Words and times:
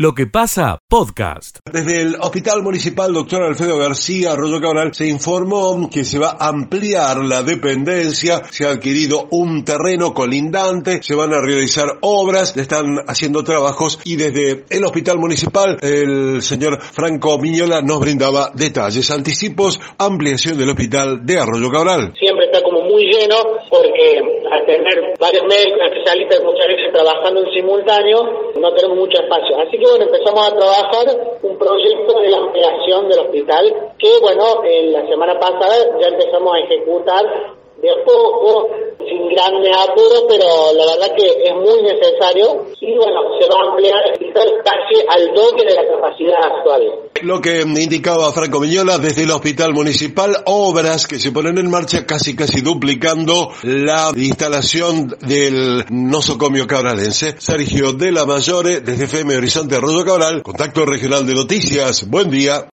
Lo 0.00 0.14
que 0.14 0.26
pasa, 0.26 0.78
podcast. 0.88 1.58
Desde 1.70 2.00
el 2.00 2.14
Hospital 2.18 2.62
Municipal 2.62 3.12
Doctor 3.12 3.42
Alfredo 3.42 3.76
García 3.76 4.32
Arroyo 4.32 4.58
Cabral 4.58 4.94
se 4.94 5.06
informó 5.06 5.90
que 5.92 6.04
se 6.04 6.18
va 6.18 6.38
a 6.40 6.48
ampliar 6.48 7.18
la 7.18 7.42
dependencia, 7.42 8.40
se 8.50 8.64
ha 8.64 8.70
adquirido 8.70 9.28
un 9.30 9.62
terreno 9.62 10.14
colindante, 10.14 11.02
se 11.02 11.14
van 11.14 11.34
a 11.34 11.42
realizar 11.42 11.98
obras, 12.00 12.56
están 12.56 12.96
haciendo 13.08 13.44
trabajos 13.44 14.00
y 14.06 14.16
desde 14.16 14.64
el 14.70 14.86
Hospital 14.86 15.18
Municipal 15.18 15.76
el 15.82 16.40
señor 16.40 16.80
Franco 16.80 17.38
Miñola 17.38 17.82
nos 17.82 18.00
brindaba 18.00 18.52
detalles, 18.54 19.10
anticipos, 19.10 19.78
ampliación 19.98 20.56
del 20.56 20.70
Hospital 20.70 21.26
de 21.26 21.40
Arroyo 21.40 21.68
Cabral. 21.70 22.14
Siempre 22.18 22.46
está 22.46 22.62
como 22.62 22.80
muy 22.88 23.04
lleno 23.04 23.36
porque 23.68 24.16
al 24.50 24.64
tener 24.64 25.12
varios 25.20 25.44
médicos 25.44 25.92
especialistas 25.92 26.40
muchas 26.42 26.68
veces 26.68 26.88
trabajando 26.90 27.44
en 27.44 27.52
simultáneo 27.52 28.48
no 28.56 28.72
tenemos 28.72 28.96
mucho 28.96 29.20
espacio. 29.20 29.60
Así 29.60 29.76
que 29.76 29.89
bueno, 29.90 30.04
empezamos 30.06 30.46
a 30.46 30.56
trabajar 30.56 31.38
un 31.42 31.58
proyecto 31.58 32.20
de 32.20 32.28
la 32.28 32.38
ampliación 32.38 33.08
del 33.08 33.18
hospital 33.20 33.92
que, 33.98 34.18
bueno, 34.20 34.62
en 34.64 34.92
la 34.92 35.06
semana 35.08 35.38
pasada 35.38 35.98
ya 36.00 36.08
empezamos 36.08 36.54
a 36.54 36.58
ejecutar 36.60 37.59
de 37.82 37.88
poco, 38.04 38.68
sin 38.98 39.28
grandes 39.28 39.74
apuros, 39.76 40.24
pero 40.28 40.46
la 40.76 40.84
verdad 40.92 41.16
que 41.16 41.26
es 41.26 41.54
muy 41.54 41.82
necesario 41.82 42.66
y 42.80 42.94
bueno, 42.96 43.20
se 43.40 43.48
va 43.48 43.56
a 43.56 43.70
ampliar 43.70 44.02
el 44.06 44.12
hospital 44.12 44.48
casi 44.64 45.00
al 45.08 45.34
doble 45.34 45.64
de 45.64 45.74
la 45.74 45.86
capacidad 45.88 46.44
actual. 46.44 46.82
Lo 47.22 47.40
que 47.40 47.62
indicaba 47.62 48.32
Franco 48.32 48.60
Miñola 48.60 48.98
desde 48.98 49.24
el 49.24 49.30
hospital 49.30 49.72
municipal, 49.72 50.36
obras 50.46 51.06
que 51.06 51.18
se 51.18 51.32
ponen 51.32 51.58
en 51.58 51.70
marcha 51.70 52.04
casi 52.06 52.36
casi 52.36 52.60
duplicando 52.60 53.50
la 53.62 54.12
instalación 54.16 55.16
del 55.20 55.84
nosocomio 55.90 56.66
cabralense. 56.66 57.36
Sergio 57.38 57.92
de 57.92 58.12
la 58.12 58.26
Mayore, 58.26 58.80
desde 58.80 59.04
FM 59.04 59.36
Horizonte 59.36 59.76
Arroyo 59.76 60.04
Cabral, 60.04 60.42
Contacto 60.42 60.84
Regional 60.84 61.26
de 61.26 61.34
Noticias. 61.34 62.08
Buen 62.08 62.30
día. 62.30 62.68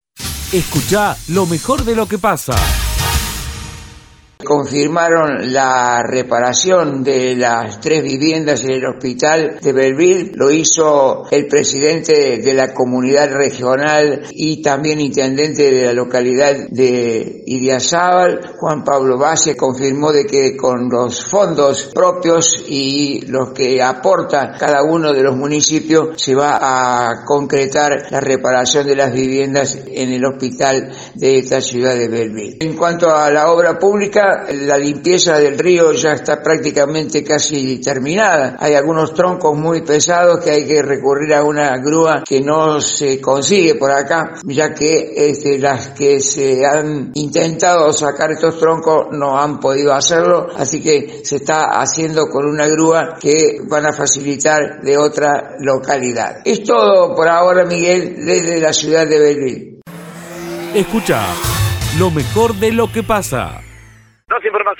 Escucha 0.52 1.16
lo 1.28 1.46
mejor 1.46 1.84
de 1.84 1.96
lo 1.96 2.06
que 2.06 2.18
pasa 2.18 2.54
confirmaron 4.44 5.52
la 5.52 6.02
reparación 6.02 7.02
de 7.02 7.34
las 7.36 7.80
tres 7.80 8.02
viviendas 8.02 8.62
en 8.64 8.72
el 8.72 8.86
hospital 8.86 9.58
de 9.60 9.72
Belleville. 9.72 10.32
Lo 10.34 10.50
hizo 10.50 11.24
el 11.30 11.46
presidente 11.46 12.38
de 12.38 12.54
la 12.54 12.74
comunidad 12.74 13.32
regional 13.32 14.24
y 14.30 14.62
también 14.62 15.00
intendente 15.00 15.70
de 15.70 15.86
la 15.86 15.92
localidad 15.92 16.68
de 16.68 17.42
Idiazábal, 17.46 18.54
Juan 18.58 18.84
Pablo 18.84 19.18
Base, 19.18 19.56
confirmó 19.56 20.12
de 20.12 20.26
que 20.26 20.56
con 20.56 20.88
los 20.90 21.24
fondos 21.24 21.90
propios 21.94 22.64
y 22.68 23.22
los 23.26 23.50
que 23.50 23.82
aporta 23.82 24.52
cada 24.58 24.82
uno 24.82 25.12
de 25.12 25.22
los 25.22 25.36
municipios 25.36 26.20
se 26.20 26.34
va 26.34 26.58
a 26.60 27.24
concretar 27.24 28.06
la 28.10 28.20
reparación 28.20 28.86
de 28.86 28.96
las 28.96 29.12
viviendas 29.12 29.78
en 29.86 30.12
el 30.12 30.24
hospital 30.24 30.92
de 31.14 31.38
esta 31.38 31.60
ciudad 31.60 31.96
de 31.96 32.08
Belleville. 32.08 32.56
En 32.60 32.76
cuanto 32.76 33.10
a 33.10 33.30
la 33.30 33.50
obra 33.50 33.78
pública, 33.78 34.25
la 34.52 34.78
limpieza 34.78 35.38
del 35.38 35.58
río 35.58 35.92
ya 35.92 36.12
está 36.12 36.42
prácticamente 36.42 37.22
casi 37.24 37.80
terminada. 37.80 38.56
Hay 38.58 38.74
algunos 38.74 39.14
troncos 39.14 39.56
muy 39.56 39.82
pesados 39.82 40.44
que 40.44 40.50
hay 40.50 40.66
que 40.66 40.82
recurrir 40.82 41.34
a 41.34 41.44
una 41.44 41.76
grúa 41.78 42.22
que 42.26 42.40
no 42.40 42.80
se 42.80 43.20
consigue 43.20 43.74
por 43.74 43.90
acá, 43.90 44.34
ya 44.44 44.72
que 44.72 45.12
este, 45.16 45.58
las 45.58 45.88
que 45.90 46.20
se 46.20 46.64
han 46.64 47.10
intentado 47.14 47.92
sacar 47.92 48.32
estos 48.32 48.58
troncos 48.58 49.08
no 49.12 49.38
han 49.38 49.58
podido 49.60 49.92
hacerlo, 49.92 50.48
así 50.56 50.80
que 50.82 51.20
se 51.24 51.36
está 51.36 51.80
haciendo 51.80 52.28
con 52.28 52.46
una 52.46 52.66
grúa 52.66 53.16
que 53.20 53.58
van 53.68 53.86
a 53.86 53.92
facilitar 53.92 54.80
de 54.82 54.96
otra 54.96 55.56
localidad. 55.60 56.36
Es 56.44 56.62
todo 56.64 57.14
por 57.14 57.28
ahora, 57.28 57.64
Miguel, 57.64 58.16
desde 58.24 58.60
la 58.60 58.72
ciudad 58.72 59.06
de 59.06 59.18
Belleville. 59.18 59.80
Escucha 60.74 61.22
lo 61.98 62.10
mejor 62.10 62.54
de 62.56 62.72
lo 62.72 62.92
que 62.92 63.02
pasa. 63.02 63.65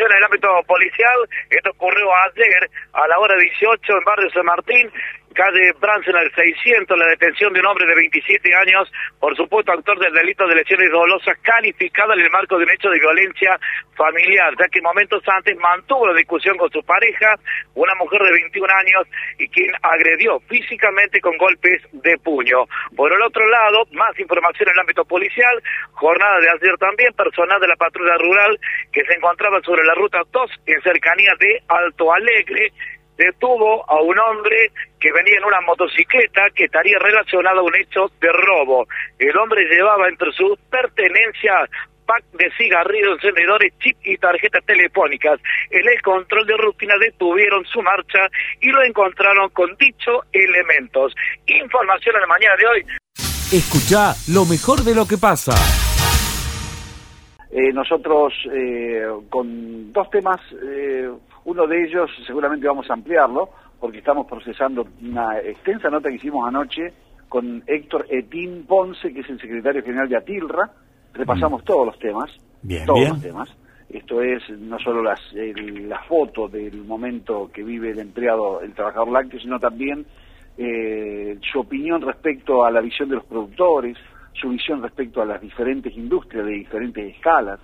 En 0.07 0.17
el 0.17 0.25
ámbito 0.25 0.48
policial. 0.67 1.29
Esto 1.51 1.70
ocurrió 1.70 2.07
ayer 2.14 2.70
a 2.92 3.08
la 3.08 3.19
hora 3.19 3.36
18 3.36 3.92
en 3.92 4.05
Barrio 4.05 4.30
San 4.30 4.45
Martín 4.47 4.91
calle 5.36 5.73
Branson 5.79 6.17
al 6.17 6.33
600, 6.33 6.98
la 6.98 7.07
detención 7.08 7.52
de 7.52 7.61
un 7.61 7.67
hombre 7.67 7.86
de 7.86 7.95
27 7.95 8.55
años, 8.55 8.91
por 9.20 9.36
supuesto 9.36 9.70
actor 9.70 9.98
del 9.98 10.13
delito 10.13 10.48
de 10.48 10.57
lesiones 10.57 10.91
dolosas, 10.91 11.36
calificado 11.42 12.14
en 12.14 12.20
el 12.20 12.30
marco 12.30 12.57
de 12.57 12.64
un 12.64 12.70
hecho 12.70 12.89
de 12.89 12.98
violencia 12.98 13.61
familiar, 13.95 14.55
ya 14.58 14.67
que 14.69 14.80
momentos 14.80 15.23
antes 15.29 15.57
mantuvo 15.58 16.05
una 16.05 16.14
discusión 16.14 16.57
con 16.57 16.70
su 16.70 16.83
pareja, 16.83 17.36
una 17.74 17.95
mujer 17.97 18.23
de 18.23 18.33
21 18.33 18.67
años, 18.73 19.08
y 19.39 19.48
quien 19.48 19.73
agredió 19.83 20.41
físicamente 20.48 21.20
con 21.20 21.36
golpes 21.36 21.83
de 21.92 22.17
puño. 22.18 22.64
Por 22.97 23.13
el 23.13 23.20
otro 23.23 23.47
lado, 23.48 23.85
más 23.92 24.18
información 24.18 24.68
en 24.68 24.74
el 24.74 24.80
ámbito 24.80 25.05
policial, 25.05 25.63
jornada 25.92 26.41
de 26.41 26.48
ayer 26.48 26.77
también, 26.79 27.13
personal 27.13 27.61
de 27.61 27.68
la 27.68 27.77
patrulla 27.77 28.17
rural 28.17 28.58
que 28.91 29.05
se 29.05 29.13
encontraba 29.13 29.61
sobre 29.61 29.85
la 29.85 29.95
ruta 29.95 30.23
2 30.33 30.51
en 30.67 30.83
cercanía 30.83 31.35
de 31.39 31.63
Alto 31.68 32.13
Alegre, 32.13 32.73
detuvo 33.17 33.89
a 33.91 34.01
un 34.01 34.18
hombre 34.18 34.70
que 35.06 35.12
venía 35.12 35.39
en 35.39 35.44
una 35.44 35.61
motocicleta 35.61 36.50
que 36.52 36.64
estaría 36.64 36.98
relacionado 36.98 37.61
a 37.61 37.62
un 37.62 37.77
hecho 37.77 38.11
de 38.20 38.28
robo. 38.33 38.89
El 39.20 39.36
hombre 39.39 39.62
llevaba 39.68 40.08
entre 40.08 40.33
sus 40.33 40.58
pertenencias 40.68 41.70
pack 42.05 42.24
de 42.33 42.50
cigarrillos, 42.58 43.14
encendedores, 43.14 43.72
chip 43.78 43.96
y 44.02 44.17
tarjetas 44.17 44.64
telefónicas. 44.64 45.39
En 45.70 45.89
el 45.89 46.02
control 46.02 46.44
de 46.44 46.56
rutina 46.56 46.94
detuvieron 46.98 47.64
su 47.67 47.83
marcha 47.83 48.28
y 48.61 48.68
lo 48.68 48.83
encontraron 48.83 49.48
con 49.50 49.77
dichos 49.77 50.24
elementos. 50.33 51.14
Información 51.46 52.17
en 52.17 52.20
la 52.23 52.27
mañana 52.27 52.56
de 52.56 52.67
hoy. 52.67 52.86
Escucha 53.52 54.12
lo 54.34 54.44
mejor 54.44 54.80
de 54.83 54.94
lo 54.96 55.06
que 55.06 55.18
pasa. 55.18 55.55
Eh, 57.52 57.73
nosotros 57.73 58.34
eh, 58.52 59.06
con 59.30 59.92
dos 59.92 60.11
temas, 60.11 60.40
eh, 60.64 61.08
uno 61.44 61.67
de 61.68 61.84
ellos 61.84 62.11
seguramente 62.27 62.67
vamos 62.67 62.90
a 62.90 62.94
ampliarlo, 62.94 63.50
porque 63.81 63.98
estamos 63.98 64.27
procesando 64.27 64.87
una 65.03 65.39
extensa 65.39 65.91
nota 65.91 66.09
que 66.09 66.17
hicimos 66.17 66.47
anoche 66.47 66.92
con 67.29 67.63
Héctor 67.67 68.07
Etín 68.09 68.64
Ponce, 68.67 69.13
que 69.13 69.20
es 69.20 69.29
el 69.29 69.41
secretario 69.41 69.83
general 69.83 70.09
de 70.09 70.17
Atilra. 70.17 70.70
Repasamos 71.13 71.63
mm. 71.63 71.64
todos 71.64 71.86
los 71.86 71.98
temas, 71.98 72.31
todos 72.86 73.09
los 73.09 73.23
temas. 73.23 73.48
Esto 73.89 74.20
es 74.20 74.42
no 74.51 74.79
solo 74.79 75.03
las, 75.03 75.20
la 75.33 76.01
foto 76.03 76.48
del 76.48 76.85
momento 76.85 77.51
que 77.53 77.63
vive 77.63 77.91
el 77.91 78.01
empleado, 78.01 78.61
el 78.61 78.75
trabajador 78.75 79.11
lácteo, 79.11 79.41
sino 79.41 79.61
también 79.61 80.05
su 80.57 81.61
opinión 81.61 82.01
respecto 82.01 82.65
a 82.65 82.70
la 82.70 82.81
visión 82.81 83.09
de 83.09 83.17
los 83.17 83.25
productores, 83.25 83.97
su 84.33 84.48
visión 84.48 84.83
respecto 84.83 85.23
a 85.23 85.27
las 85.27 85.41
diferentes 85.41 85.95
industrias 85.97 86.45
de 86.47 86.53
diferentes 86.53 87.15
escalas, 87.15 87.61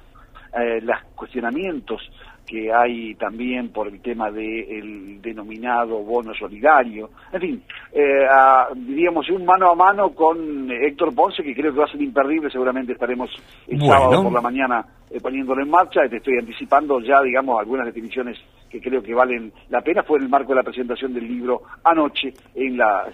eh, 0.59 0.81
los 0.83 0.97
cuestionamientos 1.15 2.03
que 2.47 2.73
hay 2.73 3.15
también 3.15 3.71
por 3.71 3.89
el 3.89 4.01
tema 4.01 4.31
del 4.31 5.21
denominado 5.23 5.99
bono 5.99 6.35
solidario, 6.35 7.11
en 7.33 7.41
fin, 7.41 7.63
eh, 7.93 8.27
diríamos 8.75 9.29
un 9.31 9.45
mano 9.45 9.71
a 9.71 9.75
mano 9.75 10.11
con 10.11 10.71
Héctor 10.71 11.15
Ponce, 11.15 11.43
que 11.43 11.55
creo 11.55 11.73
que 11.73 11.79
va 11.79 11.85
a 11.85 11.93
ser 11.93 12.03
imperdible, 12.03 12.51
seguramente 12.51 12.93
estaremos 12.93 13.31
el 13.69 13.81
sábado 13.81 14.23
por 14.23 14.33
la 14.33 14.41
mañana 14.41 14.87
eh, 15.13 15.21
poniéndolo 15.21 15.63
en 15.63 15.71
marcha, 15.71 16.01
te 16.09 16.17
estoy 16.17 16.39
anticipando 16.39 17.01
ya, 17.01 17.21
digamos, 17.23 17.59
algunas 17.59 17.87
definiciones 17.87 18.39
que 18.73 18.81
creo 18.81 19.03
que 19.03 19.13
valen 19.13 19.53
la 19.69 19.83
pena, 19.83 20.03
fue 20.03 20.17
en 20.17 20.25
el 20.25 20.31
marco 20.31 20.53
de 20.53 20.57
la 20.57 20.63
presentación 20.63 21.13
del 21.13 21.29
libro 21.29 21.63
anoche 21.85 22.33
en 22.55 22.79
la 22.79 23.05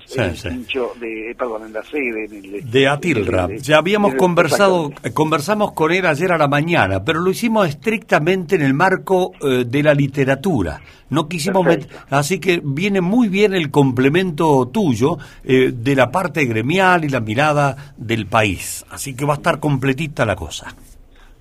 de, 1.00 1.34
perdón, 1.36 1.66
en 1.66 1.72
la 1.72 1.82
sede 1.82 2.28
de 2.62 2.88
Atilra. 2.88 3.48
ya 3.56 3.78
habíamos 3.78 4.14
conversado, 4.14 4.92
conversamos 5.12 5.72
con 5.72 5.90
él 5.90 6.06
ayer 6.06 6.30
a 6.30 6.38
la 6.38 6.46
mañana, 6.46 7.02
pero 7.02 7.18
lo 7.18 7.30
hicimos 7.30 7.68
estrictamente 7.68 8.54
en 8.54 8.62
el 8.62 8.72
marco 8.72 9.32
eh, 9.42 9.64
de 9.66 9.82
la 9.82 9.94
literatura. 9.94 10.80
No 11.10 11.26
quisimos 11.26 11.64
meter, 11.64 11.88
así 12.10 12.38
que 12.38 12.60
viene 12.62 13.00
muy 13.00 13.28
bien 13.28 13.54
el 13.54 13.70
complemento 13.70 14.68
tuyo 14.68 15.16
eh, 15.42 15.72
de 15.74 15.96
la 15.96 16.12
parte 16.12 16.44
gremial 16.44 17.04
y 17.04 17.08
la 17.08 17.20
mirada 17.20 17.94
del 17.96 18.26
país. 18.26 18.84
Así 18.90 19.16
que 19.16 19.24
va 19.24 19.34
a 19.34 19.36
estar 19.38 19.58
completita 19.58 20.24
la 20.24 20.36
cosa. 20.36 20.72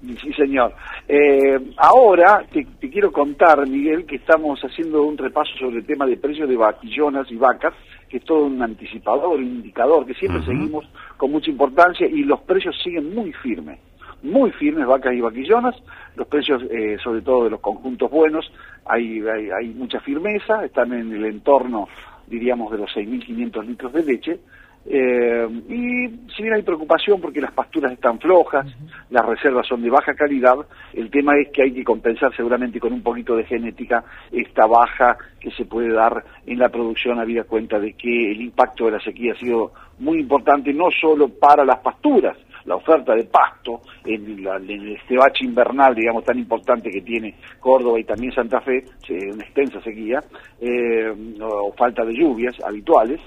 Sí, 0.02 0.32
señor. 0.34 0.74
Eh, 1.08 1.60
ahora 1.78 2.46
te, 2.52 2.66
quiero 2.90 3.12
contar, 3.12 3.68
Miguel, 3.68 4.06
que 4.06 4.18
estamos 4.18 4.60
haciendo 4.62 5.04
un 5.04 5.18
repaso 5.18 5.52
sobre 5.60 5.78
el 5.78 5.86
tema 5.86 6.06
de 6.06 6.18
precios 6.18 6.48
de 6.48 6.56
vaquillonas 6.56 7.30
y 7.32 7.36
vacas, 7.36 7.74
que 8.08 8.18
es 8.18 8.24
todo 8.24 8.46
un 8.46 8.62
anticipador, 8.62 9.38
un 9.38 9.44
indicador 9.44 10.06
que 10.06 10.14
siempre 10.14 10.44
seguimos 10.44 10.88
con 11.18 11.32
mucha 11.32 11.50
importancia 11.50 12.08
y 12.08 12.24
los 12.24 12.42
precios 12.42 12.76
siguen 12.84 13.14
muy 13.16 13.34
firmes, 13.34 13.80
muy 14.22 14.52
firmes 14.52 14.86
vacas 14.86 15.14
y 15.14 15.22
vaquillonas, 15.22 15.76
los 16.16 16.28
precios 16.28 16.62
eh, 16.70 16.98
sobre 17.04 17.22
todo 17.22 17.46
de 17.46 17.50
los 17.50 17.60
conjuntos 17.60 18.12
buenos, 18.12 18.52
hay, 18.86 19.20
hay, 19.22 19.50
hay 19.50 19.68
mucha 19.70 20.00
firmeza, 20.00 20.64
están 20.64 20.94
en 20.94 21.12
el 21.12 21.26
entorno, 21.26 21.90
diríamos, 22.28 22.72
de 22.72 22.78
los 22.78 22.92
6.500 22.92 23.66
litros 23.66 23.94
de 23.94 24.04
leche, 24.04 24.40
Eh, 24.90 25.48
y 25.68 26.08
si 26.34 26.44
bien 26.44 26.54
hay 26.54 26.62
preocupación 26.62 27.20
porque 27.20 27.42
las 27.42 27.52
pasturas 27.52 27.92
están 27.92 28.20
flojas, 28.20 28.66
las 29.10 29.26
reservas 29.26 29.68
son 29.68 29.82
de 29.82 29.90
baja 29.90 30.14
calidad, 30.14 30.56
el 30.94 31.12
tema 31.12 31.38
es 31.38 31.50
que 31.52 31.64
hay 31.64 31.74
que 31.74 31.84
compensar 31.84 32.34
seguramente 32.36 32.80
con 32.80 32.94
un 32.94 33.04
poquito 33.04 33.36
de 33.36 33.44
genética 33.44 34.06
esta 34.32 34.66
baja 34.66 35.18
que 35.42 35.52
se 35.52 35.66
puede 35.66 35.92
dar 35.92 36.24
en 36.46 36.60
la 36.60 36.70
producción, 36.70 37.20
habida 37.20 37.44
cuenta 37.44 37.80
de 37.80 37.94
que 37.94 38.32
el 38.32 38.42
impacto 38.42 38.86
de 38.86 38.92
la 38.92 39.00
sequía 39.02 39.34
ha 39.34 39.40
sido 39.40 39.74
muy 40.00 40.20
importante 40.20 40.74
no 40.74 40.86
solo 41.02 41.28
para 41.28 41.66
las 41.66 41.80
pasturas, 41.80 42.38
la 42.64 42.76
oferta 42.76 43.14
de 43.16 43.24
pasto 43.26 43.82
en, 44.06 44.46
este 44.94 45.18
bache 45.18 45.46
invernal, 45.46 45.96
digamos, 45.96 46.24
tan 46.24 46.38
importante 46.38 46.90
que 46.90 47.02
tiene 47.02 47.36
Córdoba 47.60 48.00
y 48.00 48.04
también 48.04 48.34
Santa 48.34 48.62
Fe, 48.62 48.84
una 49.10 49.44
extensa 49.44 49.82
sequía, 49.82 50.22
eh, 50.60 51.14
o 51.42 51.74
falta 51.74 52.04
de 52.04 52.14
lluvias 52.14 52.56
habituales, 52.64 53.22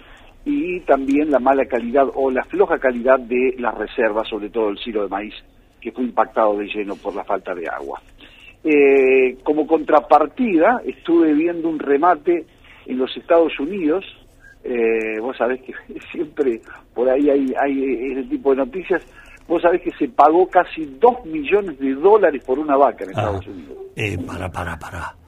y 0.44 0.80
también 0.80 1.30
la 1.30 1.38
mala 1.38 1.66
calidad 1.66 2.06
o 2.14 2.30
la 2.30 2.44
floja 2.44 2.78
calidad 2.78 3.18
de 3.18 3.54
las 3.58 3.76
reservas, 3.76 4.28
sobre 4.28 4.50
todo 4.50 4.70
el 4.70 4.78
silo 4.78 5.02
de 5.02 5.08
maíz, 5.08 5.34
que 5.80 5.92
fue 5.92 6.04
impactado 6.04 6.56
de 6.56 6.66
lleno 6.66 6.96
por 6.96 7.14
la 7.14 7.24
falta 7.24 7.54
de 7.54 7.68
agua. 7.68 8.00
Eh, 8.64 9.38
como 9.42 9.66
contrapartida, 9.66 10.82
estuve 10.84 11.32
viendo 11.32 11.68
un 11.68 11.78
remate 11.78 12.44
en 12.86 12.98
los 12.98 13.14
Estados 13.16 13.58
Unidos, 13.58 14.04
eh, 14.62 15.18
vos 15.20 15.36
sabés 15.36 15.62
que 15.62 15.72
siempre 16.12 16.60
por 16.94 17.08
ahí 17.08 17.30
hay, 17.30 17.52
hay 17.60 18.12
ese 18.12 18.24
tipo 18.24 18.50
de 18.50 18.56
noticias, 18.56 19.02
vos 19.48 19.62
sabés 19.62 19.82
que 19.82 19.90
se 19.92 20.08
pagó 20.08 20.46
casi 20.48 20.84
2 20.84 21.24
millones 21.26 21.78
de 21.78 21.94
dólares 21.94 22.42
por 22.44 22.58
una 22.58 22.76
vaca 22.76 23.04
en 23.04 23.10
Estados 23.10 23.44
ah, 23.46 23.50
Unidos. 23.50 23.78
Eh, 23.96 24.18
para, 24.26 24.50
para, 24.50 24.78
para. 24.78 25.19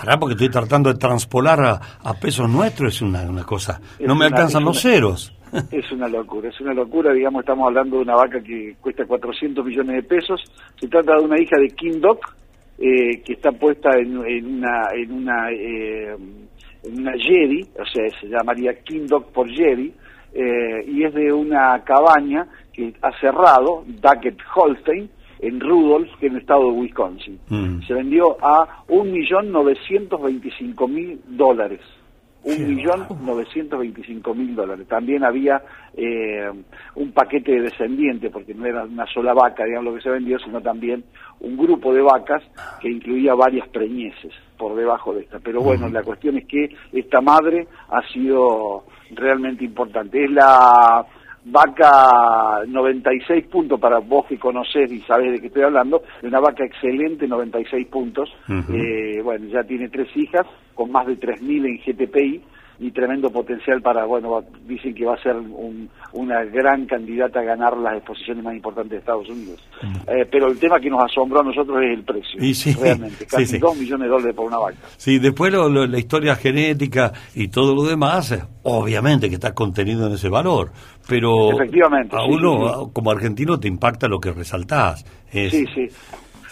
Pará, 0.00 0.18
porque 0.18 0.32
estoy 0.32 0.48
tratando 0.48 0.90
de 0.90 0.98
transpolar 0.98 1.60
a, 1.60 2.14
pesos 2.14 2.48
nuestros, 2.48 2.94
es 2.94 3.02
una, 3.02 3.20
una 3.28 3.44
cosa. 3.44 3.78
no 4.00 4.14
me 4.14 4.24
alcanzan 4.24 4.64
los 4.64 4.80
ceros. 4.80 5.36
Es 5.70 5.92
una 5.92 6.08
locura, 6.08 6.48
es 6.48 6.58
una 6.60 6.72
locura, 6.72 7.12
digamos, 7.12 7.40
estamos 7.40 7.66
hablando 7.66 7.96
de 7.96 8.02
una 8.04 8.14
vaca 8.14 8.40
que 8.40 8.76
cuesta 8.80 9.04
400 9.04 9.62
millones 9.62 9.96
de 9.96 10.02
pesos. 10.04 10.40
Se 10.80 10.88
trata 10.88 11.16
de 11.16 11.24
una 11.24 11.38
hija 11.38 11.58
de 11.58 11.68
King 11.70 12.00
Doc, 12.00 12.34
eh, 12.78 13.20
que 13.22 13.34
está 13.34 13.52
puesta 13.52 13.90
en, 13.98 14.16
una, 14.16 14.88
en 14.94 15.12
una, 15.12 15.50
eh, 15.50 16.16
en 16.84 17.00
una 17.00 17.12
Jedi, 17.18 17.62
o 17.78 17.84
sea, 17.84 18.08
se 18.20 18.28
llamaría 18.28 18.72
King 18.82 19.06
Doc 19.06 19.32
por 19.32 19.50
Jedi, 19.50 19.92
eh, 20.32 20.84
y 20.86 21.04
es 21.04 21.12
de 21.12 21.30
una 21.30 21.82
cabaña 21.84 22.46
que 22.72 22.94
ha 23.02 23.10
cerrado, 23.20 23.84
Duckett 23.86 24.38
Holstein, 24.54 25.10
en 25.42 25.60
Rudolph, 25.60 26.10
que 26.18 26.26
en 26.26 26.34
el 26.34 26.40
estado 26.40 26.64
de 26.64 26.72
Wisconsin. 26.72 27.38
Mm. 27.48 27.82
Se 27.86 27.94
vendió 27.94 28.36
a 28.42 28.84
1.925.000 28.88 31.20
dólares. 31.28 31.80
1.925.000 32.44 34.54
dólares. 34.54 34.86
También 34.88 35.24
había 35.24 35.62
eh, 35.94 36.50
un 36.94 37.12
paquete 37.12 37.52
de 37.52 37.62
descendiente, 37.62 38.30
porque 38.30 38.54
no 38.54 38.64
era 38.64 38.84
una 38.84 39.06
sola 39.06 39.34
vaca, 39.34 39.64
digamos, 39.64 39.92
lo 39.92 39.96
que 39.96 40.02
se 40.02 40.10
vendió, 40.10 40.38
sino 40.38 40.62
también 40.62 41.04
un 41.40 41.56
grupo 41.56 41.92
de 41.92 42.02
vacas 42.02 42.42
que 42.80 42.90
incluía 42.90 43.34
varias 43.34 43.68
preñeces 43.68 44.32
por 44.56 44.74
debajo 44.74 45.12
de 45.14 45.22
esta. 45.22 45.38
Pero 45.38 45.60
bueno, 45.60 45.88
la 45.88 46.02
cuestión 46.02 46.38
es 46.38 46.46
que 46.46 46.74
esta 46.92 47.20
madre 47.20 47.68
ha 47.90 48.02
sido 48.08 48.84
realmente 49.10 49.64
importante. 49.64 50.24
Es 50.24 50.30
la 50.30 51.06
vaca 51.44 52.64
96 52.66 53.46
puntos 53.46 53.80
para 53.80 53.98
vos 53.98 54.26
que 54.26 54.38
conocés 54.38 54.90
y 54.92 55.00
sabés 55.00 55.32
de 55.32 55.40
qué 55.40 55.46
estoy 55.46 55.62
hablando, 55.62 56.02
una 56.22 56.40
vaca 56.40 56.64
excelente, 56.64 57.26
96 57.26 57.86
puntos, 57.88 58.30
eh, 58.48 59.20
bueno, 59.22 59.46
ya 59.46 59.62
tiene 59.64 59.88
tres 59.88 60.08
hijas, 60.16 60.46
con 60.74 60.92
más 60.92 61.06
de 61.06 61.18
3.000 61.18 61.66
en 61.66 61.78
GTPI, 61.78 62.42
tremendo 63.00 63.30
potencial 63.30 63.80
para, 63.80 64.04
bueno, 64.04 64.44
dicen 64.66 64.94
que 64.94 65.06
va 65.06 65.14
a 65.14 65.22
ser 65.22 65.34
una 66.12 66.44
gran 66.44 66.84
candidata 66.84 67.40
a 67.40 67.44
ganar 67.44 67.74
las 67.78 67.96
exposiciones 67.96 68.44
más 68.44 68.54
importantes 68.54 68.90
de 68.90 68.98
Estados 68.98 69.28
Unidos. 69.30 69.58
Mm. 69.82 70.10
Eh, 70.10 70.26
pero 70.30 70.48
el 70.48 70.58
tema 70.58 70.78
que 70.78 70.90
nos 70.90 71.02
asombró 71.02 71.40
a 71.40 71.44
nosotros 71.44 71.78
es 71.82 71.96
el 71.96 72.04
precio, 72.04 72.78
realmente, 72.78 73.24
casi 73.30 73.58
dos 73.58 73.74
millones 73.74 74.04
de 74.04 74.08
dólares 74.08 74.36
por 74.36 74.46
una 74.46 74.58
vaca. 74.58 74.76
Sí, 74.98 75.18
después 75.18 75.50
la 75.50 75.98
historia 75.98 76.36
genética 76.36 77.12
y 77.34 77.48
todo 77.48 77.74
lo 77.74 77.84
demás, 77.84 78.36
obviamente 78.64 79.30
que 79.30 79.36
está 79.36 79.54
contenido 79.54 80.06
en 80.06 80.12
ese 80.12 80.28
valor, 80.28 80.72
pero 81.08 81.52
Efectivamente, 81.52 82.14
a 82.14 82.24
uno 82.24 82.90
como 82.92 83.10
argentino 83.10 83.58
te 83.58 83.68
impacta 83.68 84.08
lo 84.08 84.20
que 84.20 84.32
resaltás. 84.32 85.06
Sí, 85.30 85.64
sí. 85.74 85.88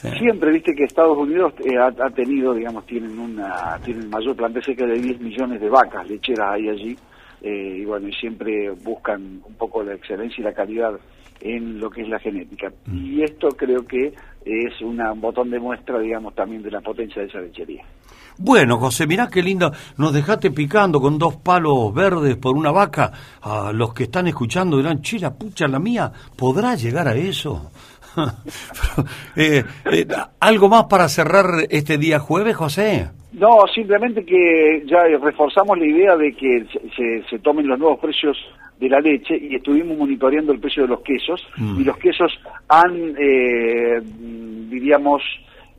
Siempre 0.00 0.52
viste 0.52 0.74
que 0.74 0.84
Estados 0.84 1.16
Unidos 1.16 1.52
eh, 1.64 1.76
ha, 1.76 2.10
tenido, 2.10 2.54
digamos, 2.54 2.86
tienen 2.86 3.18
una 3.18 3.78
tienen 3.84 4.08
mayor 4.08 4.36
plantel 4.36 4.62
cerca 4.62 4.86
de 4.86 4.98
10 5.00 5.20
millones 5.20 5.60
de 5.60 5.68
vacas 5.68 6.08
lecheras 6.08 6.52
hay 6.52 6.68
allí, 6.68 6.96
eh, 7.42 7.78
y 7.80 7.84
bueno, 7.84 8.08
y 8.08 8.12
siempre 8.12 8.70
buscan 8.70 9.40
un 9.44 9.54
poco 9.54 9.82
la 9.82 9.94
excelencia 9.94 10.40
y 10.40 10.44
la 10.44 10.52
calidad 10.52 10.92
en 11.40 11.78
lo 11.80 11.90
que 11.90 12.02
es 12.02 12.08
la 12.08 12.18
genética. 12.18 12.70
Mm. 12.86 13.06
Y 13.06 13.22
esto 13.22 13.48
creo 13.48 13.86
que 13.86 14.12
es 14.44 14.80
un 14.82 14.98
botón 15.20 15.50
de 15.50 15.58
muestra, 15.58 15.98
digamos, 15.98 16.34
también 16.34 16.62
de 16.62 16.70
la 16.70 16.80
potencia 16.80 17.22
de 17.22 17.28
esa 17.28 17.40
lechería. 17.40 17.84
Bueno, 18.40 18.78
José, 18.78 19.06
mirá 19.06 19.28
qué 19.28 19.42
linda, 19.42 19.72
nos 19.96 20.12
dejaste 20.12 20.52
picando 20.52 21.00
con 21.00 21.18
dos 21.18 21.36
palos 21.36 21.92
verdes 21.92 22.36
por 22.36 22.56
una 22.56 22.70
vaca. 22.70 23.12
A 23.42 23.72
los 23.72 23.92
que 23.92 24.04
están 24.04 24.28
escuchando 24.28 24.76
dirán, 24.76 25.02
chila, 25.02 25.34
pucha, 25.34 25.66
la 25.66 25.80
mía, 25.80 26.12
¿podrá 26.36 26.76
llegar 26.76 27.08
a 27.08 27.16
eso? 27.16 27.72
Eh, 29.36 29.62
eh, 29.92 30.06
¿Algo 30.40 30.68
más 30.68 30.86
para 30.86 31.08
cerrar 31.08 31.46
este 31.70 31.96
día 31.96 32.18
jueves, 32.18 32.56
José? 32.56 33.06
No, 33.32 33.58
simplemente 33.72 34.24
que 34.24 34.82
ya 34.84 35.04
reforzamos 35.22 35.78
la 35.78 35.86
idea 35.86 36.16
de 36.16 36.32
que 36.32 36.66
se, 37.30 37.38
tomen 37.38 37.68
los 37.68 37.78
nuevos 37.78 38.00
precios 38.00 38.36
de 38.80 38.88
la 38.88 38.98
leche 38.98 39.38
y 39.40 39.54
estuvimos 39.54 39.96
monitoreando 39.96 40.52
el 40.52 40.58
precio 40.58 40.82
de 40.82 40.88
los 40.88 41.02
quesos 41.02 41.40
mm. 41.56 41.80
y 41.80 41.84
los 41.84 41.96
quesos 41.98 42.32
han, 42.68 43.14
eh, 43.16 44.00
diríamos, 44.68 45.22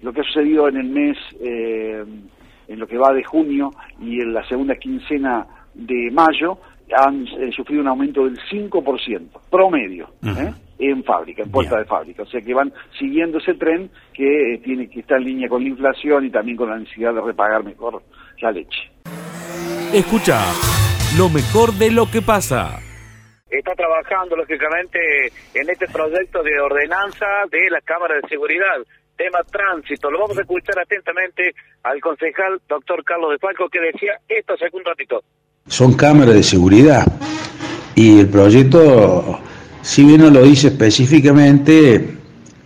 lo 0.02 0.14
que 0.14 0.22
ha 0.22 0.24
sucedido 0.24 0.70
en 0.70 0.78
el 0.78 0.88
mes, 0.88 1.18
en 1.42 2.80
lo 2.80 2.88
que 2.88 2.98
va 2.98 3.12
de 3.12 3.24
junio 3.24 3.72
y 4.02 4.22
en 4.22 4.34
la 4.34 4.48
segunda 4.48 4.76
quincena 4.76 5.46
de 5.74 6.10
mayo, 6.12 6.58
han 6.96 7.26
sufrido 7.52 7.82
un 7.82 7.90
aumento 7.90 8.24
del 8.24 8.38
5% 8.50 9.28
promedio 9.50 10.08
en 10.80 11.04
fábrica, 11.04 11.44
en 11.44 11.52
puerta 11.52 11.78
de 11.78 11.86
fábrica. 11.86 12.24
O 12.24 12.26
sea 12.26 12.42
que 12.42 12.54
van 12.54 12.74
siguiendo 12.98 13.38
ese 13.38 13.54
tren 13.56 13.92
que 14.14 14.54
eh, 14.54 14.58
tiene 14.64 14.90
que 14.90 15.02
estar 15.02 15.18
en 15.18 15.26
línea 15.26 15.50
con 15.50 15.62
la 15.62 15.70
inflación 15.70 16.26
y 16.26 16.32
también 16.32 16.58
con 16.58 16.70
la 16.70 16.78
necesidad 16.78 17.14
de 17.14 17.22
repagar 17.22 17.64
mejor 17.64 18.02
la 18.40 18.52
leche. 18.52 18.90
Escucha 19.94 20.40
lo 21.18 21.30
mejor 21.30 21.74
de 21.74 21.92
lo 21.92 22.10
que 22.10 22.22
pasa. 22.22 22.80
Está 23.50 23.74
trabajando 23.74 24.36
lógicamente 24.36 25.00
en 25.54 25.70
este 25.70 25.88
proyecto 25.88 26.42
de 26.44 26.60
ordenanza 26.62 27.26
de 27.52 27.70
la 27.70 27.82
Cámara 27.82 28.16
de 28.16 28.30
Seguridad 28.30 28.78
tema 29.20 29.40
tránsito. 29.52 30.10
Lo 30.10 30.20
vamos 30.20 30.38
a 30.38 30.42
escuchar 30.42 30.80
atentamente 30.80 31.54
al 31.84 32.00
concejal 32.00 32.62
doctor 32.70 33.04
Carlos 33.04 33.32
de 33.32 33.38
Falco 33.38 33.68
que 33.68 33.82
decía 33.82 34.14
esto 34.30 34.54
hace 34.54 34.70
un 34.72 34.86
ratito. 34.86 35.22
Son 35.68 35.94
cámaras 35.98 36.36
de 36.36 36.44
seguridad 36.44 37.04
y 37.96 38.22
el 38.22 38.30
proyecto 38.30 39.40
si 39.82 40.04
bien 40.04 40.22
no 40.22 40.30
lo 40.30 40.44
dice 40.44 40.68
específicamente, 40.68 42.18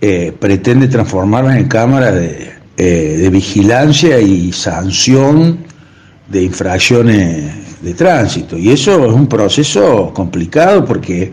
eh, 0.01 0.33
pretende 0.37 0.87
transformarlas 0.87 1.57
en 1.57 1.67
cámaras 1.67 2.13
eh, 2.15 2.53
de, 2.75 3.29
vigilancia 3.29 4.19
y 4.19 4.51
sanción 4.51 5.59
de 6.27 6.43
infracciones 6.43 7.81
de 7.81 7.93
tránsito. 7.93 8.57
Y 8.57 8.71
eso 8.71 9.05
es 9.05 9.13
un 9.13 9.27
proceso 9.27 10.11
complicado 10.13 10.83
porque 10.83 11.31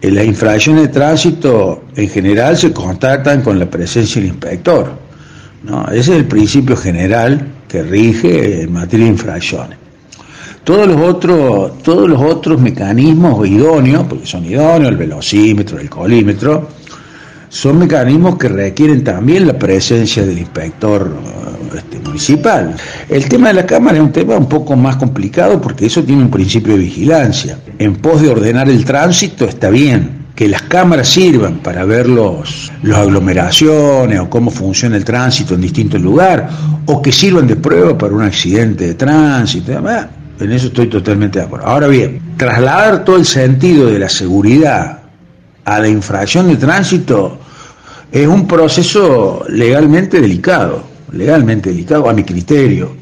eh, 0.00 0.10
las 0.10 0.26
infracciones 0.26 0.82
de 0.82 0.88
tránsito 0.88 1.84
en 1.94 2.08
general 2.08 2.56
se 2.56 2.72
contactan 2.72 3.42
con 3.42 3.58
la 3.58 3.70
presencia 3.70 4.20
del 4.20 4.30
inspector. 4.30 4.92
¿no? 5.62 5.86
Ese 5.88 6.12
es 6.12 6.18
el 6.18 6.26
principio 6.26 6.76
general 6.76 7.46
que 7.68 7.82
rige 7.82 8.62
en 8.62 8.72
materia 8.72 9.06
de 9.06 9.12
infracciones. 9.12 9.85
Todos 10.66 10.88
los 10.88 11.00
otros, 11.00 11.78
todos 11.84 12.10
los 12.10 12.20
otros 12.20 12.60
mecanismos 12.60 13.46
idóneos, 13.46 14.02
porque 14.08 14.26
son 14.26 14.44
idóneos, 14.44 14.90
el 14.90 14.96
velocímetro, 14.96 15.78
el 15.78 15.88
colímetro, 15.88 16.68
son 17.48 17.78
mecanismos 17.78 18.36
que 18.36 18.48
requieren 18.48 19.04
también 19.04 19.46
la 19.46 19.56
presencia 19.56 20.26
del 20.26 20.40
inspector 20.40 21.08
este, 21.72 22.00
municipal. 22.00 22.74
El 23.08 23.28
tema 23.28 23.46
de 23.46 23.54
la 23.54 23.64
Cámara 23.64 23.98
es 23.98 24.02
un 24.02 24.10
tema 24.10 24.36
un 24.36 24.48
poco 24.48 24.74
más 24.74 24.96
complicado 24.96 25.60
porque 25.60 25.86
eso 25.86 26.02
tiene 26.02 26.22
un 26.22 26.32
principio 26.32 26.72
de 26.72 26.80
vigilancia. 26.80 27.60
En 27.78 27.94
pos 27.94 28.20
de 28.20 28.30
ordenar 28.30 28.68
el 28.68 28.84
tránsito 28.84 29.44
está 29.44 29.70
bien, 29.70 30.26
que 30.34 30.48
las 30.48 30.62
cámaras 30.62 31.06
sirvan 31.06 31.58
para 31.58 31.84
ver 31.84 32.08
los, 32.08 32.72
las 32.82 32.98
aglomeraciones 32.98 34.18
o 34.18 34.28
cómo 34.28 34.50
funciona 34.50 34.96
el 34.96 35.04
tránsito 35.04 35.54
en 35.54 35.60
distintos 35.60 36.00
lugares, 36.00 36.46
o 36.86 37.00
que 37.00 37.12
sirvan 37.12 37.46
de 37.46 37.54
prueba 37.54 37.96
para 37.96 38.12
un 38.12 38.22
accidente 38.22 38.88
de 38.88 38.94
tránsito. 38.94 39.70
Además, 39.70 40.06
en 40.38 40.52
eso 40.52 40.68
estoy 40.68 40.88
totalmente 40.88 41.38
de 41.38 41.46
acuerdo. 41.46 41.66
Ahora 41.66 41.88
bien, 41.88 42.20
trasladar 42.36 43.04
todo 43.04 43.16
el 43.16 43.24
sentido 43.24 43.86
de 43.90 43.98
la 43.98 44.08
seguridad 44.08 45.00
a 45.64 45.78
la 45.78 45.88
infracción 45.88 46.48
de 46.48 46.56
tránsito 46.56 47.38
es 48.12 48.26
un 48.26 48.46
proceso 48.46 49.44
legalmente 49.48 50.20
delicado, 50.20 50.82
legalmente 51.12 51.70
delicado 51.70 52.08
a 52.08 52.12
mi 52.12 52.24
criterio, 52.24 52.94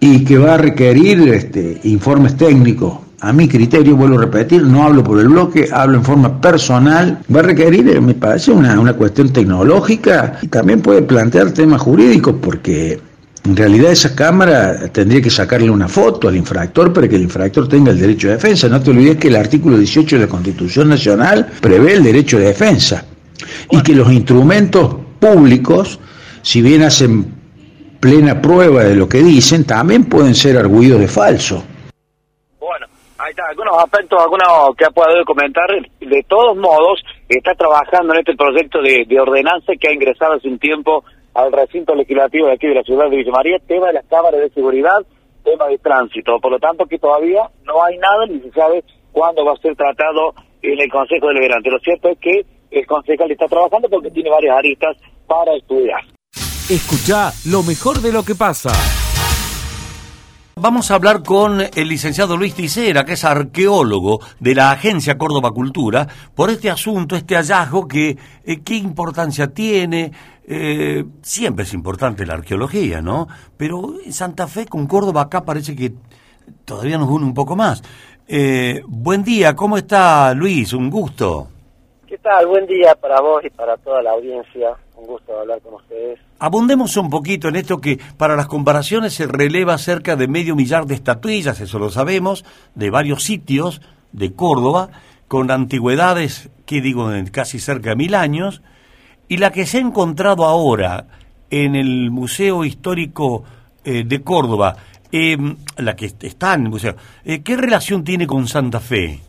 y 0.00 0.24
que 0.24 0.36
va 0.36 0.54
a 0.54 0.58
requerir 0.58 1.28
este, 1.28 1.80
informes 1.84 2.36
técnicos 2.36 2.98
a 3.20 3.32
mi 3.32 3.48
criterio, 3.48 3.96
vuelvo 3.96 4.18
a 4.18 4.22
repetir, 4.22 4.62
no 4.62 4.82
hablo 4.84 5.02
por 5.02 5.18
el 5.18 5.28
bloque, 5.28 5.68
hablo 5.72 5.96
en 5.96 6.04
forma 6.04 6.40
personal, 6.40 7.20
va 7.34 7.40
a 7.40 7.42
requerir, 7.42 7.88
eh, 7.88 8.00
me 8.00 8.12
parece, 8.12 8.50
una, 8.50 8.78
una 8.78 8.92
cuestión 8.92 9.32
tecnológica 9.32 10.38
y 10.42 10.48
también 10.48 10.82
puede 10.82 11.00
plantear 11.02 11.52
temas 11.52 11.80
jurídicos 11.80 12.34
porque 12.42 13.00
en 13.44 13.56
realidad 13.56 13.92
esa 13.92 14.16
cámara 14.16 14.88
tendría 14.90 15.20
que 15.20 15.28
sacarle 15.28 15.70
una 15.70 15.86
foto 15.86 16.28
al 16.28 16.36
infractor 16.36 16.92
para 16.92 17.06
que 17.08 17.16
el 17.16 17.22
infractor 17.22 17.68
tenga 17.68 17.90
el 17.90 18.00
derecho 18.00 18.28
de 18.28 18.34
defensa. 18.34 18.68
No 18.68 18.82
te 18.82 18.90
olvides 18.90 19.18
que 19.18 19.28
el 19.28 19.36
artículo 19.36 19.76
18 19.76 20.16
de 20.16 20.22
la 20.22 20.28
Constitución 20.28 20.88
Nacional 20.88 21.46
prevé 21.60 21.92
el 21.92 22.02
derecho 22.02 22.38
de 22.38 22.46
defensa 22.46 23.04
y 23.70 23.82
que 23.82 23.94
los 23.94 24.10
instrumentos 24.10 24.96
públicos, 25.20 26.00
si 26.40 26.62
bien 26.62 26.82
hacen 26.82 27.34
plena 28.00 28.40
prueba 28.40 28.84
de 28.84 28.96
lo 28.96 29.08
que 29.08 29.18
dicen, 29.18 29.64
también 29.64 30.04
pueden 30.04 30.34
ser 30.34 30.56
arguidos 30.56 31.00
de 31.00 31.08
falso. 31.08 31.64
Bueno, 32.58 32.86
ahí 33.18 33.30
está, 33.30 33.44
algunos 33.50 33.76
aspectos, 33.78 34.20
algunos 34.22 34.76
que 34.76 34.84
ha 34.86 34.90
podido 34.90 35.24
comentar. 35.24 35.68
De 36.00 36.22
todos 36.28 36.56
modos, 36.56 37.02
está 37.28 37.54
trabajando 37.54 38.14
en 38.14 38.20
este 38.20 38.34
proyecto 38.36 38.80
de, 38.82 39.06
ordenanza 39.20 39.72
que 39.78 39.88
ha 39.88 39.92
ingresado 39.92 40.34
hace 40.34 40.48
un 40.48 40.58
tiempo 40.58 41.04
al 41.34 41.52
recinto 41.52 41.94
legislativo 41.94 42.46
de 42.46 42.54
aquí 42.54 42.66
de 42.66 42.74
la 42.74 42.82
ciudad 42.82 43.10
de 43.10 43.16
Villa 43.16 43.32
María, 43.32 43.58
tema 43.66 43.88
de 43.88 43.94
las 43.94 44.06
cámaras 44.06 44.40
de 44.40 44.50
seguridad, 44.50 45.04
tema 45.44 45.66
de 45.66 45.78
tránsito. 45.78 46.38
Por 46.40 46.52
lo 46.52 46.58
tanto, 46.58 46.86
que 46.86 46.98
todavía 46.98 47.50
no 47.64 47.82
hay 47.82 47.98
nada 47.98 48.26
ni 48.26 48.40
se 48.40 48.50
sabe 48.52 48.84
cuándo 49.12 49.44
va 49.44 49.52
a 49.52 49.56
ser 49.56 49.76
tratado 49.76 50.34
en 50.62 50.80
el 50.80 50.90
Consejo 50.90 51.28
Deliberante. 51.28 51.70
Lo 51.70 51.78
cierto 51.80 52.08
es 52.08 52.18
que 52.18 52.46
el 52.70 52.86
concejal 52.86 53.30
está 53.30 53.46
trabajando 53.46 53.88
porque 53.88 54.10
tiene 54.10 54.30
varias 54.30 54.56
aristas 54.58 54.96
para 55.26 55.54
estudiar. 55.54 56.00
Escucha 56.68 57.30
lo 57.50 57.62
mejor 57.62 58.00
de 58.00 58.12
lo 58.12 58.24
que 58.24 58.34
pasa. 58.34 59.03
Vamos 60.56 60.90
a 60.90 60.94
hablar 60.94 61.24
con 61.24 61.60
el 61.60 61.88
licenciado 61.88 62.36
Luis 62.36 62.54
Ticera, 62.54 63.04
que 63.04 63.14
es 63.14 63.24
arqueólogo 63.24 64.20
de 64.38 64.54
la 64.54 64.70
Agencia 64.70 65.18
Córdoba 65.18 65.50
Cultura, 65.50 66.06
por 66.32 66.48
este 66.48 66.70
asunto, 66.70 67.16
este 67.16 67.34
hallazgo 67.34 67.88
que 67.88 68.16
eh, 68.44 68.62
qué 68.64 68.76
importancia 68.76 69.48
tiene. 69.48 70.12
Eh, 70.46 71.04
siempre 71.22 71.64
es 71.64 71.74
importante 71.74 72.24
la 72.24 72.34
arqueología, 72.34 73.02
¿no? 73.02 73.26
Pero 73.56 73.94
Santa 74.10 74.46
Fe 74.46 74.66
con 74.66 74.86
Córdoba 74.86 75.22
acá 75.22 75.44
parece 75.44 75.74
que 75.74 75.92
todavía 76.64 76.98
nos 76.98 77.08
une 77.08 77.24
un 77.24 77.34
poco 77.34 77.56
más. 77.56 77.82
Eh, 78.28 78.80
buen 78.86 79.24
día, 79.24 79.56
¿cómo 79.56 79.76
está 79.76 80.32
Luis? 80.34 80.72
Un 80.72 80.88
gusto. 80.88 81.48
¿Qué 82.06 82.16
tal? 82.18 82.46
Buen 82.46 82.66
día 82.66 82.94
para 82.94 83.20
vos 83.20 83.44
y 83.44 83.50
para 83.50 83.76
toda 83.78 84.00
la 84.02 84.12
audiencia. 84.12 84.76
Un 84.96 85.06
gusto 85.06 85.36
hablar 85.36 85.60
con 85.62 85.74
ustedes. 85.74 86.20
Abundemos 86.44 86.98
un 86.98 87.08
poquito 87.08 87.48
en 87.48 87.56
esto 87.56 87.80
que 87.80 87.98
para 88.18 88.36
las 88.36 88.48
comparaciones 88.48 89.14
se 89.14 89.26
releva 89.26 89.78
cerca 89.78 90.14
de 90.14 90.28
medio 90.28 90.54
millar 90.54 90.84
de 90.84 90.94
estatuillas, 90.94 91.58
eso 91.58 91.78
lo 91.78 91.88
sabemos, 91.88 92.44
de 92.74 92.90
varios 92.90 93.22
sitios 93.22 93.80
de 94.12 94.34
Córdoba, 94.34 94.90
con 95.26 95.50
antigüedades, 95.50 96.50
que 96.66 96.82
digo, 96.82 97.10
casi 97.32 97.58
cerca 97.58 97.88
de 97.88 97.96
mil 97.96 98.14
años, 98.14 98.60
y 99.26 99.38
la 99.38 99.52
que 99.52 99.64
se 99.64 99.78
ha 99.78 99.80
encontrado 99.80 100.44
ahora 100.44 101.06
en 101.48 101.76
el 101.76 102.10
Museo 102.10 102.66
Histórico 102.66 103.44
eh, 103.82 104.04
de 104.04 104.20
Córdoba, 104.20 104.76
eh, 105.12 105.38
la 105.78 105.96
que 105.96 106.12
está 106.20 106.52
en 106.52 106.64
el 106.64 106.68
museo, 106.68 106.94
eh, 107.24 107.40
¿qué 107.40 107.56
relación 107.56 108.04
tiene 108.04 108.26
con 108.26 108.48
Santa 108.48 108.80
Fe? 108.80 109.20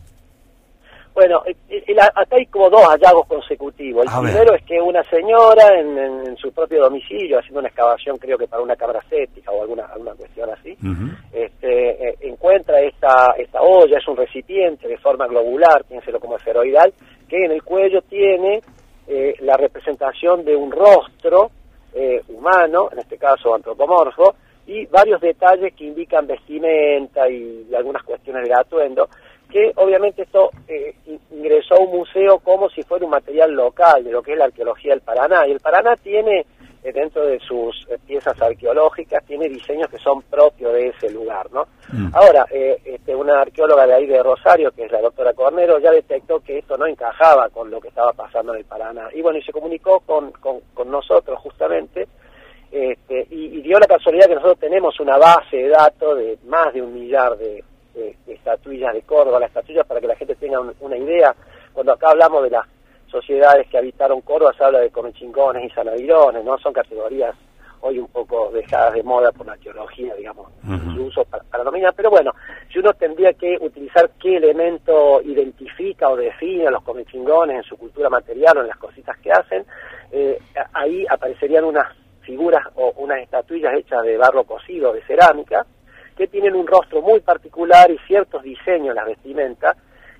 Bueno, 1.16 1.42
eh, 1.46 1.56
eh, 1.70 1.96
acá 1.98 2.36
hay 2.36 2.44
como 2.44 2.68
dos 2.68 2.82
hallazgos 2.82 3.26
consecutivos. 3.26 4.04
El 4.04 4.22
primero 4.22 4.54
es 4.54 4.62
que 4.66 4.78
una 4.78 5.02
señora 5.04 5.80
en, 5.80 6.36
su 6.36 6.52
propio 6.52 6.82
domicilio, 6.82 7.38
haciendo 7.38 7.60
una 7.60 7.68
excavación, 7.68 8.18
creo 8.18 8.36
que 8.36 8.46
para 8.46 8.62
una 8.62 8.76
cabra 8.76 9.00
séptica 9.08 9.50
o 9.50 9.62
alguna, 9.62 9.86
alguna 9.86 10.12
cuestión 10.12 10.50
así, 10.50 10.76
este, 11.32 12.08
eh, 12.10 12.16
encuentra 12.20 12.82
esta, 12.82 13.32
esta 13.38 13.62
olla, 13.62 13.96
es 13.96 14.06
un 14.06 14.18
recipiente 14.18 14.86
de 14.86 14.98
forma 14.98 15.26
globular, 15.26 15.84
piénselo 15.84 16.20
como 16.20 16.36
esferoidal, 16.36 16.92
que 17.26 17.46
en 17.46 17.52
el 17.52 17.62
cuello 17.62 18.02
tiene 18.02 18.60
la 19.40 19.56
representación 19.56 20.44
de 20.44 20.54
un 20.54 20.70
rostro 20.70 21.50
humano, 22.28 22.90
en 22.92 22.98
este 22.98 23.16
caso 23.16 23.54
antropomorfo, 23.54 24.34
y 24.66 24.84
varios 24.86 25.20
detalles 25.22 25.72
que 25.74 25.84
indican 25.84 26.26
vestimenta 26.26 27.26
y 27.30 27.74
algunas 27.74 28.02
cuestiones 28.02 28.46
de 28.46 28.52
atuendo 28.52 29.08
que 29.50 29.72
obviamente 29.76 30.22
esto 30.22 30.50
eh, 30.68 30.94
ingresó 31.30 31.74
a 31.74 31.80
un 31.80 31.90
museo 31.90 32.38
como 32.40 32.68
si 32.70 32.82
fuera 32.82 33.04
un 33.04 33.10
material 33.10 33.52
local 33.52 34.02
de 34.04 34.10
lo 34.10 34.22
que 34.22 34.32
es 34.32 34.38
la 34.38 34.46
arqueología 34.46 34.92
del 34.92 35.02
Paraná. 35.02 35.46
Y 35.46 35.52
el 35.52 35.60
Paraná 35.60 35.96
tiene, 35.96 36.44
eh, 36.82 36.92
dentro 36.92 37.24
de 37.24 37.38
sus 37.40 37.86
eh, 37.88 37.98
piezas 38.04 38.40
arqueológicas, 38.40 39.24
tiene 39.24 39.48
diseños 39.48 39.88
que 39.88 39.98
son 39.98 40.22
propios 40.22 40.72
de 40.72 40.88
ese 40.88 41.10
lugar, 41.10 41.50
¿no? 41.52 41.66
Mm. 41.92 42.08
Ahora, 42.14 42.46
este, 42.50 43.14
una 43.14 43.40
arqueóloga 43.40 43.86
de 43.86 43.94
ahí 43.94 44.06
de 44.06 44.22
Rosario, 44.22 44.72
que 44.72 44.84
es 44.84 44.92
la 44.92 45.00
doctora 45.00 45.32
Cornero, 45.32 45.78
ya 45.78 45.92
detectó 45.92 46.40
que 46.40 46.58
esto 46.58 46.76
no 46.76 46.86
encajaba 46.86 47.48
con 47.50 47.70
lo 47.70 47.80
que 47.80 47.88
estaba 47.88 48.12
pasando 48.12 48.52
en 48.52 48.60
el 48.60 48.64
Paraná. 48.64 49.08
Y 49.14 49.22
bueno, 49.22 49.38
y 49.38 49.42
se 49.42 49.52
comunicó 49.52 50.00
con, 50.00 50.32
con, 50.32 50.90
nosotros 50.90 51.38
justamente, 51.40 52.08
este, 52.72 53.26
y, 53.30 53.58
y 53.58 53.62
dio 53.62 53.78
la 53.78 53.86
casualidad 53.86 54.26
que 54.26 54.34
nosotros 54.34 54.58
tenemos 54.58 54.98
una 54.98 55.16
base 55.16 55.56
de 55.56 55.68
datos 55.68 56.18
de 56.18 56.38
más 56.46 56.74
de 56.74 56.82
un 56.82 56.92
millar 56.92 57.36
de 57.36 57.62
estatuillas 58.46 58.94
de 58.94 59.02
Córdoba, 59.02 59.40
las 59.40 59.48
estatuillas 59.48 59.86
para 59.86 60.00
que 60.00 60.06
la 60.06 60.16
gente 60.16 60.36
tenga 60.36 60.60
una 60.80 60.96
idea. 60.96 61.34
Cuando 61.72 61.92
acá 61.92 62.10
hablamos 62.10 62.42
de 62.44 62.50
las 62.50 62.66
sociedades 63.10 63.68
que 63.68 63.78
habitaron 63.78 64.20
Córdoba, 64.20 64.54
se 64.56 64.64
habla 64.64 64.80
de 64.80 64.90
comechingones 64.90 65.64
y 65.64 65.74
sanavirones, 65.74 66.44
¿no? 66.44 66.56
Son 66.58 66.72
categorías 66.72 67.34
hoy 67.80 67.98
un 67.98 68.08
poco 68.08 68.50
dejadas 68.52 68.94
de 68.94 69.02
moda 69.02 69.30
por 69.32 69.46
la 69.46 69.52
arqueología, 69.52 70.14
digamos, 70.14 70.48
su 70.94 71.04
uso 71.04 71.24
para, 71.24 71.44
para 71.44 71.62
dominar. 71.62 71.92
Pero 71.94 72.10
bueno, 72.10 72.32
si 72.72 72.78
uno 72.78 72.92
tendría 72.94 73.32
que 73.34 73.58
utilizar 73.60 74.10
qué 74.20 74.36
elemento 74.36 75.20
identifica 75.22 76.08
o 76.08 76.16
define 76.16 76.66
a 76.66 76.70
los 76.70 76.82
comechingones 76.82 77.56
en 77.56 77.62
su 77.64 77.76
cultura 77.76 78.08
material 78.08 78.58
o 78.58 78.60
en 78.62 78.68
las 78.68 78.78
cositas 78.78 79.16
que 79.18 79.30
hacen, 79.30 79.64
eh, 80.10 80.38
ahí 80.72 81.04
aparecerían 81.08 81.64
unas 81.64 81.86
figuras 82.22 82.66
o 82.74 82.92
unas 82.96 83.20
estatuillas 83.20 83.74
hechas 83.74 84.02
de 84.02 84.16
barro 84.16 84.44
cocido, 84.44 84.92
de 84.92 85.02
cerámica, 85.02 85.64
que 86.16 86.26
tienen 86.28 86.54
un 86.54 86.66
rostro 86.66 87.02
muy 87.02 87.20
particular 87.20 87.90
y 87.90 87.98
ciertos 88.06 88.42
diseños 88.42 88.90
en 88.90 88.94
las 88.94 89.06
vestimentas. 89.06 89.76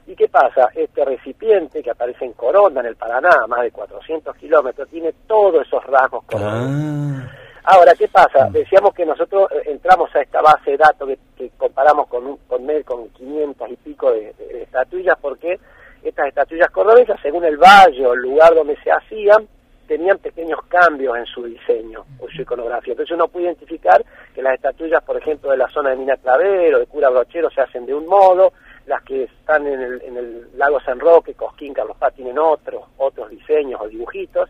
¿Y 0.06 0.14
qué 0.14 0.28
pasa? 0.28 0.68
Este 0.74 1.04
recipiente 1.04 1.82
que 1.82 1.90
aparece 1.90 2.24
en 2.24 2.34
Coronda, 2.34 2.80
en 2.80 2.86
el 2.86 2.96
Paraná, 2.96 3.30
a 3.42 3.46
más 3.46 3.62
de 3.62 3.72
400 3.72 4.36
kilómetros, 4.36 4.88
tiene 4.88 5.12
todos 5.26 5.66
esos 5.66 5.82
rasgos 5.84 6.24
ah. 6.34 7.26
Ahora, 7.64 7.94
¿qué 7.98 8.06
pasa? 8.06 8.48
Decíamos 8.50 8.94
que 8.94 9.04
nosotros 9.04 9.50
eh, 9.50 9.62
entramos 9.72 10.14
a 10.14 10.20
esta 10.20 10.40
base 10.40 10.72
de 10.72 10.76
datos 10.76 11.08
que, 11.36 11.50
comparamos 11.56 12.06
con, 12.06 12.36
con 12.46 12.64
con 12.84 13.08
500 13.08 13.70
y 13.70 13.76
pico 13.76 14.12
de, 14.12 14.32
de, 14.34 14.62
estatuillas, 14.62 15.16
porque 15.20 15.58
estas 16.04 16.28
estatuillas 16.28 16.70
cordobesas, 16.70 17.18
según 17.20 17.44
el 17.44 17.56
valle 17.56 18.06
o 18.06 18.12
el 18.12 18.20
lugar 18.20 18.54
donde 18.54 18.76
se 18.84 18.92
hacían, 18.92 19.48
tenían 19.86 20.18
pequeños 20.18 20.60
cambios 20.68 21.16
en 21.16 21.26
su 21.26 21.44
diseño 21.44 22.04
o 22.18 22.28
su 22.28 22.42
iconografía. 22.42 22.92
Entonces 22.92 23.14
uno 23.14 23.28
puede 23.28 23.46
identificar 23.46 24.04
que 24.34 24.42
las 24.42 24.54
estatuillas, 24.54 25.02
por 25.02 25.16
ejemplo, 25.16 25.50
de 25.50 25.56
la 25.56 25.68
zona 25.68 25.90
de 25.90 25.96
Mina 25.96 26.16
Clavero, 26.16 26.78
de 26.78 26.86
Cura 26.86 27.10
Brochero, 27.10 27.50
se 27.50 27.60
hacen 27.60 27.86
de 27.86 27.94
un 27.94 28.06
modo, 28.06 28.52
las 28.86 29.02
que 29.02 29.24
están 29.24 29.66
en 29.66 29.80
el, 29.80 30.02
en 30.02 30.16
el 30.16 30.58
lago 30.58 30.80
San 30.80 31.00
Roque, 31.00 31.34
Cosquín, 31.34 31.74
Carlos 31.74 31.96
Paz, 31.96 32.14
tienen 32.14 32.38
otros, 32.38 32.84
otros 32.98 33.30
diseños 33.30 33.80
o 33.80 33.88
dibujitos, 33.88 34.48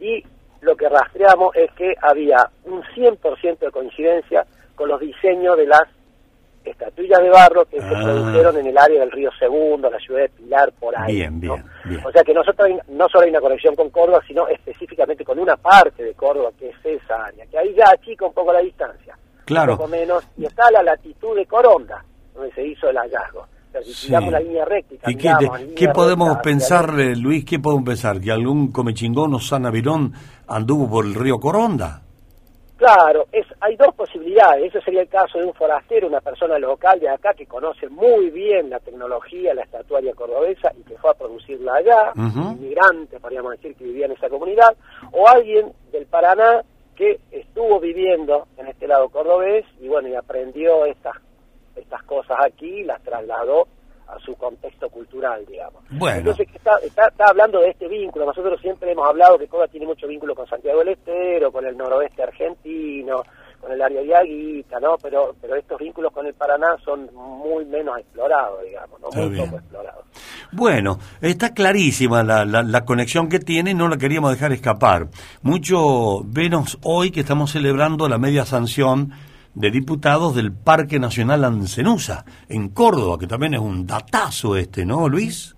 y 0.00 0.24
lo 0.60 0.76
que 0.76 0.88
rastreamos 0.88 1.54
es 1.56 1.70
que 1.72 1.94
había 2.00 2.50
un 2.64 2.82
100% 2.82 3.58
de 3.58 3.70
coincidencia 3.70 4.44
con 4.74 4.88
los 4.88 5.00
diseños 5.00 5.56
de 5.56 5.66
las 5.66 5.84
estatuillas 6.64 7.22
de 7.22 7.30
barro 7.30 7.64
que 7.66 7.80
se 7.80 7.86
ah. 7.86 8.02
produjeron 8.02 8.56
en 8.58 8.66
el 8.66 8.78
área 8.78 9.00
del 9.00 9.10
río 9.10 9.30
Segundo, 9.38 9.90
la 9.90 9.98
ciudad 9.98 10.22
de 10.22 10.28
Pilar, 10.30 10.72
por 10.78 10.96
ahí. 10.96 11.16
Bien, 11.16 11.40
bien, 11.40 11.64
O 12.04 12.10
sea 12.12 12.22
que 12.22 12.34
nosotros 12.34 12.68
no 12.88 13.08
solo 13.08 13.24
hay 13.24 13.30
una 13.30 13.40
conexión 13.40 13.74
con 13.74 13.90
Córdoba, 13.90 14.20
sino 14.26 14.48
específicamente 14.48 15.24
con 15.24 15.38
una 15.38 15.56
parte 15.56 16.02
de 16.02 16.14
Córdoba, 16.14 16.50
que 16.58 16.70
es 16.70 16.76
esa 16.84 17.26
área, 17.26 17.46
que 17.46 17.58
ahí 17.58 17.74
ya 17.74 17.90
achica 17.90 18.26
un 18.26 18.32
poco 18.32 18.52
la 18.52 18.60
distancia. 18.60 19.16
Claro. 19.44 19.72
Un 19.72 19.78
poco 19.78 19.88
menos, 19.88 20.24
y 20.36 20.44
está 20.44 20.70
la 20.70 20.82
latitud 20.82 21.36
de 21.36 21.46
Coronda, 21.46 22.04
donde 22.34 22.52
se 22.52 22.66
hizo 22.66 22.88
el 22.90 22.96
hallazgo. 22.96 23.46
si 23.82 24.10
la 24.10 24.40
línea 24.40 24.64
recta, 24.64 25.10
¿Y 25.10 25.16
qué, 25.16 25.88
podemos 25.88 26.38
pensar, 26.38 26.92
Luis, 26.92 27.44
qué 27.44 27.58
podemos 27.58 27.84
pensar? 27.84 28.20
¿Que 28.20 28.30
algún 28.30 28.72
comechingón 28.72 29.34
o 29.34 29.40
sanavirón 29.40 30.12
anduvo 30.46 30.88
por 30.90 31.04
el 31.06 31.14
río 31.14 31.38
Coronda? 31.38 32.02
Claro, 32.78 33.26
es, 33.32 33.44
hay 33.60 33.74
dos 33.74 33.92
posibilidades. 33.96 34.66
Ese 34.66 34.80
sería 34.82 35.02
el 35.02 35.08
caso 35.08 35.38
de 35.38 35.46
un 35.46 35.52
forastero, 35.52 36.06
una 36.06 36.20
persona 36.20 36.60
local 36.60 37.00
de 37.00 37.08
acá 37.08 37.34
que 37.34 37.44
conoce 37.44 37.88
muy 37.88 38.30
bien 38.30 38.70
la 38.70 38.78
tecnología, 38.78 39.52
la 39.52 39.64
estatuaria 39.64 40.14
cordobesa 40.14 40.72
y 40.78 40.84
que 40.84 40.96
fue 40.96 41.10
a 41.10 41.14
producirla 41.14 41.74
allá, 41.74 42.12
inmigrante, 42.14 43.18
podríamos 43.18 43.50
decir, 43.52 43.74
que 43.74 43.82
vivía 43.82 44.06
en 44.06 44.12
esa 44.12 44.28
comunidad, 44.28 44.76
o 45.10 45.26
alguien 45.26 45.72
del 45.90 46.06
Paraná 46.06 46.62
que 46.94 47.18
estuvo 47.32 47.80
viviendo 47.80 48.46
en 48.56 48.68
este 48.68 48.86
lado 48.86 49.08
cordobés 49.08 49.66
y 49.80 49.88
bueno, 49.88 50.06
y 50.06 50.14
aprendió 50.14 50.84
estas, 50.86 51.16
estas 51.74 52.04
cosas 52.04 52.38
aquí 52.44 52.82
y 52.82 52.84
las 52.84 53.02
trasladó 53.02 53.66
a 54.08 54.18
su 54.20 54.34
contexto 54.34 54.88
cultural, 54.88 55.44
digamos. 55.46 55.82
Bueno. 55.90 56.18
Entonces, 56.18 56.48
está, 56.54 56.78
está, 56.82 57.26
hablando 57.28 57.60
de 57.60 57.70
este 57.70 57.88
vínculo. 57.88 58.24
Nosotros 58.24 58.60
siempre 58.60 58.92
hemos 58.92 59.06
hablado 59.06 59.38
que 59.38 59.46
Córdoba 59.46 59.68
tiene 59.68 59.86
mucho 59.86 60.06
vínculo 60.06 60.34
con 60.34 60.46
Santiago 60.46 60.78
del 60.78 60.88
Estero, 60.88 61.52
con 61.52 61.66
el 61.66 61.76
noroeste 61.76 62.22
argentino, 62.22 63.22
con 63.60 63.72
el 63.72 63.82
área 63.82 64.00
de 64.00 64.16
Aguita, 64.16 64.80
¿no? 64.80 64.96
Pero, 65.02 65.34
pero 65.40 65.56
estos 65.56 65.78
vínculos 65.78 66.12
con 66.12 66.26
el 66.26 66.34
Paraná 66.34 66.76
son 66.84 67.10
muy 67.14 67.64
menos 67.66 67.98
explorados, 67.98 68.64
digamos, 68.64 69.00
¿no? 69.00 69.08
Muy 69.10 69.36
poco 69.36 69.56
explorados. 69.56 70.04
Bueno, 70.52 70.98
está 71.20 71.52
clarísima 71.52 72.22
la, 72.22 72.44
la, 72.44 72.84
conexión 72.84 73.28
que 73.28 73.38
tiene 73.38 73.74
no 73.74 73.88
la 73.88 73.98
queríamos 73.98 74.30
dejar 74.30 74.52
escapar. 74.52 75.08
Mucho 75.42 76.24
menos 76.34 76.78
hoy 76.82 77.10
que 77.10 77.20
estamos 77.20 77.52
celebrando 77.52 78.08
la 78.08 78.16
media 78.16 78.46
sanción 78.46 79.12
de 79.58 79.70
diputados 79.72 80.36
del 80.36 80.52
Parque 80.52 81.00
Nacional 81.00 81.44
Ancenusa, 81.44 82.24
en 82.48 82.68
Córdoba, 82.68 83.18
que 83.18 83.26
también 83.26 83.54
es 83.54 83.60
un 83.60 83.86
datazo 83.86 84.56
este, 84.56 84.86
¿no, 84.86 85.08
Luis? 85.08 85.56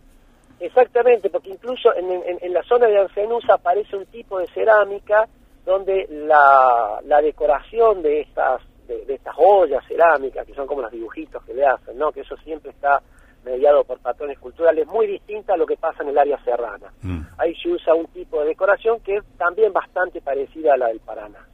Exactamente, 0.59 1.29
porque 1.29 1.51
incluso 1.51 1.95
en, 1.95 2.07
en, 2.41 2.53
la 2.53 2.63
zona 2.63 2.87
de 2.87 2.99
Ancenusa 2.99 3.55
aparece 3.55 3.97
un 3.97 4.07
tipo 4.07 4.39
de 4.39 4.47
cerámica 4.49 5.29
donde 5.67 6.07
la, 6.11 7.01
la 7.05 7.21
decoración 7.21 8.03
de 8.03 8.23
estas 8.23 8.63
de, 8.89 9.15
estas 9.15 9.35
ollas 9.37 9.85
cerámicas, 9.87 10.47
que 10.47 10.55
son 10.55 10.67
como 10.67 10.83
los 10.83 10.91
dibujitos 10.91 11.45
que 11.45 11.55
le 11.55 11.65
hacen, 11.65 11.97
¿no? 11.99 12.11
que 12.11 12.21
eso 12.21 12.37
siempre 12.39 12.71
está 12.71 13.03
mediado 13.45 13.85
por 13.85 14.01
patrones 14.01 14.39
culturales, 14.39 14.87
muy 14.87 15.07
distinta 15.07 15.55
a 15.55 15.57
lo 15.57 15.67
que 15.67 15.77
pasa 15.77 16.03
en 16.03 16.09
el 16.09 16.19
área 16.19 16.43
serrana. 16.45 16.93
Mm. 17.03 17.21
Ahí 17.39 17.55
se 17.55 17.69
usa 17.69 17.95
un 17.95 18.07
tipo 18.09 18.41
de 18.41 18.49
decoración 18.49 19.01
que 19.01 19.17
es 19.17 19.25
también 19.39 19.73
bastante 19.73 20.21
parecida 20.21 20.75
a 20.75 20.77
la 20.77 20.89
del 20.89 21.01
Paraná. 21.01 21.50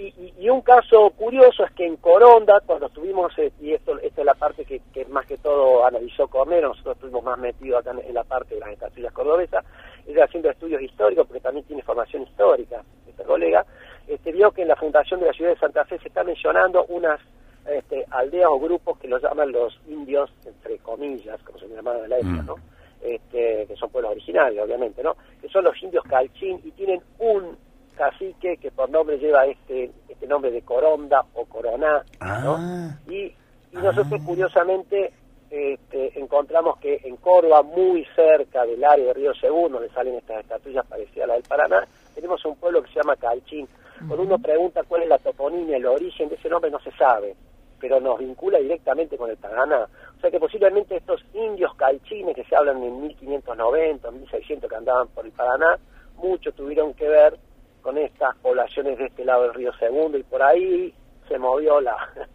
Y, 0.00 0.48
un 0.48 0.62
caso 0.62 1.10
curioso 1.10 1.62
es 1.64 1.72
que 1.72 1.86
en 1.86 1.96
Coronda, 1.96 2.60
cuando 2.64 2.86
estuvimos, 2.86 3.38
eh, 3.38 3.52
y 3.60 3.72
esto, 3.72 3.98
esta 3.98 4.22
es 4.22 4.26
la 4.26 4.34
parte 4.34 4.64
que, 4.64 4.80
más 5.10 5.26
que 5.26 5.36
todo 5.36 5.84
analizó 5.86 6.26
Cornero, 6.28 6.68
nosotros 6.68 6.96
estuvimos 6.96 7.22
más 7.22 7.38
metidos 7.38 7.80
acá 7.80 7.94
en, 8.02 8.14
la 8.14 8.24
parte 8.24 8.54
de 8.54 8.60
las 8.60 8.70
estatuillas 8.70 9.12
cordobesas, 9.12 9.62
ella 10.06 10.24
haciendo 10.24 10.48
estudios 10.48 10.80
históricos, 10.80 11.26
porque 11.26 11.42
también 11.42 11.66
tiene 11.66 11.82
formación 11.82 12.22
histórica, 12.22 12.82
este 13.06 13.24
colega, 13.24 13.66
este, 14.08 14.32
vio 14.32 14.50
que 14.52 14.62
en 14.62 14.68
la 14.68 14.76
fundación 14.76 15.20
de 15.20 15.26
la 15.26 15.32
ciudad 15.34 15.50
de 15.50 15.58
Santa 15.58 15.84
Fe 15.84 15.98
se 15.98 16.08
está 16.08 16.24
mencionando 16.24 16.86
unas 16.86 17.20
este, 17.66 18.06
aldeas 18.10 18.48
o 18.50 18.58
grupos 18.58 18.98
que 18.98 19.08
los 19.08 19.22
llaman 19.22 19.52
los 19.52 19.78
indios, 19.86 20.32
entre 20.46 20.78
comillas, 20.78 21.42
como 21.42 21.58
se 21.58 21.68
llamaban 21.68 22.04
en 22.04 22.10
la 22.10 22.16
época, 22.16 22.42
mm. 22.42 22.46
¿no? 22.46 22.54
Este, 23.02 23.66
que 23.66 23.76
son 23.76 23.90
pueblos 23.90 24.12
originarios, 24.12 24.64
obviamente, 24.64 25.02
¿no? 25.02 25.14
Que 25.42 25.48
son 25.48 25.64
los 25.64 25.80
indios 25.82 26.04
calchín 26.04 26.58
y 26.64 26.70
tienen 26.70 27.02
un 27.18 27.56
cacique 28.00 28.56
que 28.56 28.70
por 28.70 28.88
nombre 28.88 29.18
lleva 29.18 29.44
este 29.44 29.90
este 30.08 30.26
nombre 30.26 30.50
de 30.50 30.62
Coronda 30.62 31.22
o 31.34 31.44
Coroná, 31.44 32.02
¿no? 32.42 32.56
Ah. 32.58 32.96
Y, 33.06 33.34
nosotros 33.72 34.20
ah. 34.22 34.24
curiosamente 34.26 35.12
este, 35.50 36.18
encontramos 36.18 36.78
que 36.78 37.00
en 37.04 37.16
Córdoba, 37.16 37.62
muy 37.62 38.06
cerca 38.16 38.64
del 38.64 38.82
área 38.82 39.04
de 39.04 39.12
Río 39.12 39.34
Segundo, 39.34 39.78
donde 39.78 39.92
salen 39.92 40.14
estas 40.14 40.40
estatuillas 40.40 40.86
parecidas 40.86 41.24
a 41.24 41.26
la 41.26 41.34
del 41.34 41.42
Paraná, 41.42 41.86
tenemos 42.14 42.42
un 42.46 42.56
pueblo 42.56 42.82
que 42.82 42.88
se 42.88 43.00
llama 43.00 43.16
Calchín. 43.16 43.68
Cuando 43.98 44.22
uno 44.22 44.38
pregunta 44.38 44.82
cuál 44.88 45.02
es 45.02 45.08
la 45.08 45.18
toponimia, 45.18 45.76
el 45.76 45.84
origen 45.84 46.30
de 46.30 46.36
ese 46.36 46.48
nombre, 46.48 46.70
no 46.70 46.80
se 46.80 46.90
sabe, 46.92 47.36
pero 47.78 48.00
nos 48.00 48.18
vincula 48.18 48.58
directamente 48.58 49.18
con 49.18 49.28
el 49.28 49.36
Paraná. 49.36 49.86
O 50.16 50.20
sea 50.20 50.30
que 50.30 50.40
posiblemente 50.40 50.96
estos 50.96 51.22
indios 51.34 51.74
calchines 51.74 52.34
que 52.34 52.44
se 52.44 52.56
hablan 52.56 52.82
en 52.82 53.02
1590, 53.02 54.10
1600 54.10 54.70
que 54.70 54.76
andaban 54.76 55.08
por 55.08 55.26
el 55.26 55.32
Paraná, 55.32 55.78
muchos 56.16 56.54
tuvieron 56.54 56.94
que 56.94 57.06
ver 57.06 57.38
con 57.80 57.98
estas 57.98 58.36
poblaciones 58.38 58.98
de 58.98 59.06
este 59.06 59.24
lado 59.24 59.42
del 59.42 59.54
río 59.54 59.72
Segundo 59.78 60.18
y 60.18 60.22
por 60.22 60.42
ahí 60.42 60.94
se 61.28 61.38
movió 61.38 61.80
la 61.80 61.96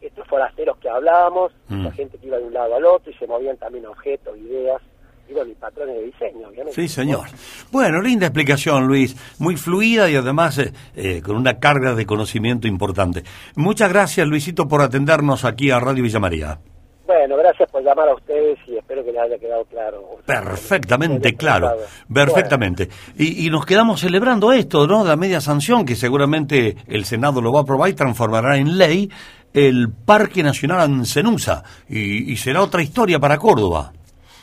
estos 0.00 0.26
forasteros 0.28 0.78
que 0.78 0.88
hablábamos, 0.88 1.52
mm. 1.68 1.84
la 1.84 1.92
gente 1.92 2.18
que 2.18 2.26
iba 2.26 2.38
de 2.38 2.44
un 2.44 2.54
lado 2.54 2.76
al 2.76 2.84
otro 2.84 3.10
y 3.10 3.14
se 3.14 3.26
movían 3.26 3.56
también 3.56 3.86
objetos, 3.86 4.36
ideas 4.38 4.80
y 5.28 5.32
bueno, 5.32 5.50
y 5.50 5.54
patrones 5.54 5.96
de 5.96 6.02
diseño, 6.04 6.48
obviamente. 6.48 6.80
Sí, 6.80 6.88
señor. 6.88 7.26
Bueno, 7.72 8.00
linda 8.00 8.26
explicación, 8.26 8.86
Luis. 8.86 9.16
Muy 9.40 9.56
fluida 9.56 10.08
y 10.08 10.14
además 10.14 10.58
eh, 10.58 10.72
eh, 10.94 11.20
con 11.20 11.36
una 11.36 11.58
carga 11.58 11.94
de 11.94 12.06
conocimiento 12.06 12.68
importante. 12.68 13.24
Muchas 13.56 13.88
gracias, 13.92 14.26
Luisito, 14.28 14.68
por 14.68 14.82
atendernos 14.82 15.44
aquí 15.44 15.70
a 15.70 15.80
Radio 15.80 16.04
Villa 16.04 16.20
María. 16.20 16.58
Bueno, 17.06 17.36
gracias 17.36 17.70
por 17.70 17.84
llamar 17.84 18.08
a 18.08 18.14
ustedes 18.14 18.58
y 18.66 18.76
espero 18.76 19.04
que 19.04 19.12
les 19.12 19.20
haya 19.20 19.38
quedado 19.38 19.64
claro. 19.66 20.18
Perfectamente 20.26 21.36
claro, 21.36 21.76
perfectamente. 22.12 22.88
Y, 23.16 23.48
nos 23.48 23.64
quedamos 23.64 24.00
celebrando 24.00 24.52
esto, 24.52 24.88
¿no? 24.88 25.04
La 25.04 25.14
media 25.14 25.40
sanción, 25.40 25.84
que 25.84 25.94
seguramente 25.94 26.76
el 26.88 27.04
Senado 27.04 27.40
lo 27.40 27.52
va 27.52 27.60
a 27.60 27.62
aprobar 27.62 27.90
y 27.90 27.94
transformará 27.94 28.56
en 28.56 28.76
ley 28.76 29.08
el 29.54 29.88
Parque 30.04 30.42
Nacional 30.42 30.80
Ancenusa. 30.80 31.62
Y, 31.88 32.32
y 32.32 32.36
será 32.36 32.60
otra 32.60 32.82
historia 32.82 33.20
para 33.20 33.38
Córdoba. 33.38 33.92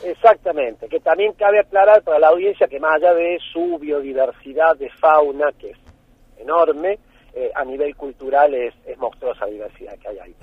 Exactamente, 0.02 0.88
que 0.88 1.00
también 1.00 1.32
cabe 1.34 1.60
aclarar 1.60 2.02
para 2.02 2.18
la 2.18 2.28
audiencia 2.28 2.66
que 2.66 2.80
más 2.80 2.94
allá 2.96 3.12
de 3.12 3.38
su 3.52 3.78
biodiversidad 3.78 4.76
de 4.78 4.88
fauna, 4.90 5.50
que 5.58 5.70
es 5.70 5.78
enorme, 6.38 6.98
eh, 7.36 7.50
a 7.52 7.64
nivel 7.64 7.96
cultural 7.96 8.54
es, 8.54 8.72
es 8.86 8.96
monstruosa 8.96 9.46
diversidad 9.46 9.98
que 9.98 10.08
hay 10.08 10.18
ahí. 10.20 10.34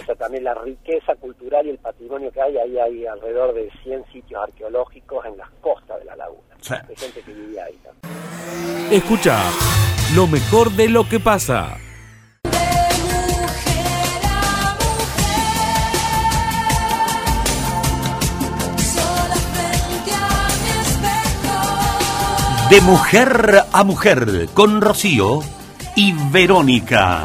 O 0.00 0.04
sea, 0.04 0.14
también 0.16 0.42
la 0.42 0.54
riqueza 0.54 1.14
cultural 1.14 1.66
y 1.66 1.70
el 1.70 1.78
patrimonio 1.78 2.32
que 2.32 2.40
hay, 2.40 2.56
ahí 2.56 2.76
hay 2.76 3.06
alrededor 3.06 3.54
de 3.54 3.70
100 3.84 4.04
sitios 4.12 4.42
arqueológicos 4.42 5.24
en 5.26 5.36
las 5.36 5.48
costas 5.60 6.00
de 6.00 6.06
la 6.06 6.16
laguna. 6.16 6.56
Hay 6.70 6.96
gente 6.96 7.20
que 7.22 7.32
vivía 7.32 7.64
ahí 7.64 7.78
también. 7.84 8.92
Escucha 8.92 9.38
lo 10.16 10.26
mejor 10.26 10.72
de 10.72 10.88
lo 10.88 11.08
que 11.08 11.20
pasa. 11.20 11.76
De 22.70 22.80
mujer 22.82 23.62
a 23.72 23.84
mujer, 23.84 24.48
con 24.52 24.80
Rocío 24.80 25.40
y 25.98 26.12
Verónica. 26.30 27.24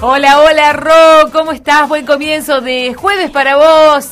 Hola, 0.00 0.40
hola, 0.40 0.72
Ro, 0.72 1.30
¿cómo 1.32 1.52
estás? 1.52 1.88
Buen 1.88 2.04
comienzo 2.04 2.60
de 2.60 2.94
jueves 2.94 3.30
para 3.30 3.56
vos. 3.56 4.08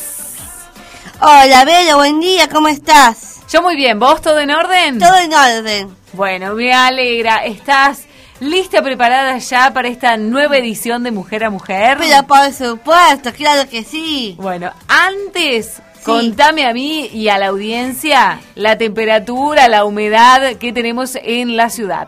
Hola, 1.20 1.64
Vero, 1.64 1.96
buen 1.96 2.20
día, 2.20 2.48
¿cómo 2.48 2.68
estás? 2.68 3.40
Yo 3.50 3.62
muy 3.62 3.74
bien, 3.74 3.98
¿vos 3.98 4.22
todo 4.22 4.38
en 4.38 4.52
orden? 4.52 5.00
Todo 5.00 5.16
en 5.16 5.34
orden. 5.34 5.96
Bueno, 6.12 6.54
me 6.54 6.72
alegra. 6.72 7.44
¿Estás 7.44 8.05
lista, 8.40 8.82
preparada 8.82 9.38
ya 9.38 9.72
para 9.72 9.88
esta 9.88 10.16
nueva 10.16 10.56
edición 10.56 11.02
de 11.02 11.10
Mujer 11.10 11.44
a 11.44 11.50
Mujer? 11.50 11.98
Pero 11.98 12.26
por 12.26 12.52
supuesto, 12.52 13.32
claro 13.32 13.68
que 13.68 13.84
sí. 13.84 14.36
Bueno, 14.38 14.72
antes 14.88 15.80
Contame 16.06 16.64
a 16.64 16.72
mí 16.72 17.10
y 17.12 17.28
a 17.30 17.36
la 17.36 17.48
audiencia 17.48 18.38
la 18.54 18.78
temperatura, 18.78 19.66
la 19.66 19.84
humedad 19.84 20.54
que 20.54 20.72
tenemos 20.72 21.18
en 21.20 21.56
la 21.56 21.68
ciudad. 21.68 22.06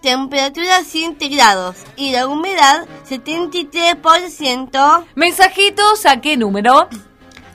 Temperatura 0.00 0.84
100 0.84 1.16
grados 1.28 1.78
y 1.96 2.12
la 2.12 2.28
humedad 2.28 2.86
73%. 3.10 5.04
¿Mensajitos 5.16 6.06
a 6.06 6.20
qué 6.20 6.36
número? 6.36 6.88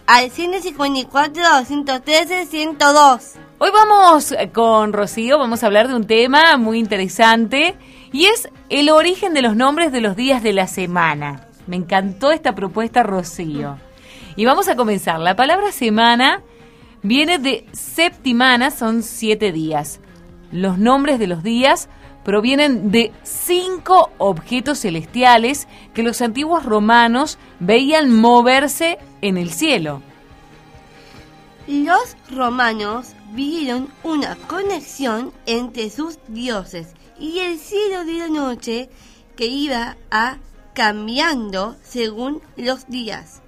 Al 0.08 0.30
154 0.30 1.41
213 1.41 2.47
102. 2.47 3.36
Hoy 3.60 3.69
vamos 3.71 4.36
con 4.53 4.91
Rocío, 4.91 5.39
vamos 5.39 5.63
a 5.63 5.67
hablar 5.67 5.88
de 5.88 5.95
un 5.95 6.06
tema 6.06 6.58
muy 6.58 6.80
interesante 6.80 7.77
y 8.12 8.26
es 8.26 8.50
el 8.70 8.89
origen 8.89 9.34
de 9.34 9.41
los 9.41 9.56
nombres 9.56 9.91
de 9.91 10.02
los 10.02 10.15
días 10.15 10.43
de 10.43 10.54
la 10.54 10.67
semana. 10.67 11.48
Me 11.67 11.76
encantó 11.76 12.32
esta 12.32 12.56
propuesta, 12.56 13.04
Rocío. 13.04 13.78
Y 14.36 14.46
vamos 14.46 14.67
a 14.67 14.76
comenzar. 14.76 15.20
La 15.20 15.36
palabra 15.36 15.72
semana 15.72 16.41
viene 17.04 17.39
de 17.39 17.65
septimana, 17.74 18.72
son 18.72 19.04
siete 19.04 19.52
días. 19.52 20.00
Los 20.52 20.78
nombres 20.78 21.20
de 21.20 21.28
los 21.28 21.43
días 21.43 21.89
provienen 22.24 22.91
de 22.91 23.12
cinco 23.24 24.12
objetos 24.17 24.80
celestiales 24.80 25.67
que 25.93 26.04
los 26.04 26.22
antiguos 26.22 26.65
romanos 26.65 27.38
veían 27.60 28.13
moverse 28.13 28.98
en 29.22 29.38
el 29.38 29.52
cielo. 29.52 30.02
Los 31.67 32.15
romanos 32.32 33.13
vieron 33.34 33.89
una 34.04 34.36
conexión 34.48 35.34
entre 35.46 35.89
sus 35.89 36.20
dioses 36.28 36.96
y 37.19 37.39
el 37.39 37.60
cielo 37.60 38.06
de 38.06 38.13
la 38.13 38.27
noche 38.27 38.89
que 39.36 39.45
iba 39.47 39.97
a 40.12 40.38
cambiando 40.73 41.75
según 41.84 42.41
los 42.56 42.88
días. 42.88 43.41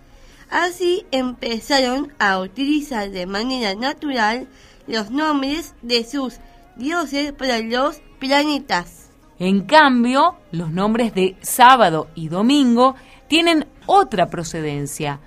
Así 0.50 1.06
empezaron 1.12 2.12
a 2.18 2.40
utilizar 2.40 3.12
de 3.12 3.28
manera 3.28 3.76
natural 3.76 4.48
los 4.88 5.12
nombres 5.12 5.76
de 5.84 6.04
sus 6.04 6.40
dioses 6.76 7.32
para 7.34 7.60
los 7.60 8.02
planetas. 8.20 9.12
En 9.38 9.62
cambio, 9.62 10.36
los 10.52 10.72
nombres 10.72 11.14
de 11.14 11.38
sábado 11.42 12.08
y 12.16 12.30
domingo 12.30 12.96
tienen 13.28 13.68
otra 13.86 14.30
procedencia. 14.30 15.20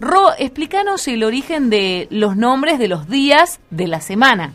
Ro, 0.00 0.30
explícanos 0.38 1.08
el 1.08 1.24
origen 1.24 1.70
de 1.70 2.06
los 2.10 2.36
nombres 2.36 2.78
de 2.78 2.86
los 2.86 3.08
días 3.08 3.58
de 3.70 3.88
la 3.88 4.00
semana. 4.00 4.52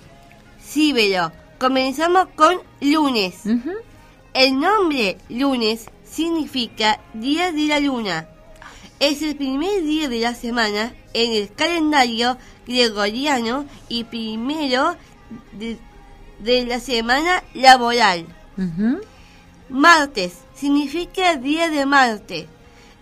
Sí, 0.60 0.94
Comenzamos 1.64 2.28
con 2.36 2.58
lunes. 2.82 3.36
El 4.34 4.60
nombre 4.60 5.18
lunes 5.30 5.90
significa 6.04 7.00
día 7.14 7.54
de 7.54 7.68
la 7.68 7.80
luna. 7.80 8.28
es 9.00 9.22
el 9.22 9.38
primer 9.38 9.82
día 9.82 10.10
de 10.10 10.20
la 10.20 10.36
semana 10.36 10.94
en 11.14 11.32
el 11.32 11.54
calendario 11.54 12.38
gregoriano 12.68 13.66
y 13.88 14.04
primero 14.04 14.98
de, 15.54 15.78
de 16.40 16.66
la 16.66 16.82
semana 16.82 17.42
laboral. 17.54 18.26
Martes 19.70 20.40
significa 20.56 21.38
día 21.38 21.70
de 21.70 21.86
Marte. 21.86 22.50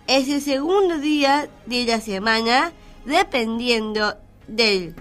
Es 0.06 0.28
el 0.28 0.40
segundo 0.40 0.98
día 0.98 1.48
de 1.66 1.84
la 1.84 2.00
semana 2.00 2.70
dependiendo 3.06 4.14
del 4.46 4.94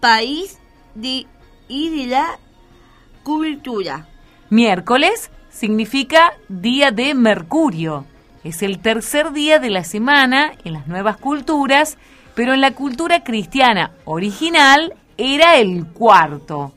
país 0.00 0.58
y 0.94 1.26
de 1.88 2.06
la 2.06 2.38
Miércoles 4.48 5.30
significa 5.50 6.32
día 6.48 6.90
de 6.90 7.14
Mercurio. 7.14 8.04
Es 8.42 8.62
el 8.62 8.80
tercer 8.80 9.32
día 9.32 9.58
de 9.58 9.70
la 9.70 9.84
semana 9.84 10.52
en 10.64 10.72
las 10.72 10.86
nuevas 10.86 11.16
culturas, 11.16 11.98
pero 12.34 12.54
en 12.54 12.60
la 12.60 12.72
cultura 12.72 13.22
cristiana 13.22 13.92
original 14.04 14.94
era 15.16 15.58
el 15.58 15.86
cuarto. 15.86 16.72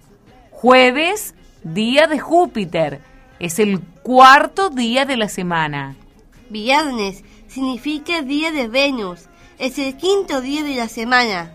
Jueves, 0.52 1.34
día 1.63 2.08
de 2.08 2.20
Júpiter. 2.20 3.02
Es 3.39 3.60
el 3.60 3.80
cuarto 3.82 4.70
día 4.70 5.06
de 5.06 5.18
la 5.18 5.30
semana. 5.30 5.96
Viernes 6.50 7.24
significa 7.48 8.22
día 8.22 8.52
de 8.52 8.68
Venus. 8.68 9.28
Es 9.58 9.80
el 9.80 9.96
quinto 9.98 10.42
día 10.42 10.63
de 10.63 10.76
la 10.76 10.88
semana. 10.88 11.52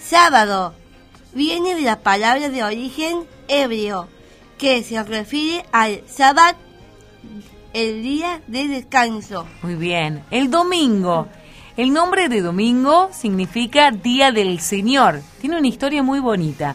Sábado 0.00 0.74
viene 1.32 1.74
de 1.74 1.82
la 1.82 2.00
palabra 2.00 2.48
de 2.48 2.64
origen 2.64 3.26
hebreo, 3.48 4.08
que 4.58 4.82
se 4.82 5.02
refiere 5.02 5.64
al 5.72 6.02
sábado, 6.06 6.56
el 7.72 8.02
día 8.02 8.40
de 8.46 8.68
descanso. 8.68 9.46
Muy 9.62 9.74
bien. 9.74 10.24
El 10.30 10.50
domingo. 10.50 11.28
El 11.76 11.92
nombre 11.92 12.28
de 12.28 12.40
domingo 12.40 13.08
significa 13.12 13.92
Día 13.92 14.32
del 14.32 14.58
Señor. 14.58 15.20
Tiene 15.40 15.58
una 15.58 15.68
historia 15.68 16.02
muy 16.02 16.18
bonita. 16.18 16.74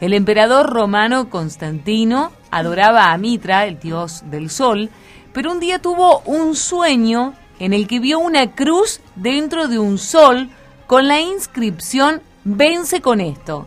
El 0.00 0.12
emperador 0.12 0.70
romano 0.70 1.30
Constantino 1.30 2.30
adoraba 2.50 3.12
a 3.12 3.18
Mitra, 3.18 3.66
el 3.66 3.80
dios 3.80 4.22
del 4.30 4.50
sol, 4.50 4.90
pero 5.32 5.50
un 5.50 5.58
día 5.58 5.80
tuvo 5.80 6.20
un 6.26 6.54
sueño 6.54 7.34
en 7.58 7.72
el 7.72 7.88
que 7.88 7.98
vio 7.98 8.18
una 8.18 8.54
cruz 8.54 9.00
dentro 9.16 9.68
de 9.68 9.78
un 9.78 9.98
sol 9.98 10.50
con 10.86 11.08
la 11.08 11.20
inscripción 11.20 12.22
Vence 12.44 13.00
con 13.00 13.20
esto. 13.20 13.66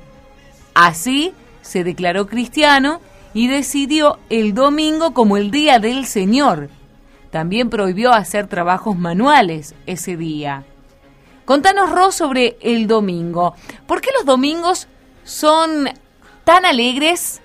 Así 0.74 1.34
se 1.62 1.84
declaró 1.84 2.28
cristiano 2.28 3.02
y 3.34 3.48
decidió 3.48 4.20
el 4.30 4.54
domingo 4.54 5.14
como 5.14 5.38
el 5.38 5.52
día 5.52 5.80
del 5.80 6.06
Señor. 6.06 6.70
También 7.32 7.70
prohibió 7.70 8.12
hacer 8.12 8.48
trabajos 8.48 8.98
manuales 8.98 9.76
ese 9.86 10.18
día. 10.18 10.64
Contanos, 11.46 11.92
Ro, 11.92 12.12
sobre 12.12 12.58
el 12.62 12.88
domingo. 12.88 13.56
¿Por 13.88 14.02
qué 14.02 14.10
los 14.16 14.26
domingos 14.26 14.88
son 15.24 15.90
tan 16.44 16.66
alegres, 16.66 17.42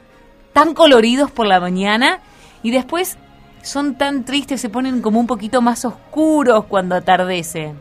tan 0.52 0.74
coloridos 0.74 1.30
por 1.30 1.46
la 1.46 1.60
mañana 1.60 2.20
y 2.62 2.70
después 2.70 3.18
son 3.62 3.96
tan 3.96 4.24
tristes, 4.24 4.60
se 4.60 4.68
ponen 4.68 5.00
como 5.00 5.20
un 5.20 5.26
poquito 5.26 5.62
más 5.62 5.84
oscuros 5.84 6.64
cuando 6.66 6.94
atardece? 6.94 7.74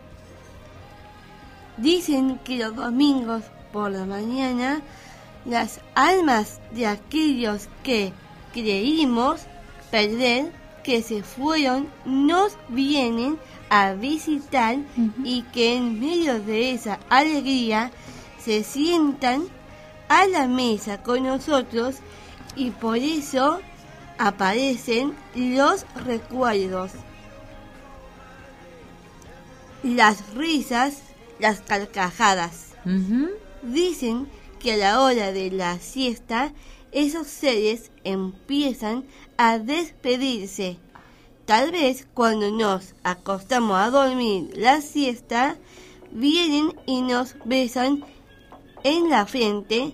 Dicen 1.77 2.39
que 2.43 2.57
los 2.57 2.75
domingos 2.75 3.43
por 3.71 3.91
la 3.91 4.05
mañana 4.05 4.81
las 5.45 5.81
almas 5.95 6.59
de 6.71 6.87
aquellos 6.87 7.67
que 7.83 8.13
creímos 8.53 9.41
perder, 9.91 10.51
que 10.83 11.01
se 11.01 11.23
fueron, 11.23 11.87
nos 12.05 12.57
vienen 12.69 13.37
a 13.69 13.93
visitar 13.93 14.77
y 15.23 15.43
que 15.53 15.75
en 15.75 15.99
medio 15.99 16.39
de 16.39 16.71
esa 16.71 16.99
alegría 17.09 17.91
se 18.43 18.63
sientan 18.63 19.43
a 20.09 20.27
la 20.27 20.47
mesa 20.47 21.01
con 21.01 21.23
nosotros 21.23 21.95
y 22.55 22.71
por 22.71 22.97
eso 22.97 23.59
aparecen 24.17 25.13
los 25.35 25.85
recuerdos, 26.05 26.91
las 29.81 30.33
risas, 30.35 31.01
las 31.39 31.61
carcajadas. 31.61 32.73
Dicen 33.63 34.25
que 34.25 34.42
a 34.71 34.77
la 34.77 35.01
hora 35.01 35.31
de 35.31 35.51
la 35.51 35.79
siesta 35.79 36.53
esos 36.91 37.27
seres 37.27 37.91
empiezan 38.03 39.05
a 39.37 39.59
despedirse. 39.59 40.77
Tal 41.45 41.71
vez 41.71 42.07
cuando 42.13 42.51
nos 42.51 42.95
acostamos 43.03 43.77
a 43.77 43.89
dormir 43.89 44.51
la 44.55 44.81
siesta, 44.81 45.57
vienen 46.11 46.73
y 46.85 47.01
nos 47.01 47.35
besan 47.45 48.05
en 48.83 49.09
la 49.09 49.25
frente 49.25 49.93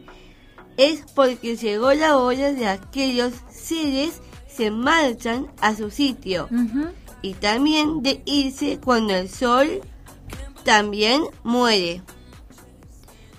es 0.77 1.03
porque 1.15 1.55
llegó 1.55 1.93
la 1.93 2.17
hora 2.17 2.51
de 2.51 2.67
aquellos 2.67 3.33
seres 3.49 4.21
se 4.47 4.71
marchan 4.71 5.47
a 5.61 5.75
su 5.75 5.89
sitio 5.89 6.49
y 7.21 7.33
también 7.33 8.01
de 8.01 8.21
irse 8.25 8.79
cuando 8.83 9.13
el 9.15 9.29
sol 9.29 9.81
también 10.63 11.23
muere. 11.43 12.01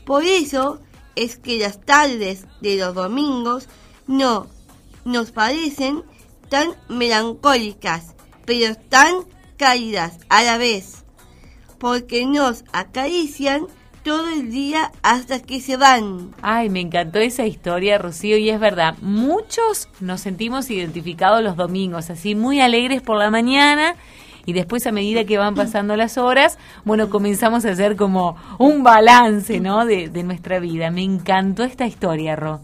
Por 0.05 0.25
eso 0.25 0.81
es 1.17 1.37
que 1.37 1.59
las 1.59 1.81
tardes 1.81 2.47
de 2.61 2.77
los 2.77 2.95
domingos 2.95 3.69
no 4.07 4.47
nos 5.05 5.31
parecen 5.31 6.03
tan 6.49 6.71
melancólicas, 6.89 8.15
pero 8.45 8.75
tan 8.89 9.15
cálidas 9.57 10.19
a 10.29 10.43
la 10.43 10.59
vez, 10.59 11.05
porque 11.79 12.27
nos 12.27 12.65
acarician 12.73 13.67
todo 14.03 14.29
el 14.31 14.51
día 14.51 14.93
hasta 15.03 15.41
que 15.41 15.61
se 15.61 15.77
van. 15.77 16.35
Ay, 16.43 16.71
me 16.71 16.81
encantó 16.81 17.19
esa 17.19 17.47
historia, 17.47 17.99
Rocío, 17.99 18.39
y 18.39 18.51
es 18.51 18.59
verdad, 18.59 18.97
muchos 19.01 19.89
nos 20.01 20.23
sentimos 20.23 20.71
identificados 20.71 21.43
los 21.43 21.57
domingos, 21.57 22.11
así 22.11 22.35
muy 22.35 22.61
alegres 22.61 23.03
por 23.03 23.19
la 23.19 23.31
mañana. 23.31 23.97
Y 24.47 24.53
después 24.53 24.87
a 24.87 24.93
medida 24.93 25.25
que 25.25 25.39
van 25.39 25.55
pasando 25.55 25.97
las 25.97 26.19
horas, 26.19 26.59
bueno, 26.85 27.11
comenzamos 27.11 27.65
a 27.65 27.71
hacer 27.71 27.97
como 27.97 28.37
un 28.59 28.83
balance, 28.83 29.61
¿no? 29.61 29.85
De, 29.87 30.09
de 30.09 30.23
nuestra 30.23 30.59
vida. 30.59 30.91
Me 30.91 31.03
encantó 31.03 31.65
esta 31.65 31.87
historia, 31.87 32.37
Ro. 32.37 32.61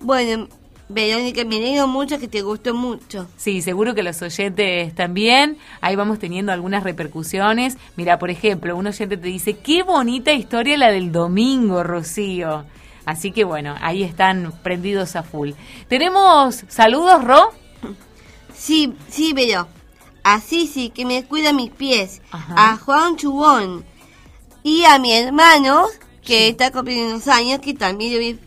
Bueno, 0.00 0.48
Verónica, 0.88 1.44
me 1.44 1.56
alegro 1.56 1.86
mucho 1.86 2.18
que 2.18 2.28
te 2.28 2.42
gustó 2.42 2.74
mucho. 2.74 3.26
Sí, 3.36 3.62
seguro 3.62 3.94
que 3.94 4.02
los 4.02 4.20
oyentes 4.20 4.94
también. 4.94 5.56
Ahí 5.80 5.96
vamos 5.96 6.18
teniendo 6.18 6.52
algunas 6.52 6.84
repercusiones. 6.84 7.78
Mira, 7.96 8.18
por 8.18 8.30
ejemplo, 8.30 8.76
un 8.76 8.86
oyente 8.86 9.16
te 9.16 9.28
dice, 9.28 9.54
qué 9.54 9.82
bonita 9.82 10.32
historia 10.32 10.76
la 10.76 10.90
del 10.90 11.12
domingo, 11.12 11.82
Rocío. 11.82 12.64
Así 13.04 13.32
que 13.32 13.44
bueno, 13.44 13.74
ahí 13.80 14.02
están 14.02 14.52
prendidos 14.62 15.16
a 15.16 15.22
full. 15.22 15.52
¿Tenemos 15.88 16.64
saludos, 16.68 17.24
Ro? 17.24 17.52
Sí, 18.54 18.94
sí, 19.08 19.32
Vero. 19.32 19.66
Así 20.24 20.66
sí, 20.66 20.90
que 20.90 21.04
me 21.04 21.24
cuida 21.24 21.52
mis 21.52 21.70
pies. 21.70 22.22
A 22.30 22.76
Juan 22.76 23.16
Chubón. 23.16 23.84
Y 24.62 24.84
a 24.84 24.98
mi 24.98 25.12
hermano, 25.12 25.86
que 26.24 26.48
está 26.48 26.70
cumpliendo 26.70 27.14
unos 27.14 27.26
años, 27.28 27.58
que 27.60 27.74
también 27.74 28.18
vi 28.20 28.38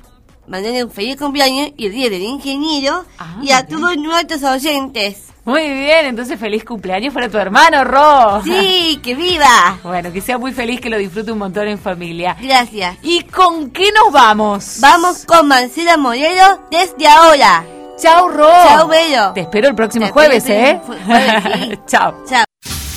mandarle 0.47 0.83
un 0.83 0.91
feliz 0.91 1.17
cumpleaños 1.17 1.71
y 1.75 1.87
el 1.87 1.91
día 1.91 2.09
del 2.09 2.21
ingeniero 2.21 3.03
Ah, 3.17 3.37
y 3.41 3.51
a 3.51 3.65
todos 3.65 3.97
nuestros 3.97 4.43
oyentes. 4.43 5.23
Muy 5.43 5.61
bien, 5.61 6.05
entonces 6.07 6.39
feliz 6.39 6.63
cumpleaños 6.63 7.13
para 7.13 7.29
tu 7.29 7.37
hermano, 7.37 7.83
Ro. 7.83 8.41
Sí, 8.43 8.99
que 9.03 9.13
viva. 9.13 9.77
Bueno, 9.83 10.11
que 10.11 10.21
sea 10.21 10.37
muy 10.37 10.53
feliz, 10.53 10.79
que 10.81 10.89
lo 10.89 10.97
disfrute 10.97 11.31
un 11.31 11.39
montón 11.39 11.67
en 11.67 11.77
familia. 11.77 12.35
Gracias. 12.41 12.97
¿Y 13.03 13.23
con 13.25 13.69
qué 13.71 13.91
nos 13.91 14.11
vamos? 14.13 14.77
Vamos 14.79 15.25
con 15.25 15.47
Marcela 15.47 15.97
Morelo 15.97 16.61
desde 16.71 17.07
ahora. 17.07 17.63
Chao, 17.97 18.27
Ro. 18.29 18.49
Chao, 18.67 18.87
Vero. 18.87 19.31
Te 19.33 19.41
espero 19.41 19.69
el 19.69 19.75
próximo 19.75 20.05
Te 20.07 20.11
jueves, 20.11 20.49
espero 20.49 20.67
¿eh? 20.67 20.99
jueves, 21.05 21.69
sí. 21.69 21.79
Chao. 21.85 22.23
Chao. 22.25 22.43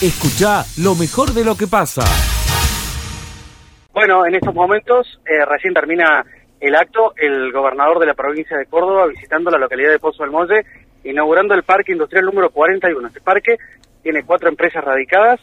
Escucha 0.02 0.64
lo 0.82 0.94
mejor 0.96 1.32
de 1.32 1.44
lo 1.44 1.56
que 1.56 1.66
pasa. 1.66 2.02
Bueno, 3.92 4.26
en 4.26 4.34
estos 4.34 4.54
momentos 4.54 5.20
eh, 5.24 5.44
recién 5.44 5.72
termina 5.72 6.24
el 6.60 6.74
acto, 6.74 7.14
el 7.16 7.52
gobernador 7.52 8.00
de 8.00 8.06
la 8.06 8.14
provincia 8.14 8.56
de 8.56 8.66
Córdoba 8.66 9.06
visitando 9.06 9.50
la 9.50 9.58
localidad 9.58 9.90
de 9.90 9.98
Pozo 10.00 10.24
del 10.24 10.32
Molle, 10.32 10.64
inaugurando 11.04 11.54
el 11.54 11.62
parque 11.62 11.92
industrial 11.92 12.24
número 12.24 12.50
41. 12.50 13.06
Este 13.06 13.20
parque 13.20 13.56
tiene 14.02 14.24
cuatro 14.24 14.48
empresas 14.48 14.82
radicadas, 14.82 15.40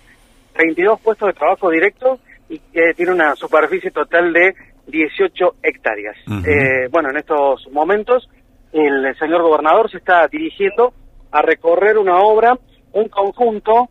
32 0.54 1.00
puestos 1.00 1.28
de 1.28 1.34
trabajo 1.34 1.70
directos 1.70 2.20
y 2.50 2.56
eh, 2.74 2.94
tiene 2.96 3.14
una 3.14 3.36
superficie 3.36 3.92
total 3.92 4.34
de 4.34 4.54
18 4.88 5.56
hectáreas. 5.64 6.16
Eh, 6.46 6.88
bueno, 6.92 7.10
en 7.10 7.18
estos 7.18 7.68
momentos 7.72 8.30
el 8.76 9.16
señor 9.18 9.42
gobernador 9.42 9.90
se 9.90 9.98
está 9.98 10.28
dirigiendo 10.28 10.94
a 11.32 11.42
recorrer 11.42 11.98
una 11.98 12.20
obra, 12.20 12.58
un 12.92 13.08
conjunto 13.10 13.90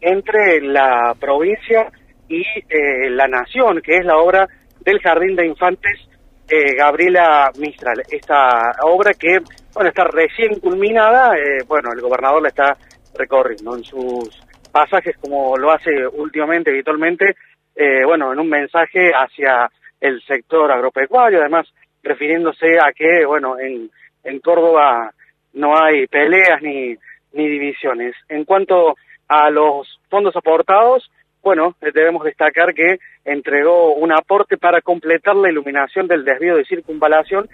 entre 0.00 0.60
la 0.60 1.14
provincia 1.18 1.90
y 2.28 2.40
eh, 2.40 3.10
la 3.10 3.28
nación, 3.28 3.80
que 3.82 3.96
es 3.96 4.04
la 4.04 4.16
obra 4.16 4.48
del 4.80 5.00
Jardín 5.00 5.36
de 5.36 5.46
Infantes 5.46 6.08
eh, 6.48 6.74
Gabriela 6.76 7.50
Mistral. 7.58 8.02
Esta 8.10 8.72
obra 8.82 9.12
que, 9.14 9.38
bueno, 9.74 9.88
está 9.88 10.04
recién 10.04 10.60
culminada, 10.60 11.36
eh, 11.36 11.62
bueno, 11.66 11.90
el 11.94 12.00
gobernador 12.00 12.42
la 12.42 12.48
está 12.48 12.76
recorriendo. 13.14 13.76
En 13.76 13.84
sus 13.84 14.28
pasajes 14.72 15.16
como 15.18 15.56
lo 15.56 15.70
hace 15.70 15.90
últimamente, 16.12 16.70
habitualmente, 16.70 17.36
eh, 17.74 18.04
bueno, 18.04 18.32
en 18.32 18.38
un 18.38 18.48
mensaje 18.48 19.12
hacia 19.14 19.70
el 20.00 20.20
sector 20.22 20.70
agropecuario, 20.72 21.40
además 21.40 21.66
refiriéndose 22.02 22.78
a 22.78 22.92
que, 22.92 23.24
bueno, 23.24 23.58
en, 23.58 23.90
en 24.24 24.40
Córdoba 24.40 25.12
no 25.52 25.74
hay 25.76 26.06
peleas 26.06 26.62
ni, 26.62 26.96
ni 27.32 27.48
divisiones. 27.48 28.14
En 28.28 28.44
cuanto 28.44 28.94
a 29.28 29.50
los 29.50 30.00
fondos 30.08 30.34
aportados, 30.36 31.10
bueno, 31.42 31.74
debemos 31.80 32.24
destacar 32.24 32.72
que 32.72 32.98
entregó 33.24 33.94
un 33.94 34.12
aporte 34.12 34.56
para 34.56 34.80
completar 34.80 35.34
la 35.36 35.50
iluminación 35.50 36.06
del 36.06 36.24
desvío 36.24 36.56
de 36.56 36.64
circunvalación, 36.64 37.48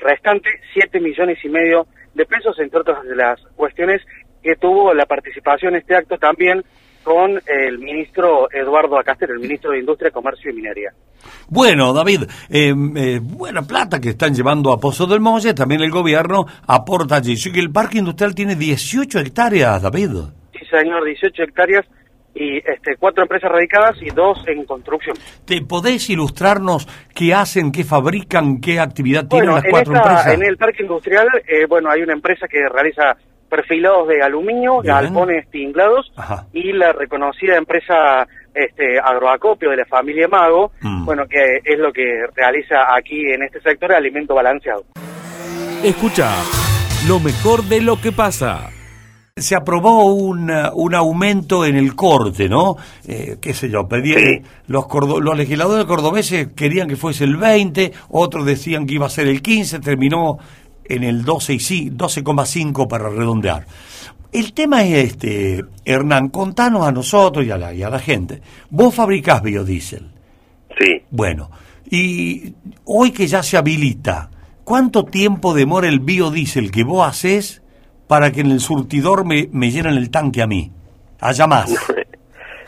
restante 0.00 0.50
7 0.74 1.00
millones 1.00 1.38
y 1.44 1.48
medio 1.48 1.86
de 2.14 2.26
pesos, 2.26 2.58
entre 2.58 2.80
otras 2.80 3.04
de 3.04 3.14
las 3.14 3.40
cuestiones 3.54 4.02
que 4.42 4.56
tuvo 4.56 4.92
la 4.94 5.06
participación 5.06 5.74
en 5.74 5.80
este 5.80 5.94
acto 5.96 6.18
también 6.18 6.64
con 7.06 7.40
el 7.46 7.78
ministro 7.78 8.50
Eduardo 8.50 8.98
Acaster, 8.98 9.30
el 9.30 9.38
ministro 9.38 9.70
de 9.70 9.78
Industria, 9.78 10.10
Comercio 10.10 10.50
y 10.50 10.54
Minería. 10.54 10.90
Bueno, 11.48 11.92
David, 11.92 12.24
eh, 12.50 12.74
eh, 12.96 13.20
buena 13.22 13.62
plata 13.62 14.00
que 14.00 14.08
están 14.08 14.34
llevando 14.34 14.72
a 14.72 14.80
Pozo 14.80 15.06
del 15.06 15.20
Molle, 15.20 15.54
también 15.54 15.82
el 15.82 15.92
gobierno 15.92 16.46
aporta 16.66 17.14
allí. 17.14 17.36
que 17.36 17.60
el 17.60 17.70
parque 17.70 17.98
industrial 17.98 18.34
tiene 18.34 18.56
18 18.56 19.20
hectáreas, 19.20 19.82
David. 19.82 20.10
Sí, 20.58 20.66
señor, 20.68 21.04
18 21.04 21.44
hectáreas 21.44 21.86
y 22.34 22.56
este, 22.56 22.96
cuatro 22.98 23.22
empresas 23.22 23.52
radicadas 23.52 24.02
y 24.02 24.10
dos 24.10 24.42
en 24.48 24.64
construcción. 24.64 25.16
¿Te 25.44 25.62
podés 25.62 26.10
ilustrarnos 26.10 26.88
qué 27.14 27.32
hacen, 27.32 27.70
qué 27.70 27.84
fabrican, 27.84 28.60
qué 28.60 28.80
actividad 28.80 29.28
tienen 29.28 29.50
las 29.50 29.64
cuatro 29.70 29.94
empresas? 29.94 30.34
En 30.34 30.42
el 30.42 30.56
parque 30.56 30.82
industrial, 30.82 31.28
eh, 31.46 31.66
bueno, 31.68 31.88
hay 31.88 32.02
una 32.02 32.14
empresa 32.14 32.48
que 32.48 32.68
realiza 32.68 33.16
perfilados 33.48 34.08
de 34.08 34.22
aluminio, 34.22 34.80
galpones 34.82 35.48
tinglados 35.50 36.12
y 36.52 36.72
la 36.72 36.92
reconocida 36.92 37.56
empresa 37.56 38.26
este, 38.54 38.98
agroacopio 38.98 39.70
de 39.70 39.76
la 39.76 39.84
familia 39.84 40.28
Mago, 40.28 40.72
mm. 40.80 41.04
bueno, 41.04 41.26
que 41.28 41.60
es 41.64 41.78
lo 41.78 41.92
que 41.92 42.26
realiza 42.34 42.94
aquí 42.96 43.20
en 43.32 43.42
este 43.42 43.60
sector 43.60 43.90
el 43.90 43.98
alimento 43.98 44.34
balanceado. 44.34 44.84
Escucha 45.84 46.30
lo 47.06 47.20
mejor 47.20 47.62
de 47.64 47.82
lo 47.82 48.00
que 48.00 48.12
pasa 48.12 48.70
se 49.38 49.54
aprobó 49.54 50.06
un, 50.14 50.50
un, 50.72 50.94
aumento 50.94 51.66
en 51.66 51.76
el 51.76 51.94
corte, 51.94 52.48
¿no? 52.48 52.76
Eh, 53.06 53.36
qué 53.38 53.52
sé 53.52 53.68
yo, 53.68 53.86
pedí, 53.86 54.14
los, 54.66 54.86
los 55.20 55.36
legisladores 55.36 55.84
cordobeses 55.84 56.48
querían 56.56 56.88
que 56.88 56.96
fuese 56.96 57.24
el 57.24 57.36
20, 57.36 57.92
otros 58.08 58.46
decían 58.46 58.86
que 58.86 58.94
iba 58.94 59.04
a 59.04 59.10
ser 59.10 59.28
el 59.28 59.42
15, 59.42 59.80
terminó 59.80 60.38
en 60.88 61.04
el 61.04 61.24
12,5 61.24 62.88
para 62.88 63.08
redondear. 63.08 63.66
El 64.32 64.52
tema 64.52 64.82
es 64.84 65.12
este, 65.12 65.64
Hernán, 65.84 66.28
contanos 66.28 66.86
a 66.86 66.92
nosotros 66.92 67.44
y 67.46 67.50
a 67.50 67.56
la, 67.56 67.72
y 67.72 67.82
a 67.82 67.90
la 67.90 67.98
gente. 67.98 68.40
Vos 68.70 68.94
fabricás 68.94 69.42
biodiesel. 69.42 70.10
Sí. 70.78 71.02
Bueno, 71.10 71.50
y 71.88 72.54
hoy 72.84 73.12
que 73.12 73.26
ya 73.26 73.42
se 73.42 73.56
habilita, 73.56 74.30
¿cuánto 74.64 75.04
tiempo 75.04 75.54
demora 75.54 75.88
el 75.88 76.00
biodiesel 76.00 76.70
que 76.70 76.84
vos 76.84 77.08
haces 77.08 77.62
para 78.06 78.30
que 78.30 78.40
en 78.40 78.50
el 78.50 78.60
surtidor 78.60 79.24
me, 79.24 79.48
me 79.52 79.70
llenen 79.70 79.94
el 79.94 80.10
tanque 80.10 80.42
a 80.42 80.46
mí. 80.46 80.70
Haya 81.20 81.46
más. 81.46 81.70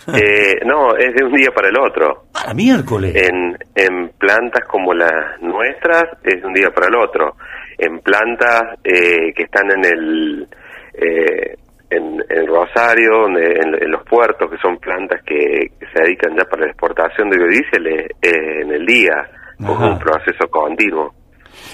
eh, 0.09 0.61
no, 0.65 0.97
es 0.97 1.15
de 1.15 1.25
un 1.25 1.33
día 1.33 1.51
para 1.55 1.69
el 1.69 1.77
otro. 1.77 2.25
Para 2.33 2.55
miércoles. 2.55 3.15
En, 3.15 3.57
en 3.75 4.11
plantas 4.19 4.65
como 4.67 4.95
las 4.95 5.41
nuestras 5.41 6.05
es 6.25 6.41
de 6.41 6.47
un 6.47 6.55
día 6.55 6.71
para 6.71 6.89
el 6.89 6.97
otro. 6.97 7.37
En 7.79 8.01
plantas 8.01 8.79
eh, 8.85 9.33
que 9.35 9.45
están 9.45 9.71
en 9.71 9.85
el... 9.85 10.49
Eh, 10.95 11.55
en, 11.91 12.47
Rosario, 12.47 13.27
en, 13.29 13.91
los 13.91 14.03
puertos, 14.05 14.51
que 14.51 14.59
son 14.59 14.77
plantas 14.79 15.23
que, 15.25 15.71
se 15.93 16.03
dedican 16.03 16.37
ya 16.37 16.45
para 16.45 16.65
la 16.65 16.69
exportación 16.69 17.31
de 17.31 17.39
biodiesel, 17.39 17.87
eh, 17.87 18.09
en 18.21 18.73
el 18.73 18.85
día, 18.85 19.15
con 19.59 19.83
un 19.83 19.99
proceso 19.99 20.49
continuo. 20.51 21.15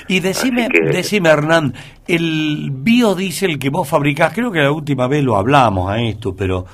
Y 0.07 0.21
decime, 0.21 0.69
decime 0.71 1.31
Hernán, 1.31 1.75
el 2.07 2.71
biodiesel 2.73 3.59
que 3.59 3.71
vos 3.71 3.89
fabricás, 3.89 4.33
creo 4.35 4.51
que 4.53 4.61
la 4.61 4.73
última 4.73 5.09
vez 5.09 5.25
lo 5.25 5.37
hablamos 5.37 5.91
a 5.91 6.01
esto, 6.01 6.35
pero 6.37 6.65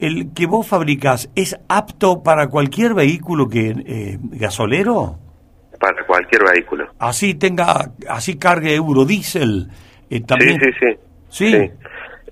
el 0.00 0.32
que 0.32 0.46
vos 0.46 0.66
fabricás 0.66 1.30
es 1.34 1.56
apto 1.68 2.22
para 2.22 2.48
cualquier 2.48 2.94
vehículo 2.94 3.48
que 3.48 3.70
eh, 3.70 4.18
gasolero? 4.22 5.18
Para 5.78 6.04
cualquier 6.06 6.42
vehículo. 6.52 6.86
Así 6.98 7.34
tenga, 7.34 7.92
así 8.08 8.38
cargue 8.38 8.74
eurodiesel. 8.74 9.68
Eh, 10.10 10.20
también. 10.22 10.58
Sí, 10.60 10.70
sí, 10.80 10.96
sí. 11.28 11.46
Sí. 11.46 11.70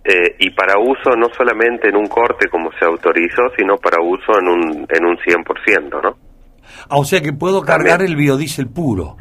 Eh, 0.08 0.36
y 0.38 0.50
para 0.50 0.78
uso 0.78 1.16
no 1.16 1.28
solamente 1.36 1.88
en 1.88 1.96
un 1.96 2.06
corte 2.06 2.48
como 2.48 2.70
se 2.78 2.84
autorizó, 2.84 3.42
sino 3.56 3.76
para 3.76 4.00
uso 4.00 4.38
en 4.38 4.48
un, 4.48 4.86
en 4.88 5.04
un 5.04 5.16
100%, 5.16 6.02
¿no? 6.02 6.16
Ah, 6.88 6.98
o 6.98 7.04
sea 7.04 7.20
que 7.20 7.32
puedo 7.32 7.62
cargar 7.62 8.02
el 8.02 8.14
biodiesel 8.14 8.68
puro. 8.68 9.16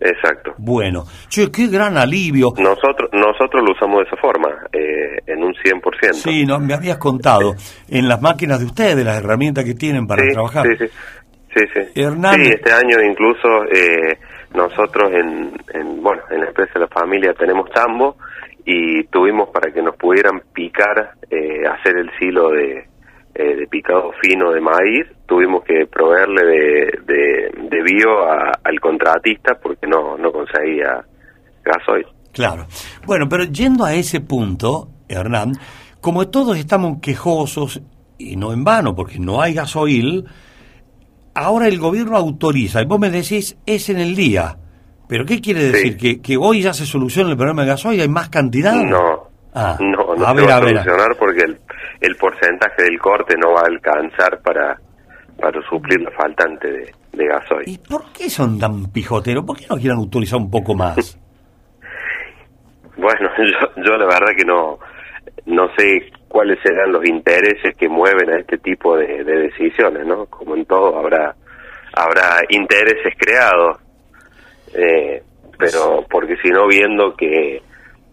Exacto. 0.00 0.54
Bueno, 0.58 1.04
che, 1.28 1.50
qué 1.50 1.66
gran 1.66 1.96
alivio. 1.96 2.52
Nosotros 2.56 3.10
nosotros 3.12 3.64
lo 3.66 3.72
usamos 3.72 3.98
de 3.98 4.04
esa 4.04 4.16
forma, 4.16 4.48
eh, 4.72 5.18
en 5.26 5.42
un 5.42 5.52
100%. 5.54 6.12
Sí, 6.12 6.44
no, 6.46 6.60
me 6.60 6.74
habías 6.74 6.98
contado, 6.98 7.54
en 7.88 8.08
las 8.08 8.22
máquinas 8.22 8.60
de 8.60 8.66
ustedes, 8.66 9.04
las 9.04 9.18
herramientas 9.18 9.64
que 9.64 9.74
tienen 9.74 10.06
para 10.06 10.22
trabajar. 10.30 10.66
Sí, 10.68 10.86
sí, 10.86 10.92
sí. 11.72 11.80
sí. 11.94 12.02
este 12.02 12.72
año 12.72 12.96
incluso 13.02 13.64
eh, 13.64 14.18
nosotros 14.54 15.12
en, 15.12 15.52
en, 15.74 16.02
bueno, 16.02 16.22
en 16.30 16.40
la 16.40 16.48
empresa 16.48 16.72
de 16.74 16.80
la 16.80 16.88
familia 16.88 17.34
tenemos 17.34 17.70
tambo 17.70 18.16
y 18.64 19.04
tuvimos 19.04 19.48
para 19.48 19.72
que 19.72 19.80
nos 19.80 19.96
pudieran 19.96 20.42
picar, 20.52 21.12
eh, 21.30 21.66
hacer 21.66 21.96
el 21.96 22.10
silo 22.18 22.50
de, 22.50 22.86
eh, 23.34 23.56
de 23.56 23.66
picado 23.66 24.12
fino 24.20 24.50
de 24.52 24.60
maíz, 24.60 25.06
tuvimos 25.26 25.64
que 25.64 25.86
proveerle 25.86 26.44
de, 27.06 27.50
de, 27.70 27.82
bio 27.82 28.26
al 28.28 28.80
contratista 28.80 29.54
porque 29.62 29.86
no, 29.86 30.18
no 30.18 30.30
conseguía 30.32 31.02
gasoil. 31.64 32.06
Claro. 32.32 32.66
Bueno, 33.06 33.26
pero 33.28 33.44
yendo 33.44 33.84
a 33.84 33.94
ese 33.94 34.20
punto, 34.20 34.88
Hernán, 35.08 35.52
como 36.00 36.28
todos 36.28 36.58
estamos 36.58 37.00
quejosos, 37.00 37.80
y 38.18 38.36
no 38.36 38.52
en 38.52 38.64
vano, 38.64 38.94
porque 38.94 39.18
no 39.18 39.40
hay 39.40 39.54
gasoil, 39.54 40.24
ahora 41.38 41.68
el 41.68 41.78
gobierno 41.78 42.16
autoriza, 42.16 42.82
y 42.82 42.86
vos 42.86 42.98
me 42.98 43.10
decís, 43.10 43.56
es 43.64 43.88
en 43.88 43.98
el 43.98 44.14
día. 44.16 44.56
¿Pero 45.08 45.24
qué 45.24 45.40
quiere 45.40 45.64
decir? 45.64 45.96
¿Que, 45.96 46.20
¿Que 46.20 46.36
hoy 46.36 46.62
ya 46.62 46.74
se 46.74 46.84
soluciona 46.84 47.30
el 47.30 47.36
problema 47.36 47.62
de 47.62 47.68
gasoil? 47.68 48.00
¿Hay 48.00 48.08
más 48.08 48.28
cantidad? 48.28 48.74
No, 48.74 49.28
ah, 49.54 49.78
no, 49.80 50.14
no 50.14 50.34
se 50.34 50.46
va 50.46 50.56
a 50.56 50.60
solucionar 50.60 51.16
porque 51.18 51.44
el, 51.44 51.58
el 52.00 52.16
porcentaje 52.16 52.82
del 52.82 52.98
corte 52.98 53.34
no 53.38 53.52
va 53.52 53.60
a 53.60 53.66
alcanzar 53.66 54.40
para, 54.42 54.78
para 55.40 55.62
suplir 55.68 56.00
la 56.02 56.10
faltante 56.10 56.68
de, 56.68 56.92
de 57.12 57.26
gasoil. 57.26 57.68
¿Y 57.68 57.78
por 57.78 58.12
qué 58.12 58.28
son 58.28 58.58
tan 58.58 58.86
pijoteros? 58.92 59.44
¿Por 59.44 59.56
qué 59.56 59.66
no 59.70 59.76
quieren 59.76 59.98
autorizar 59.98 60.38
un 60.38 60.50
poco 60.50 60.74
más? 60.74 60.96
bueno, 62.98 63.30
yo, 63.38 63.82
yo 63.82 63.96
la 63.96 64.06
verdad 64.06 64.36
que 64.36 64.44
no, 64.44 64.78
no 65.48 65.68
sé 65.76 66.10
cuáles 66.28 66.58
serán 66.62 66.92
los 66.92 67.04
intereses 67.06 67.74
que 67.76 67.88
mueven 67.88 68.30
a 68.30 68.38
este 68.38 68.58
tipo 68.58 68.96
de, 68.96 69.24
de 69.24 69.48
decisiones, 69.48 70.06
¿no? 70.06 70.26
Como 70.26 70.54
en 70.54 70.64
todo 70.66 70.98
habrá 70.98 71.34
habrá 71.94 72.42
intereses 72.50 73.14
creados, 73.16 73.78
eh, 74.74 75.22
pero 75.58 76.04
porque 76.08 76.36
si 76.42 76.50
no 76.50 76.66
viendo 76.68 77.14
que 77.16 77.62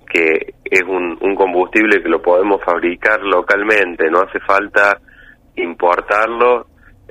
que 0.10 0.54
es 0.64 0.84
un, 0.84 1.18
un 1.20 1.36
combustible 1.36 2.02
que 2.02 2.08
lo 2.10 2.22
podemos 2.22 2.64
fabricar 2.64 3.22
localmente, 3.22 4.10
no 4.10 4.22
hace 4.22 4.40
falta 4.40 4.98
importarlo, 5.58 6.68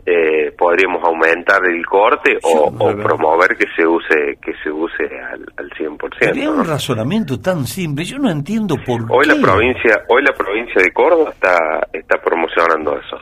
eh, 0.06 0.52
podríamos 0.56 1.02
aumentar 1.02 1.64
el 1.64 1.84
corte 1.86 2.36
o, 2.42 2.70
promover 2.96 3.56
que 3.56 3.66
se 3.74 3.86
use 3.86 4.38
que 4.42 4.52
se 4.62 4.70
use 4.70 5.04
al, 5.04 5.46
al 5.56 5.70
100%. 5.70 6.36
Es 6.36 6.46
un 6.46 6.64
razonamiento 6.64 7.40
tan 7.40 7.66
simple, 7.66 8.04
yo 8.04 8.18
no 8.18 8.30
entiendo 8.30 8.76
por 8.84 9.02
hoy 9.10 9.26
qué. 9.26 9.34
la 9.34 9.40
provincia 9.40 10.02
hoy 10.08 10.22
la 10.22 10.32
provincia 10.32 10.82
de 10.82 10.92
Córdoba 10.92 11.30
está 11.30 11.88
está 11.92 12.18
promocionando 12.22 12.98
eso, 12.98 13.16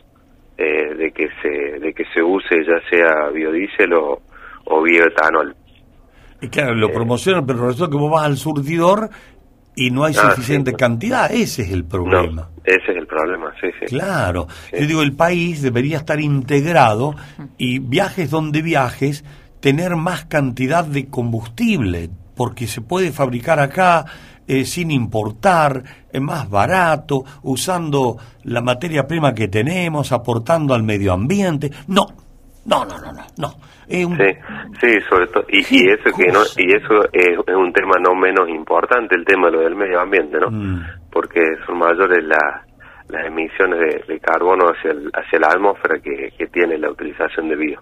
eh, 0.58 0.94
de 0.94 1.12
que 1.12 1.28
se 1.40 1.78
de 1.78 1.94
que 1.94 2.04
se 2.12 2.22
use 2.22 2.64
ya 2.66 2.80
sea 2.90 3.28
biodiesel 3.32 3.92
o, 3.94 4.20
o 4.64 4.82
bioetanol. 4.82 5.54
Y 6.40 6.48
claro, 6.48 6.74
lo 6.74 6.88
eh, 6.88 6.92
promocionan, 6.92 7.46
pero 7.46 7.66
resulta 7.66 7.92
que 7.92 7.96
vos 7.96 8.10
vas 8.10 8.24
al 8.24 8.36
surtidor 8.36 9.08
y 9.74 9.90
no 9.90 10.04
hay 10.04 10.14
ah, 10.18 10.30
suficiente 10.30 10.74
cantidad, 10.74 11.32
ese 11.32 11.62
es 11.62 11.70
el 11.70 11.84
problema. 11.84 12.50
ese 12.64 12.92
es 12.92 12.96
el 12.96 13.06
problema, 13.06 13.52
sí, 13.60 13.68
sí. 13.80 13.86
Claro, 13.86 14.46
yo 14.72 14.86
digo, 14.86 15.02
el 15.02 15.14
país 15.14 15.62
debería 15.62 15.98
estar 15.98 16.20
integrado 16.20 17.14
y 17.56 17.78
viajes 17.78 18.30
donde 18.30 18.62
viajes, 18.62 19.24
tener 19.60 19.96
más 19.96 20.26
cantidad 20.26 20.84
de 20.84 21.06
combustible, 21.08 22.10
porque 22.36 22.66
se 22.66 22.80
puede 22.80 23.12
fabricar 23.12 23.60
acá 23.60 24.04
eh, 24.46 24.64
sin 24.64 24.90
importar, 24.90 25.82
es 26.12 26.20
más 26.20 26.50
barato, 26.50 27.24
usando 27.42 28.18
la 28.42 28.60
materia 28.60 29.06
prima 29.06 29.34
que 29.34 29.48
tenemos, 29.48 30.12
aportando 30.12 30.74
al 30.74 30.82
medio 30.82 31.12
ambiente. 31.12 31.70
No, 31.86 32.08
no, 32.64 32.84
no, 32.84 32.98
no, 32.98 33.12
no, 33.12 33.26
no. 33.38 33.48
Sí, 33.88 34.06
sí, 34.80 35.00
sobre 35.08 35.26
todo, 35.26 35.44
y, 35.48 35.60
eso 35.60 36.16
que 36.16 36.28
no, 36.32 36.40
y 36.56 36.72
eso 36.72 37.04
es, 37.12 37.36
un 37.54 37.72
tema 37.72 37.96
no 38.00 38.14
menos 38.14 38.48
importante, 38.48 39.14
el 39.16 39.24
tema 39.24 39.48
de 39.48 39.52
lo 39.52 39.60
del 39.60 39.74
medio 39.74 40.00
ambiente, 40.00 40.38
¿no? 40.40 40.50
Mm. 40.50 40.82
Porque 41.10 41.40
son 41.66 41.78
mayores 41.78 42.24
las 42.24 42.72
las 43.08 43.26
emisiones 43.26 44.06
de, 44.06 44.18
carbono 44.20 44.66
hacia, 44.68 44.92
el, 44.92 45.10
hacia 45.12 45.38
la 45.38 45.48
atmósfera 45.48 46.00
que, 46.00 46.32
que 46.36 46.46
tiene 46.46 46.78
la 46.78 46.90
utilización 46.90 47.48
de 47.48 47.56
bio. 47.56 47.80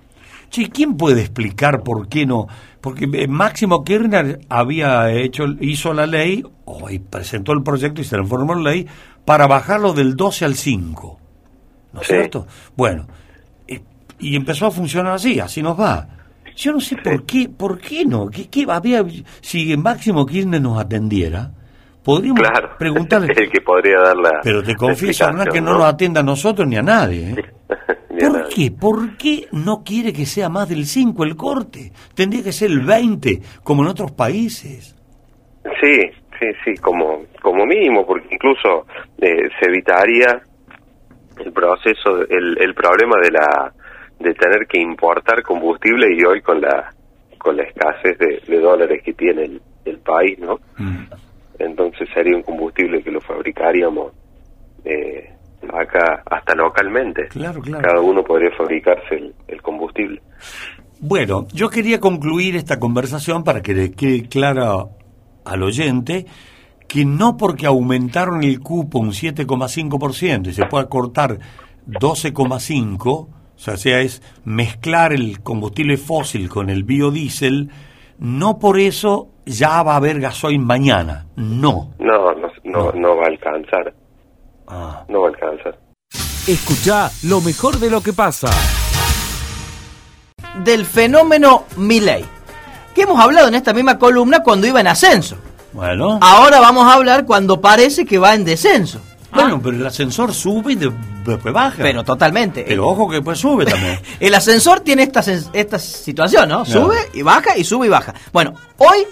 Sí, 0.51 0.69
¿quién 0.69 0.97
puede 0.97 1.21
explicar 1.21 1.83
por 1.85 2.09
qué 2.09 2.27
no? 2.27 2.47
Porque 2.81 3.07
eh, 3.13 3.29
Máximo 3.29 3.85
Kirchner 3.85 4.41
había 4.49 5.11
hecho, 5.13 5.45
hizo 5.61 5.95
la 5.95 6.07
ley, 6.07 6.43
o 6.65 6.89
presentó 7.09 7.53
el 7.53 7.63
proyecto 7.63 8.01
y 8.01 8.05
se 8.05 8.17
transformó 8.17 8.55
en 8.55 8.65
ley, 8.65 8.89
para 9.25 9.47
bajarlo 9.47 9.93
del 9.93 10.17
12 10.17 10.45
al 10.45 10.55
5. 10.55 11.21
¿No 11.93 12.01
es 12.01 12.07
cierto? 12.07 12.47
Bueno, 12.77 13.07
y 14.21 14.37
empezó 14.37 14.67
a 14.67 14.71
funcionar 14.71 15.15
así, 15.15 15.41
así 15.41 15.63
nos 15.63 15.79
va. 15.79 16.07
Yo 16.57 16.73
no 16.73 16.81
sé 16.81 16.97
por 16.97 17.25
qué, 17.25 17.49
por 17.49 17.79
qué 17.79 18.05
no, 18.05 18.29
¿Qué, 18.29 18.49
qué 18.49 18.67
había, 18.69 19.05
si 19.41 19.77
Máximo 19.77 20.27
Kirchner 20.27 20.61
nos 20.61 20.79
atendiera, 20.79 21.51
podríamos 22.05 22.43
preguntarle. 22.79 23.33
el 23.37 23.51
que 23.51 23.61
podría 23.61 24.01
dar 24.01 24.17
la. 24.17 24.41
Pero 24.43 24.63
te 24.63 24.75
confieso, 24.75 25.27
que 25.53 25.61
no, 25.61 25.75
nos 25.75 25.85
atienda 25.85 26.21
a 26.21 26.25
nosotros 26.25 26.67
ni 26.69 26.77
a 26.77 26.83
nadie. 26.83 27.31
¿eh? 27.31 27.45
¿Por 28.21 28.49
qué? 28.49 28.71
¿Por 28.71 29.17
qué 29.17 29.49
no 29.53 29.83
quiere 29.85 30.13
que 30.13 30.27
sea 30.27 30.49
más 30.49 30.69
del 30.69 30.85
5 30.85 31.25
el 31.25 31.37
corte? 31.37 31.93
Tendría 32.15 32.43
que 32.43 32.53
ser 32.53 32.71
el 32.71 32.81
20, 32.81 33.41
como 33.63 33.83
en 33.83 33.89
otros 33.89 34.13
países. 34.13 34.95
Sí, 35.81 36.11
sí, 36.39 36.47
sí, 36.65 36.75
como, 36.75 37.23
como 37.41 37.65
mínimo, 37.65 38.07
porque 38.07 38.35
incluso 38.35 38.87
eh, 39.19 39.49
se 39.59 39.67
evitaría 39.67 40.43
el 41.39 41.53
proceso, 41.53 42.21
el, 42.29 42.59
el 42.61 42.75
problema 42.75 43.17
de 43.23 43.31
la 43.31 43.73
de 44.21 44.35
tener 44.35 44.67
que 44.69 44.81
importar 44.81 45.43
combustible 45.43 46.15
y 46.17 46.23
hoy 46.25 46.41
con 46.41 46.61
la 46.61 46.95
con 47.39 47.57
la 47.57 47.63
escasez 47.65 48.19
de, 48.19 48.61
dólares 48.61 49.03
que 49.03 49.15
tiene 49.15 49.45
el, 49.45 49.63
el 49.87 49.99
país, 49.99 50.39
¿no? 50.39 50.61
Mm. 50.77 51.07
Entonces 51.59 52.09
sería 52.13 52.37
un 52.37 52.43
combustible 52.43 53.03
que 53.03 53.11
lo 53.11 53.21
fabricaríamos 53.21 54.13
eh, 54.85 55.31
acá 55.73 56.23
hasta 56.31 56.55
localmente. 56.55 57.29
Claro, 57.29 57.61
claro. 57.61 57.87
Cada 57.87 58.01
uno 58.01 58.23
podría 58.23 58.51
fabricarse 58.57 59.33
el, 59.47 59.63
combustible. 59.63 60.23
Bueno, 61.01 61.47
yo 61.53 61.69
quería 61.69 62.01
concluir 62.01 62.57
esta 62.57 62.79
conversación 62.79 63.45
para 63.45 63.63
que 63.63 63.75
le 63.75 63.93
quede 63.93 64.29
claro 64.29 64.91
al 65.45 65.63
oyente 65.63 66.27
que 66.87 67.05
no 67.05 67.37
porque 67.37 67.67
aumentaron 67.67 68.43
el 68.43 68.61
cupo 68.61 68.99
un 68.99 69.11
7,5% 69.11 70.49
y 70.49 70.53
se 70.53 70.67
pueda 70.67 70.89
cortar 70.89 71.39
12,5%, 71.87 73.29
o 73.61 73.63
sea, 73.63 73.77
sea, 73.77 74.01
es 74.01 74.23
mezclar 74.43 75.13
el 75.13 75.43
combustible 75.43 75.99
fósil 75.99 76.49
con 76.49 76.71
el 76.71 76.83
biodiesel, 76.83 77.71
no 78.19 78.59
por 78.59 78.81
eso 78.81 79.29
ya 79.45 79.83
va 79.83 79.93
a 79.93 79.97
haber 79.97 80.19
gasoil 80.19 80.59
mañana, 80.59 81.27
no. 81.37 81.93
No, 81.99 82.33
no, 82.33 82.51
no, 82.65 82.93
no 82.93 83.17
va 83.17 83.25
a 83.25 83.27
alcanzar. 83.27 83.93
Ah. 84.67 85.05
No. 85.09 85.27
Escucha 86.47 87.11
lo 87.25 87.43
mejor 87.43 87.79
de 87.79 87.91
lo 87.91 88.01
que 88.01 88.15
pasa. 88.15 88.49
Del 90.65 90.87
fenómeno 90.87 91.65
Milley, 91.77 92.25
que 92.95 93.03
hemos 93.03 93.21
hablado 93.21 93.49
en 93.49 93.57
esta 93.57 93.75
misma 93.75 93.99
columna 93.99 94.43
cuando 94.43 94.67
iba 94.69 94.81
en 94.81 94.87
ascenso. 94.87 95.37
Bueno. 95.75 96.19
Ahora 96.23 96.61
vamos 96.61 96.87
a 96.87 96.95
hablar 96.95 97.27
cuando 97.27 97.61
parece 97.61 98.07
que 98.07 98.19
va 98.19 98.35
en 98.35 98.47
descenso. 98.47 99.03
Bueno, 99.33 99.57
ah. 99.57 99.61
pero 99.63 99.77
el 99.77 99.87
ascensor 99.87 100.35
sube 100.35 100.73
y 100.73 100.77
después 100.77 101.55
baja. 101.55 101.83
Pero 101.83 102.05
totalmente. 102.05 102.65
Pero 102.67 102.89
ojo 102.89 103.09
que 103.09 103.17
después 103.17 103.39
sube 103.39 103.65
también. 103.65 103.99
el 104.21 104.35
ascensor 104.35 104.81
tiene 104.81 105.05
esta, 105.05 105.23
esta 105.53 105.79
situación, 105.79 106.49
¿no? 106.49 106.65
Sube 106.65 106.97
y 107.15 107.23
baja 107.23 107.57
y 107.57 107.65
sube 107.65 107.87
y 107.87 107.91
baja. 107.91 108.15
Bueno, 108.33 108.55
hoy 108.79 109.07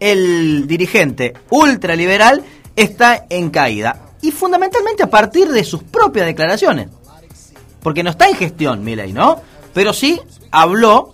el 0.00 0.66
dirigente 0.66 1.34
ultraliberal 1.50 2.42
está 2.76 3.26
en 3.30 3.50
caída 3.50 4.00
y 4.20 4.30
fundamentalmente 4.30 5.02
a 5.02 5.10
partir 5.10 5.48
de 5.48 5.64
sus 5.64 5.82
propias 5.82 6.26
declaraciones. 6.26 6.88
Porque 7.82 8.02
no 8.02 8.10
está 8.10 8.28
en 8.28 8.36
gestión, 8.36 8.82
Milei, 8.82 9.12
¿no? 9.12 9.40
Pero 9.74 9.92
sí 9.92 10.18
habló, 10.50 11.12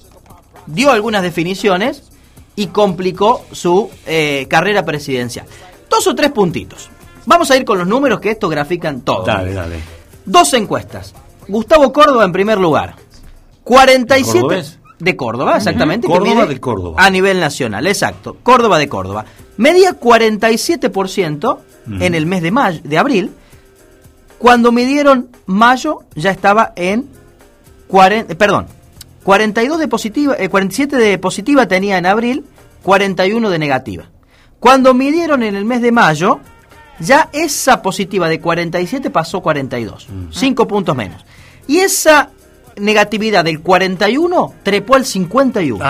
dio 0.67 0.93
algunas 0.93 1.23
definiciones 1.23 2.05
y 2.55 2.69
complicó 2.69 3.45
su 3.53 3.91
eh, 4.07 4.47
carrera 4.49 4.85
presidencial. 4.85 5.47
Dos 5.89 6.07
o 6.07 6.15
tres 6.15 6.31
puntitos. 6.31 6.91
Vamos 7.27 7.51
a 7.51 7.57
ir 7.57 7.65
con 7.65 7.79
los 7.79 7.87
números 7.87 8.21
que 8.21 8.31
esto 8.31 8.49
grafican 8.49 9.03
todo. 9.03 9.25
Dale, 9.25 9.53
dale. 9.53 9.81
Dos 10.25 10.53
encuestas. 10.55 11.15
Gustavo 11.49 11.93
Córdoba 11.93 12.25
en 12.25 12.33
primer 12.33 12.59
lugar. 12.59 12.95
47 13.65 14.79
de 14.99 15.17
Córdoba, 15.17 15.57
exactamente. 15.57 16.07
Córdoba 16.07 16.47
de 16.47 16.61
Córdoba. 16.61 17.03
A 17.05 17.11
nivel 17.11 17.41
nacional, 17.41 17.87
exacto. 17.87 18.37
Córdoba 18.43 18.79
de 18.79 18.89
Córdoba. 18.89 19.25
Medía 19.57 19.99
47% 19.99 21.59
en 22.01 22.15
el 22.15 22.27
mes 22.27 22.43
de, 22.43 22.51
mayo, 22.51 22.81
de 22.85 22.99
abril. 22.99 23.31
Cuando 24.39 24.73
midieron 24.73 25.29
mayo 25.47 26.01
ya 26.15 26.31
estaba 26.31 26.73
en 26.77 27.09
40, 27.89 28.35
perdón, 28.37 28.67
42 29.25 29.79
de 29.79 29.89
positiva, 29.89 30.37
47 30.49 30.97
eh, 30.97 30.99
de 30.99 31.19
positiva 31.19 31.67
tenía 31.67 31.99
en 31.99 32.07
abril, 32.07 32.45
41 32.83 33.51
de 33.51 33.59
negativa. 33.59 34.05
Cuando 34.59 34.95
midieron 34.95 35.43
en 35.43 35.57
el 35.57 35.65
mes 35.65 35.83
de 35.83 35.93
mayo, 35.93 36.41
ya 37.01 37.29
esa 37.33 37.83
positiva 37.83 38.29
de 38.29 38.41
47 38.41 39.11
pasó 39.11 39.39
a 39.39 39.43
42, 39.43 40.09
5 40.31 40.69
puntos 40.69 40.95
menos. 40.97 41.25
Y 41.67 41.79
esa 41.79 42.31
negatividad 42.77 43.45
del 43.45 43.61
41 43.61 44.55
trepó 44.63 44.95
al 44.95 45.05
51. 45.05 45.85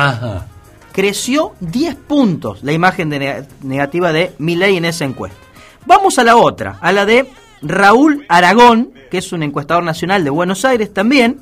Creció 0.92 1.54
10 1.60 1.94
puntos 1.94 2.62
la 2.62 2.72
imagen 2.72 3.10
de 3.10 3.44
negativa 3.62 4.12
de 4.12 4.32
Milley 4.38 4.76
en 4.76 4.84
esa 4.84 5.04
encuesta. 5.04 5.38
Vamos 5.86 6.18
a 6.18 6.24
la 6.24 6.36
otra, 6.36 6.78
a 6.80 6.92
la 6.92 7.06
de 7.06 7.26
Raúl 7.62 8.24
Aragón, 8.28 8.92
que 9.10 9.18
es 9.18 9.32
un 9.32 9.42
encuestador 9.42 9.82
nacional 9.84 10.24
de 10.24 10.30
Buenos 10.30 10.64
Aires 10.64 10.92
también. 10.92 11.40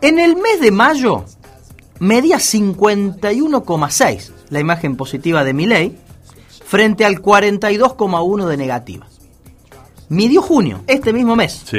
En 0.00 0.18
el 0.18 0.36
mes 0.36 0.60
de 0.60 0.70
mayo 0.70 1.24
medía 1.98 2.36
51,6 2.36 4.32
la 4.50 4.60
imagen 4.60 4.96
positiva 4.96 5.42
de 5.42 5.54
Milei 5.54 5.96
frente 6.66 7.04
al 7.04 7.22
42,1 7.22 8.46
de 8.46 8.56
negativa. 8.56 9.06
Midió 10.08 10.42
junio, 10.42 10.80
este 10.86 11.12
mismo 11.12 11.36
mes. 11.36 11.62
Sí. 11.64 11.78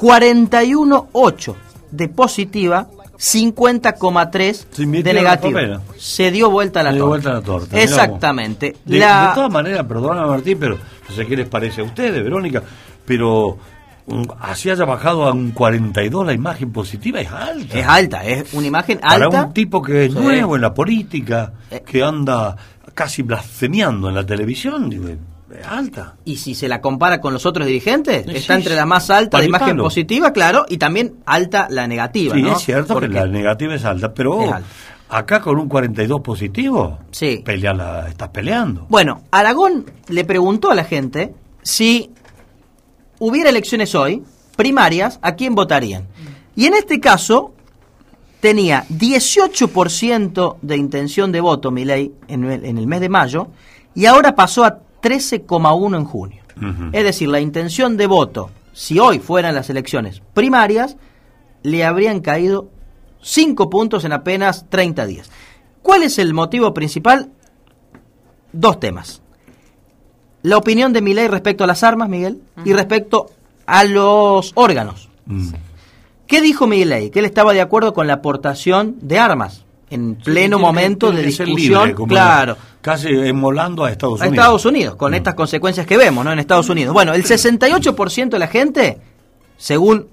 41,8 0.00 1.54
de 1.90 2.08
positiva 2.08 2.88
50,3 3.18 5.02
de 5.02 5.14
negativo. 5.14 5.58
Se 5.96 6.30
dio 6.30 6.50
vuelta 6.50 6.80
a 6.80 6.82
la 6.84 6.90
torta. 6.90 7.06
vuelta 7.06 7.32
la 7.32 7.40
torta. 7.40 7.80
Exactamente. 7.80 8.76
De, 8.84 9.00
todas 9.34 9.50
maneras, 9.50 9.86
perdona 9.86 10.26
Martín, 10.26 10.58
pero 10.58 10.78
no 11.08 11.14
sé 11.14 11.26
qué 11.26 11.36
les 11.36 11.48
parece 11.48 11.80
a 11.80 11.84
ustedes, 11.84 12.22
Verónica, 12.22 12.62
pero 13.06 13.56
así 14.40 14.70
haya 14.70 14.84
bajado 14.84 15.24
a 15.24 15.32
un 15.32 15.52
42 15.52 16.26
la 16.26 16.32
imagen 16.32 16.72
positiva 16.72 17.20
es 17.20 17.30
alta. 17.30 17.78
Es 17.78 17.86
alta, 17.86 18.24
es 18.24 18.52
una 18.52 18.66
imagen 18.66 18.98
alta. 19.02 19.28
Para 19.28 19.46
un 19.46 19.52
tipo 19.54 19.80
que 19.82 20.06
es 20.06 20.14
nuevo 20.14 20.56
en 20.56 20.62
la 20.62 20.74
política, 20.74 21.52
eh. 21.70 21.82
que 21.84 22.02
anda 22.02 22.56
casi 22.94 23.22
blasfemiando 23.22 24.08
en 24.08 24.14
la 24.14 24.24
televisión, 24.24 24.90
digo, 24.90 25.08
alta. 25.68 26.14
Y 26.24 26.36
si 26.36 26.54
se 26.54 26.68
la 26.68 26.80
compara 26.80 27.20
con 27.20 27.32
los 27.32 27.46
otros 27.46 27.66
dirigentes, 27.66 28.26
está 28.26 28.54
entre 28.54 28.74
la 28.74 28.86
más 28.86 29.10
alta 29.10 29.38
la 29.38 29.44
imagen 29.44 29.76
positiva, 29.76 30.32
claro, 30.32 30.66
y 30.68 30.78
también 30.78 31.16
alta 31.26 31.68
la 31.70 31.86
negativa. 31.86 32.34
Sí, 32.34 32.46
es 32.46 32.58
cierto 32.58 33.00
que 33.00 33.08
la 33.08 33.26
negativa 33.26 33.74
es 33.74 33.84
alta, 33.84 34.12
pero 34.12 34.40
acá 35.08 35.40
con 35.40 35.58
un 35.58 35.68
42 35.68 36.20
positivo, 36.20 36.98
sí. 37.10 37.42
pelea 37.44 38.06
estás 38.08 38.28
peleando. 38.28 38.86
Bueno, 38.88 39.22
Aragón 39.30 39.86
le 40.08 40.24
preguntó 40.24 40.70
a 40.70 40.74
la 40.74 40.84
gente 40.84 41.34
si 41.62 42.10
hubiera 43.18 43.50
elecciones 43.50 43.94
hoy, 43.94 44.22
primarias, 44.56 45.18
¿a 45.22 45.34
quién 45.34 45.54
votarían? 45.54 46.06
Y 46.56 46.66
en 46.66 46.74
este 46.74 47.00
caso 47.00 47.54
tenía 48.40 48.84
18% 48.88 50.56
de 50.60 50.76
intención 50.76 51.32
de 51.32 51.40
voto, 51.40 51.70
Milei, 51.70 52.12
en 52.28 52.50
en 52.50 52.78
el 52.78 52.86
mes 52.86 53.00
de 53.00 53.08
mayo, 53.08 53.48
y 53.94 54.06
ahora 54.06 54.34
pasó 54.34 54.64
a 54.64 54.80
13,1 55.02 55.96
en 55.96 56.04
junio. 56.04 56.42
Es 56.92 57.04
decir, 57.04 57.28
la 57.28 57.40
intención 57.40 57.96
de 57.96 58.06
voto, 58.06 58.50
si 58.72 58.98
hoy 58.98 59.18
fueran 59.18 59.54
las 59.54 59.70
elecciones 59.70 60.22
primarias, 60.34 60.96
le 61.62 61.84
habrían 61.84 62.20
caído 62.20 62.68
5 63.22 63.70
puntos 63.70 64.04
en 64.04 64.12
apenas 64.12 64.66
30 64.68 65.06
días. 65.06 65.30
¿Cuál 65.82 66.04
es 66.04 66.18
el 66.18 66.32
motivo 66.32 66.72
principal? 66.72 67.30
Dos 68.52 68.78
temas. 68.78 69.20
La 70.44 70.58
opinión 70.58 70.92
de 70.92 71.00
Milei 71.00 71.26
respecto 71.26 71.64
a 71.64 71.66
las 71.66 71.82
armas, 71.82 72.10
Miguel, 72.10 72.38
y 72.66 72.74
respecto 72.74 73.30
a 73.64 73.82
los 73.84 74.52
órganos. 74.54 75.08
Mm. 75.24 75.48
¿Qué 76.26 76.42
dijo 76.42 76.66
Milei? 76.66 77.08
Que 77.08 77.20
él 77.20 77.24
estaba 77.24 77.54
de 77.54 77.62
acuerdo 77.62 77.94
con 77.94 78.06
la 78.06 78.14
aportación 78.14 78.96
de 79.00 79.18
armas 79.18 79.64
en 79.88 80.16
pleno 80.16 80.58
momento 80.58 81.10
de 81.12 81.22
discusión, 81.22 81.94
claro. 82.06 82.58
Casi 82.82 83.08
emolando 83.08 83.86
a 83.86 83.90
Estados 83.90 84.20
Unidos. 84.20 84.32
A 84.32 84.34
Estados 84.34 84.64
Unidos, 84.66 84.96
con 84.96 85.12
mm. 85.12 85.14
estas 85.14 85.34
consecuencias 85.34 85.86
que 85.86 85.96
vemos, 85.96 86.22
¿no? 86.22 86.30
En 86.30 86.38
Estados 86.38 86.68
Unidos. 86.68 86.92
Bueno, 86.92 87.14
el 87.14 87.24
68% 87.24 88.28
de 88.28 88.38
la 88.38 88.46
gente, 88.46 88.98
según 89.56 90.08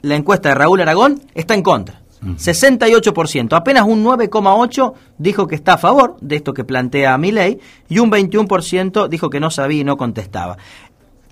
la 0.00 0.16
encuesta 0.16 0.48
de 0.48 0.54
Raúl 0.54 0.80
Aragón, 0.80 1.20
está 1.34 1.52
en 1.52 1.62
contra. 1.62 2.00
68%. 2.24 3.44
Mm. 3.44 3.54
Apenas 3.54 3.84
un 3.86 4.04
9,8% 4.04 4.94
dijo 5.18 5.46
que 5.46 5.54
está 5.54 5.74
a 5.74 5.78
favor 5.78 6.16
de 6.20 6.36
esto 6.36 6.54
que 6.54 6.64
plantea 6.64 7.16
mi 7.18 7.32
ley 7.32 7.58
y 7.88 7.98
un 7.98 8.10
21% 8.10 9.08
dijo 9.08 9.30
que 9.30 9.40
no 9.40 9.50
sabía 9.50 9.80
y 9.80 9.84
no 9.84 9.96
contestaba. 9.96 10.56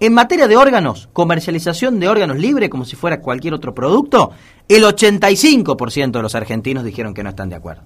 En 0.01 0.15
materia 0.15 0.49
de 0.49 0.57
órganos, 0.57 1.09
comercialización 1.13 2.01
de 2.01 2.09
órganos 2.09 2.37
libre 2.37 2.69
como 2.69 2.85
si 2.85 2.97
fuera 2.97 3.21
cualquier 3.21 3.55
otro 3.55 3.73
producto, 3.73 4.33
el 4.69 4.83
85% 4.83 6.11
de 6.11 6.23
los 6.23 6.35
argentinos 6.35 6.83
dijeron 6.83 7.15
que 7.15 7.23
no 7.23 7.31
están 7.31 7.51
de 7.51 7.57
acuerdo. 7.57 7.83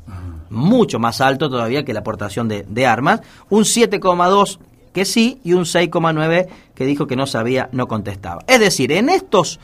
Mucho 0.48 0.98
más 0.98 1.20
alto 1.20 1.50
todavía 1.50 1.84
que 1.84 1.92
la 1.92 2.00
aportación 2.00 2.48
de, 2.48 2.64
de 2.66 2.86
armas. 2.86 3.20
Un 3.50 3.64
7,2% 3.64 4.58
que 4.94 5.04
sí 5.04 5.40
y 5.44 5.52
un 5.52 5.64
6,9% 5.64 6.48
que 6.74 6.86
dijo 6.86 7.06
que 7.06 7.16
no 7.16 7.26
sabía, 7.26 7.68
no 7.72 7.86
contestaba. 7.86 8.44
Es 8.46 8.60
decir, 8.60 8.92
en 8.92 9.10
estos 9.10 9.60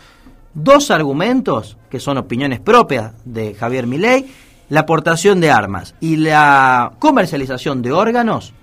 dos 0.55 0.90
argumentos, 0.90 1.76
que 1.90 2.00
son 2.00 2.18
opiniones 2.18 2.61
propias 2.61 3.12
de 3.24 3.55
Javier 3.55 3.86
Milei, 3.86 4.26
la 4.68 4.80
aportación 4.80 5.40
de 5.40 5.50
armas 5.50 5.94
y 6.00 6.16
la 6.16 6.92
comercialización 6.98 7.82
de 7.82 7.92
órganos, 7.92 8.55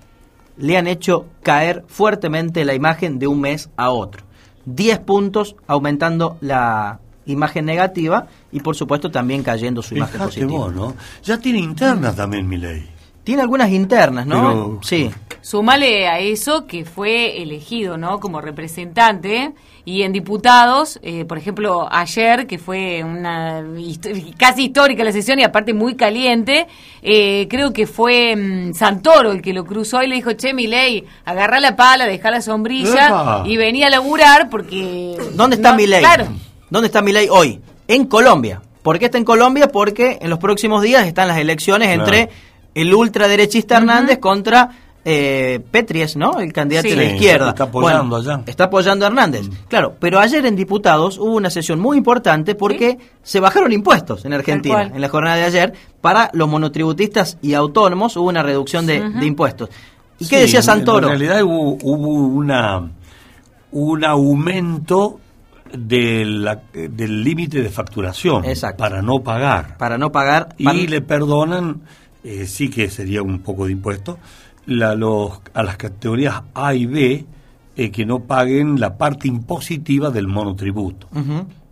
le 0.56 0.76
han 0.76 0.86
hecho 0.86 1.26
caer 1.42 1.84
fuertemente 1.86 2.64
la 2.64 2.74
imagen 2.74 3.18
de 3.18 3.26
un 3.26 3.40
mes 3.40 3.70
a 3.76 3.90
otro. 3.90 4.24
10 4.66 4.98
puntos 5.00 5.56
aumentando 5.66 6.36
la 6.40 7.00
imagen 7.26 7.64
negativa 7.64 8.26
y 8.52 8.60
por 8.60 8.76
supuesto 8.76 9.10
también 9.10 9.42
cayendo 9.42 9.82
su 9.82 9.96
imagen 9.96 10.20
positiva. 10.20 10.50
vos, 10.50 10.74
¿no? 10.74 10.94
Ya 11.22 11.38
tiene 11.38 11.60
internas 11.60 12.16
también 12.16 12.48
mi 12.48 12.56
ley. 12.56 12.88
Tiene 13.24 13.42
algunas 13.42 13.70
internas, 13.70 14.26
¿no? 14.26 14.34
Pero- 14.36 14.78
Sí. 14.82 15.10
Súmale 15.42 16.06
a 16.06 16.18
eso 16.18 16.66
que 16.66 16.84
fue 16.84 17.42
elegido, 17.42 17.96
¿no? 17.96 18.20
Como 18.20 18.42
representante 18.42 19.52
y 19.86 20.02
en 20.02 20.12
diputados, 20.12 21.00
eh, 21.02 21.24
por 21.24 21.38
ejemplo, 21.38 21.88
ayer, 21.90 22.46
que 22.46 22.58
fue 22.58 23.02
una 23.02 23.62
hist- 23.62 24.34
casi 24.36 24.64
histórica 24.66 25.02
la 25.02 25.12
sesión 25.12 25.38
y 25.38 25.42
aparte 25.42 25.72
muy 25.72 25.94
caliente, 25.96 26.66
eh, 27.02 27.46
creo 27.48 27.72
que 27.72 27.86
fue 27.86 28.36
mm, 28.36 28.74
Santoro 28.74 29.32
el 29.32 29.40
que 29.40 29.54
lo 29.54 29.64
cruzó 29.64 30.02
y 30.02 30.08
le 30.08 30.16
dijo, 30.16 30.32
che, 30.34 30.52
mi 30.52 30.66
ley, 30.66 31.04
agarra 31.24 31.58
la 31.58 31.74
pala, 31.74 32.04
deja 32.06 32.30
la 32.30 32.42
sombrilla 32.42 33.06
¡Epa! 33.06 33.42
y 33.46 33.56
venía 33.56 33.86
a 33.86 33.90
laburar 33.90 34.50
porque... 34.50 35.16
¿Dónde 35.32 35.56
está 35.56 35.70
no- 35.70 35.76
Milei? 35.78 36.00
Claro. 36.00 36.26
¿Dónde 36.68 36.86
está 36.88 37.00
Milei 37.00 37.28
hoy? 37.30 37.60
En 37.88 38.04
Colombia. 38.06 38.60
¿Por 38.82 38.98
qué 38.98 39.06
está 39.06 39.16
en 39.18 39.24
Colombia? 39.24 39.68
Porque 39.68 40.18
en 40.20 40.28
los 40.30 40.38
próximos 40.38 40.82
días 40.82 41.06
están 41.06 41.28
las 41.28 41.38
elecciones 41.38 41.88
Claro. 41.88 42.04
entre 42.04 42.30
el 42.74 42.94
ultraderechista 42.94 43.78
Hernández 43.78 44.18
contra 44.18 44.70
eh, 45.02 45.60
Petries, 45.70 46.14
¿no? 46.16 46.40
El 46.40 46.52
candidato 46.52 46.86
Sí. 46.86 46.94
de 46.94 46.96
la 47.04 47.08
Sí, 47.08 47.14
izquierda. 47.16 47.48
está 47.48 47.64
apoyando 47.64 48.16
Bueno, 48.18 48.32
allá. 48.34 48.42
Está 48.46 48.64
apoyando 48.64 49.06
a 49.06 49.08
Hernández. 49.08 49.48
Claro, 49.66 49.94
pero 49.98 50.20
ayer 50.20 50.44
en 50.44 50.54
diputados 50.56 51.16
hubo 51.16 51.36
una 51.36 51.48
sesión 51.48 51.80
muy 51.80 51.96
importante 51.96 52.54
porque 52.54 52.98
se 53.22 53.40
bajaron 53.40 53.72
impuestos 53.72 54.26
en 54.26 54.34
Argentina. 54.34 54.82
En 54.94 55.00
la 55.00 55.08
jornada 55.08 55.36
de 55.36 55.44
ayer, 55.44 55.72
para 56.02 56.30
los 56.34 56.48
monotributistas 56.50 57.38
y 57.40 57.54
autónomos 57.54 58.14
hubo 58.18 58.28
una 58.28 58.42
reducción 58.42 58.84
de, 58.86 58.96
impuestos. 59.22 59.70
¿Y 60.18 60.24
Sí, 60.24 60.30
qué 60.30 60.40
decía 60.42 60.60
Santoro? 60.60 61.06
En 61.10 61.18
realidad 61.18 61.42
hubo, 61.44 61.78
hubo 61.82 62.08
una, 62.36 62.90
un 63.72 64.04
aumento 64.04 65.18
de 65.72 66.26
la- 66.26 66.60
del 66.74 67.24
límite 67.24 67.62
de 67.62 67.70
facturación 67.70 68.44
para 68.76 69.00
no 69.00 69.20
pagar. 69.22 69.78
Para 69.78 69.96
no 69.96 70.12
pagar. 70.12 70.50
Y 70.58 70.64
para- 70.64 70.78
le 70.78 71.00
perdonan, 71.00 71.80
eh, 72.24 72.46
sí 72.46 72.68
que 72.70 72.90
sería 72.90 73.22
un 73.22 73.40
poco 73.40 73.66
de 73.66 73.72
impuesto, 73.72 74.18
la- 74.66 74.94
los, 74.94 75.40
a 75.54 75.62
las 75.62 75.76
categorías 75.76 76.42
A 76.54 76.74
y 76.74 76.86
B 76.86 77.24
eh, 77.76 77.90
que 77.90 78.04
no 78.04 78.20
paguen 78.20 78.78
la 78.80 78.96
parte 78.98 79.28
impositiva 79.28 80.10
del 80.10 80.26
monotributo. 80.28 81.08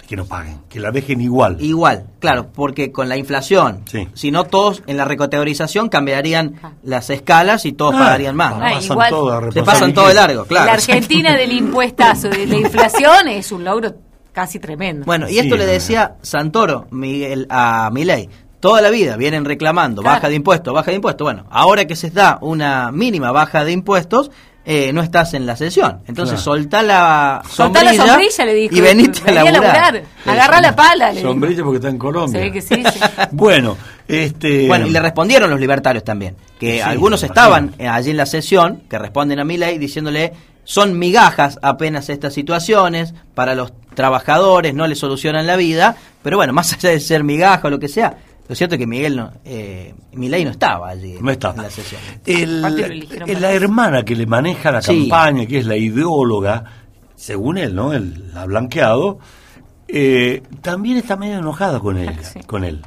Que 0.06 0.16
no 0.16 0.24
paguen, 0.24 0.60
que 0.70 0.80
la 0.80 0.90
dejen 0.90 1.20
igual. 1.20 1.58
Igual, 1.60 2.06
claro, 2.18 2.48
porque 2.54 2.90
con 2.90 3.10
la 3.10 3.18
inflación, 3.18 3.82
si 4.14 4.30
no 4.30 4.44
todos 4.44 4.82
en 4.86 4.96
la 4.96 5.04
recategorización 5.04 5.90
cambiarían 5.90 6.54
las 6.82 7.10
escalas 7.10 7.66
y 7.66 7.72
todos 7.72 7.94
Ah, 7.94 7.98
pagarían 7.98 8.34
más. 8.34 8.54
Ah, 8.54 8.70
pasan 8.72 8.82
igual. 8.92 9.10
todo 9.10 9.32
a 9.34 9.52
Se 9.52 9.62
pasan 9.62 9.92
todo 9.92 10.08
de 10.08 10.14
largo, 10.14 10.46
claro. 10.46 10.64
La 10.64 10.72
Argentina 10.72 11.36
del 11.36 11.52
impuestazo, 11.52 12.30
de 12.30 12.46
la 12.46 12.56
inflación, 12.56 13.28
es 13.28 13.52
un 13.52 13.64
logro 13.64 13.96
casi 14.32 14.58
tremendo. 14.58 15.04
Bueno, 15.04 15.28
y 15.28 15.38
esto 15.40 15.58
le 15.58 15.66
decía 15.66 16.16
Santoro 16.22 16.86
Miguel, 16.90 17.46
a 17.50 17.90
Milei. 17.92 18.30
Toda 18.60 18.80
la 18.80 18.90
vida 18.90 19.16
vienen 19.16 19.44
reclamando 19.44 20.02
Claro. 20.02 20.16
baja 20.16 20.28
de 20.28 20.34
impuestos, 20.34 20.74
baja 20.74 20.90
de 20.90 20.96
impuestos. 20.96 21.24
Bueno, 21.24 21.44
ahora 21.50 21.84
que 21.86 21.94
se 21.96 22.10
da 22.10 22.38
una 22.40 22.90
mínima 22.92 23.30
baja 23.32 23.64
de 23.64 23.72
impuestos, 23.72 24.30
eh, 24.64 24.92
no 24.92 25.00
estás 25.00 25.32
en 25.34 25.46
la 25.46 25.56
sesión. 25.56 26.00
Entonces 26.08 26.42
Claro. 26.42 26.56
soltá 26.60 26.82
la 26.82 27.40
Soltá 27.48 27.80
sombrilla, 27.80 28.04
la 28.04 28.12
sombrilla, 28.12 28.44
le 28.44 28.54
dijo. 28.54 28.76
y 28.76 28.80
venite 28.80 29.20
a 29.20 29.24
Vení 29.24 29.38
a 29.38 29.44
laburar. 29.52 29.74
laburar. 29.94 30.02
Agarrá 30.26 30.60
la 30.60 30.76
pala, 30.76 31.08
le 31.12 31.20
dijo. 31.20 31.28
Sombrilla 31.30 31.62
porque 31.62 31.76
está 31.76 31.88
en 31.88 31.98
Colombia. 31.98 32.40
Ve 32.40 32.52
que 32.52 32.60
sí, 32.60 32.74
sí. 32.74 33.00
Bueno, 33.30 33.76
este... 34.08 34.66
Bueno, 34.66 34.86
y 34.86 34.90
le 34.90 35.00
respondieron 35.00 35.48
los 35.50 35.60
libertarios 35.60 36.04
también, 36.04 36.36
que 36.60 36.74
Sí, 36.74 36.80
algunos 36.80 37.22
estaban 37.22 37.74
eh, 37.78 37.86
allí 37.88 38.10
en 38.10 38.16
la 38.18 38.26
sesión, 38.26 38.82
que 38.90 38.98
responden 38.98 39.38
a 39.40 39.44
Milei 39.44 39.78
diciéndole, 39.78 40.32
son 40.64 40.98
migajas 40.98 41.58
apenas 41.62 42.10
estas 42.10 42.34
situaciones, 42.34 43.14
para 43.34 43.54
los 43.54 43.72
trabajadores 43.94 44.74
no 44.74 44.86
les 44.86 44.98
solucionan 44.98 45.46
la 45.46 45.56
vida, 45.56 45.96
pero 46.22 46.36
bueno, 46.36 46.52
más 46.52 46.72
allá 46.74 46.90
de 46.90 47.00
ser 47.00 47.24
migaja 47.24 47.68
o 47.68 47.70
lo 47.70 47.78
que 47.78 47.88
sea, 47.88 48.18
lo 48.48 48.54
cierto 48.54 48.74
es 48.74 48.78
que 48.78 48.86
Miguel 48.86 49.16
no, 49.16 49.30
eh, 49.44 49.94
Milei 50.12 50.44
no 50.44 50.50
estaba 50.50 50.88
allí 50.88 51.16
No 51.20 51.30
estaba. 51.30 51.56
en 51.56 51.62
la 51.62 51.70
sesión. 51.70 52.00
El- 52.26 52.64
el- 53.26 53.40
la 53.40 53.52
hermana 53.52 54.04
que 54.04 54.16
le 54.16 54.26
maneja 54.26 54.72
la 54.72 54.80
Sí. 54.82 55.08
campaña, 55.08 55.46
que 55.46 55.58
es 55.58 55.66
la 55.66 55.76
ideóloga, 55.76 56.64
según 57.14 57.58
él, 57.58 57.74
¿no? 57.74 57.92
Él 57.92 58.30
ha 58.34 58.44
blanqueado, 58.46 59.18
eh, 59.86 60.42
también 60.62 60.96
está 60.98 61.16
medio 61.16 61.38
enojada 61.38 61.80
con 61.80 61.96
él. 61.98 62.10
Con 62.46 62.64
él. 62.64 62.82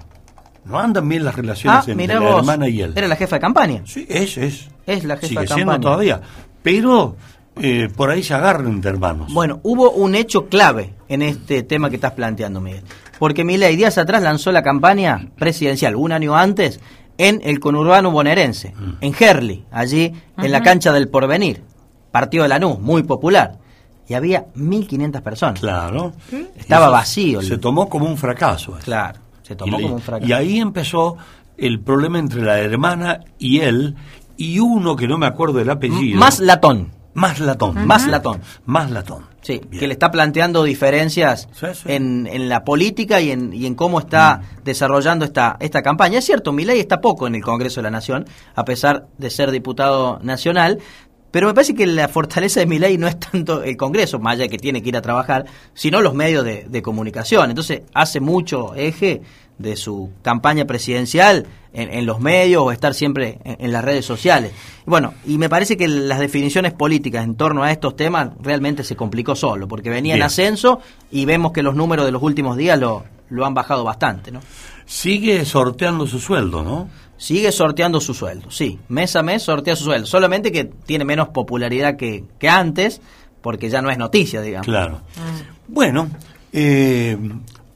No 0.65 0.79
andan 0.79 1.09
bien 1.09 1.23
las 1.25 1.35
relaciones 1.35 1.87
Ah, 1.87 1.91
entre 1.91 2.07
la 2.07 2.19
vos, 2.19 2.37
hermana 2.39 2.67
y 2.69 2.81
él. 2.81 2.93
era 2.95 3.07
la 3.07 3.15
jefa 3.15 3.37
de 3.37 3.39
campaña. 3.39 3.81
Sí, 3.85 4.05
es, 4.07 4.37
es. 4.37 4.69
Es 4.85 5.03
la 5.03 5.15
jefa 5.15 5.27
Sigue 5.27 5.41
de 5.41 5.47
siendo 5.47 5.71
campaña. 5.73 5.79
todavía. 5.81 6.21
Pero 6.61 7.15
eh, 7.55 7.89
por 7.95 8.09
ahí 8.11 8.21
se 8.23 8.33
agarran 8.35 8.67
entre 8.67 8.91
hermanos. 8.91 9.33
Bueno, 9.33 9.59
hubo 9.63 9.89
un 9.91 10.13
hecho 10.15 10.47
clave 10.47 10.93
en 11.09 11.21
este 11.23 11.63
tema 11.63 11.89
que 11.89 11.95
estás 11.97 12.11
planteando, 12.13 12.61
Miguel. 12.61 12.83
Porque 13.21 13.43
Milei 13.43 13.75
días 13.75 13.99
atrás 13.99 14.23
lanzó 14.23 14.51
la 14.51 14.63
campaña 14.63 15.27
presidencial, 15.37 15.95
un 15.95 16.11
año 16.11 16.35
antes, 16.35 16.79
en 17.19 17.39
el 17.43 17.59
conurbano 17.59 18.09
bonaerense, 18.09 18.73
Mm. 18.75 18.93
en 18.99 19.13
Herli, 19.19 19.63
allí 19.71 20.11
en 20.39 20.51
la 20.51 20.63
cancha 20.63 20.91
del 20.91 21.07
Porvenir, 21.07 21.61
partido 22.11 22.41
de 22.41 22.49
Lanús, 22.49 22.79
muy 22.79 23.03
popular. 23.03 23.59
Y 24.07 24.15
había 24.15 24.47
1.500 24.55 25.21
personas. 25.21 25.59
Claro. 25.59 26.13
Estaba 26.57 26.85
Eso 26.85 26.91
vacío. 26.93 27.41
Se 27.43 27.59
tomó 27.59 27.87
como 27.87 28.07
un 28.07 28.17
fracaso. 28.17 28.71
eso. 28.75 28.85
Claro, 28.85 29.19
se 29.43 29.55
tomó 29.55 29.77
y, 29.79 29.83
como 29.83 29.95
un 29.97 30.01
fracaso. 30.01 30.27
y 30.27 30.33
ahí 30.33 30.57
empezó 30.57 31.17
el 31.57 31.79
problema 31.79 32.17
entre 32.17 32.41
la 32.41 32.57
hermana 32.57 33.19
y 33.37 33.59
él, 33.59 33.95
y 34.35 34.57
uno 34.57 34.95
que 34.95 35.07
no 35.07 35.19
me 35.19 35.27
acuerdo 35.27 35.59
del 35.59 35.69
apellido. 35.69 36.19
Más 36.19 36.39
latón. 36.39 36.89
Más 37.13 37.39
latón. 37.39 37.85
Más 37.85 38.07
latón. 38.07 38.41
Más 38.65 38.89
latón. 38.89 39.25
Sí, 39.41 39.59
que 39.59 39.87
le 39.87 39.93
está 39.93 40.11
planteando 40.11 40.63
diferencias 40.63 41.49
En, 41.85 42.27
en 42.27 42.47
la 42.47 42.63
política 42.63 43.19
y 43.21 43.31
en, 43.31 43.53
y 43.53 43.65
en 43.65 43.75
cómo 43.75 43.99
está 43.99 44.37
Mm. 44.37 44.63
desarrollando 44.63 45.25
esta, 45.25 45.57
esta 45.59 45.81
campaña. 45.81 46.19
Es 46.19 46.25
cierto, 46.25 46.51
Milei 46.53 46.79
está 46.79 47.01
poco 47.01 47.27
en 47.27 47.35
el 47.35 47.41
Congreso 47.41 47.79
de 47.81 47.83
la 47.83 47.91
Nación, 47.91 48.25
a 48.55 48.63
pesar 48.65 49.07
de 49.17 49.29
ser 49.29 49.49
diputado 49.51 50.19
nacional, 50.21 50.77
pero 51.31 51.47
me 51.47 51.53
parece 51.53 51.73
que 51.73 51.87
la 51.87 52.07
fortaleza 52.07 52.59
de 52.59 52.65
Milei 52.65 52.97
no 52.97 53.07
es 53.07 53.17
tanto 53.19 53.63
el 53.63 53.77
Congreso, 53.77 54.19
más 54.19 54.33
allá 54.33 54.43
de 54.43 54.49
que 54.49 54.57
tiene 54.57 54.81
que 54.83 54.89
ir 54.89 54.97
a 54.97 55.01
trabajar, 55.01 55.45
sino 55.73 56.01
los 56.01 56.13
medios 56.13 56.43
de, 56.45 56.65
de 56.69 56.81
comunicación. 56.81 57.49
Entonces, 57.49 57.81
hace 57.93 58.19
mucho 58.19 58.75
eje 58.75 59.21
de 59.61 59.75
su 59.75 60.11
campaña 60.21 60.65
presidencial 60.65 61.45
en, 61.73 61.93
en 61.93 62.05
los 62.05 62.19
medios 62.19 62.63
o 62.63 62.71
estar 62.71 62.93
siempre 62.93 63.39
en, 63.43 63.57
en 63.59 63.71
las 63.71 63.83
redes 63.83 64.05
sociales. 64.05 64.51
Bueno, 64.85 65.13
y 65.25 65.37
me 65.37 65.49
parece 65.49 65.77
que 65.77 65.87
las 65.87 66.19
definiciones 66.19 66.73
políticas 66.73 67.23
en 67.23 67.35
torno 67.35 67.63
a 67.63 67.71
estos 67.71 67.95
temas 67.95 68.29
realmente 68.41 68.83
se 68.83 68.95
complicó 68.95 69.35
solo, 69.35 69.67
porque 69.67 69.89
venía 69.89 70.15
en 70.15 70.23
ascenso 70.23 70.79
y 71.11 71.25
vemos 71.25 71.51
que 71.51 71.63
los 71.63 71.75
números 71.75 72.05
de 72.05 72.11
los 72.11 72.21
últimos 72.21 72.57
días 72.57 72.79
lo, 72.79 73.03
lo 73.29 73.45
han 73.45 73.53
bajado 73.53 73.83
bastante, 73.83 74.31
¿no? 74.31 74.41
Sigue 74.85 75.45
sorteando 75.45 76.05
su 76.07 76.19
sueldo, 76.19 76.63
¿no? 76.63 76.89
Sigue 77.15 77.51
sorteando 77.51 78.01
su 78.01 78.13
sueldo, 78.13 78.49
sí. 78.49 78.79
Mes 78.89 79.15
a 79.15 79.21
mes 79.21 79.43
sortea 79.43 79.75
su 79.75 79.85
sueldo. 79.85 80.07
Solamente 80.07 80.51
que 80.51 80.65
tiene 80.65 81.05
menos 81.05 81.29
popularidad 81.29 81.95
que, 81.95 82.25
que 82.39 82.49
antes, 82.49 82.99
porque 83.41 83.69
ya 83.69 83.81
no 83.81 83.89
es 83.91 83.97
noticia, 83.97 84.41
digamos. 84.41 84.65
Claro. 84.65 85.01
Bueno, 85.67 86.09
eh, 86.51 87.15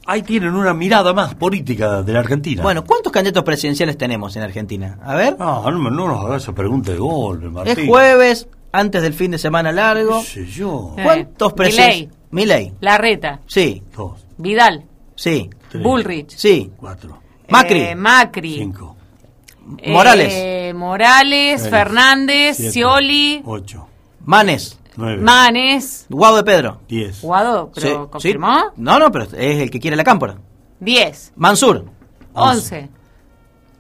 ahí 0.05 0.21
tienen 0.21 0.53
una 0.55 0.73
mirada 0.73 1.13
más 1.13 1.35
política 1.35 2.01
de 2.03 2.13
la 2.13 2.19
Argentina. 2.19 2.61
Bueno, 2.63 2.83
¿cuántos 2.85 3.11
candidatos 3.11 3.43
presidenciales 3.43 3.97
tenemos 3.97 4.35
en 4.35 4.43
Argentina? 4.43 4.97
A 5.03 5.15
ver. 5.15 5.37
No, 5.37 5.69
no, 5.71 5.89
no 5.89 6.07
nos 6.07 6.25
hagas 6.25 6.43
esa 6.43 6.53
pregunta 6.53 6.91
de 6.91 6.97
golpe, 6.97 7.47
Martín. 7.49 7.73
Es 7.79 7.87
jueves, 7.87 8.47
antes 8.71 9.01
del 9.01 9.13
fin 9.13 9.31
de 9.31 9.37
semana 9.37 9.71
largo. 9.71 10.19
¿Qué 10.21 10.25
sé 10.25 10.45
yo? 10.45 10.93
¿Cuántos 11.01 11.51
Eh, 11.51 11.55
presidentes? 11.55 12.17
Milei. 12.31 12.73
Larreta, 12.81 13.39
Sí, 13.47 13.81
Dos, 13.95 14.25
Vidal, 14.37 14.83
sí. 15.15 15.49
tres, 15.69 15.81
Bullrich, 15.83 16.29
Sí. 16.35 16.71
cuatro, 16.75 17.19
Macri. 17.49 17.79
eh, 17.79 17.95
Macri, 17.95 18.55
cinco, 18.55 18.95
eh, 19.77 19.91
Morales. 19.93 20.75
Morales, 20.75 21.61
Seis, 21.61 21.69
Fernández, 21.71 22.57
siete, 22.57 22.71
Scioli, 22.71 23.41
ocho, 23.45 23.87
Manes. 24.25 24.77
Manes, 24.97 26.05
Guado 26.09 26.37
de 26.37 26.43
Pedro. 26.43 26.79
diez, 26.87 27.21
Guado, 27.21 27.71
Sí, 27.73 27.81
pero 27.81 28.03
sí. 28.05 28.09
¿confirmó? 28.11 28.57
No, 28.77 28.99
no, 28.99 29.11
pero 29.11 29.25
es 29.25 29.33
el 29.61 29.69
que 29.69 29.79
quiere 29.79 29.95
la 29.97 30.03
cámpora. 30.03 30.37
10, 30.79 31.33
Mansur. 31.35 31.85
11, 32.33 32.89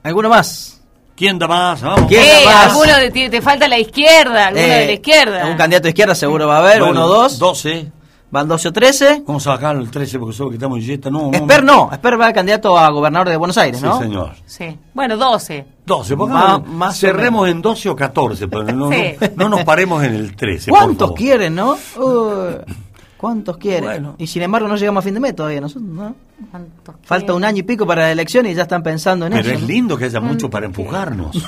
¿Alguno 0.03 0.29
más? 0.29 0.81
¿Quién 1.15 1.39
da 1.39 1.47
más? 1.47 1.81
Vamos. 1.81 2.05
¿Quién 2.07 2.21
Eh, 2.23 2.43
da 2.45 2.51
más? 2.51 2.65
alguno 2.71 2.95
de 2.97 3.29
te 3.29 3.41
falta 3.41 3.67
la 3.67 3.79
izquierda, 3.79 4.47
alguno 4.47 4.65
Eh, 4.65 4.69
de 4.79 4.85
la 4.85 4.91
izquierda. 4.91 5.47
Un 5.47 5.57
candidato 5.57 5.83
de 5.83 5.89
izquierda 5.89 6.13
seguro 6.15 6.47
va 6.47 6.57
a 6.57 6.59
haber, 6.59 6.79
Bueno, 6.81 7.05
uno, 7.05 7.07
dos. 7.07 7.39
12. 7.39 7.91
Van 8.35 8.49
12 8.49 8.67
o 8.67 8.73
13. 8.73 9.23
Vamos 9.25 9.47
a 9.47 9.51
bajar 9.51 9.77
el 9.77 9.89
13 9.89 10.19
porque 10.19 10.35
solo 10.35 10.49
que 10.49 10.57
estamos 10.57 10.77
en 10.79 10.83
Jetta. 10.85 11.09
No, 11.09 11.31
no, 11.31 11.37
Esper 11.37 11.63
no, 11.63 11.89
Esper 11.89 12.19
va 12.19 12.27
a 12.27 12.33
candidato 12.33 12.77
a 12.77 12.89
gobernador 12.89 13.29
de 13.29 13.37
Buenos 13.37 13.57
Aires, 13.57 13.79
Sí, 13.79 13.85
¿no? 13.85 13.97
señor. 13.97 14.31
Sí. 14.45 14.77
Bueno, 14.93 15.15
12. 15.15 15.65
12, 15.85 16.15
Más- 16.15 16.19
pongamos, 16.19 16.67
más 16.67 16.97
o 16.97 16.99
cerremos 16.99 17.47
en 17.47 17.61
12 17.61 17.87
o 17.89 17.95
14, 17.95 18.47
pero 18.49 18.63
no, 18.65 18.89
Sí. 18.91 19.15
no, 19.37 19.47
no 19.47 19.49
nos 19.55 19.63
paremos 19.63 20.03
en 20.03 20.15
el 20.15 20.35
13. 20.35 20.69
por 20.69 20.79
¿Cuántos 20.79 21.07
favor. 21.07 21.17
quieren, 21.17 21.55
no? 21.55 21.77
Uh, 21.97 22.57
¿Cuántos 23.17 23.57
quieren? 23.57 23.85
Bueno. 23.85 24.15
Y 24.17 24.27
sin 24.27 24.41
embargo 24.43 24.67
no 24.67 24.75
llegamos 24.75 25.01
a 25.01 25.05
fin 25.05 25.13
de 25.13 25.19
mes 25.19 25.35
todavía, 25.35 25.61
nosotros, 25.61 25.89
¿no? 25.89 26.15
¿Cuántos 26.51 26.95
Falta 27.03 27.33
un 27.33 27.45
año 27.45 27.59
y 27.59 27.63
pico 27.63 27.87
para 27.87 28.03
la 28.03 28.11
elección 28.11 28.45
y 28.45 28.53
ya 28.53 28.63
están 28.63 28.83
pensando 28.83 29.25
en 29.25 29.31
Pero 29.33 29.45
eso. 29.45 29.53
es 29.55 29.61
¿no? 29.61 29.67
lindo 29.67 29.97
que 29.97 30.05
haya 30.05 30.19
mucho 30.19 30.49
para 30.49 30.65
empujarnos. 30.65 31.35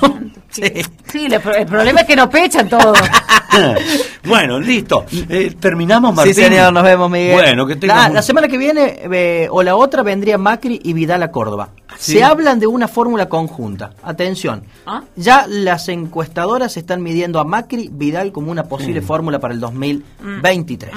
Sí. 0.50 0.62
Sí, 1.12 1.26
el, 1.26 1.40
pro- 1.42 1.54
el 1.54 1.66
problema 1.66 2.00
es 2.00 2.06
que 2.06 2.16
nos 2.16 2.28
pechan 2.28 2.70
todo. 2.70 2.94
bueno, 4.24 4.58
listo. 4.58 5.04
Eh, 5.28 5.54
Terminamos, 5.60 6.10
Sí, 6.12 6.16
Martín. 6.16 6.34
señor, 6.34 6.72
nos 6.72 6.82
vemos, 6.82 7.10
Miguel. 7.10 7.32
Bueno, 7.34 7.66
que 7.66 7.86
la, 7.86 8.06
un- 8.08 8.14
la 8.14 8.22
semana 8.22 8.48
que 8.48 8.56
viene 8.56 8.98
eh, 9.12 9.48
o 9.50 9.62
la 9.62 9.76
otra 9.76 10.02
vendría 10.02 10.38
Macri 10.38 10.80
y 10.82 10.94
Vidal 10.94 11.22
a 11.22 11.30
Córdoba. 11.30 11.68
Sí. 11.98 12.12
Se 12.12 12.22
hablan 12.24 12.60
de 12.60 12.66
una 12.68 12.86
fórmula 12.86 13.28
conjunta. 13.28 13.90
Atención. 14.04 14.62
¿Ah? 14.86 15.02
Ya 15.16 15.46
las 15.48 15.88
encuestadoras 15.88 16.76
están 16.76 17.02
midiendo 17.02 17.40
a 17.40 17.44
Macri 17.44 17.88
Vidal 17.92 18.30
como 18.30 18.52
una 18.52 18.64
posible 18.64 19.02
fórmula 19.02 19.40
para 19.40 19.52
el 19.52 19.58
2023. 19.60 20.92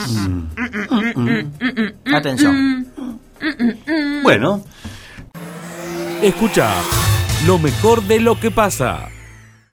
Mm. 1.15 2.15
Atención. 2.15 2.85
Bueno, 4.23 4.63
Escucha 6.21 6.69
lo 7.47 7.57
mejor 7.57 8.03
de 8.03 8.19
lo 8.19 8.39
que 8.39 8.51
pasa. 8.51 9.07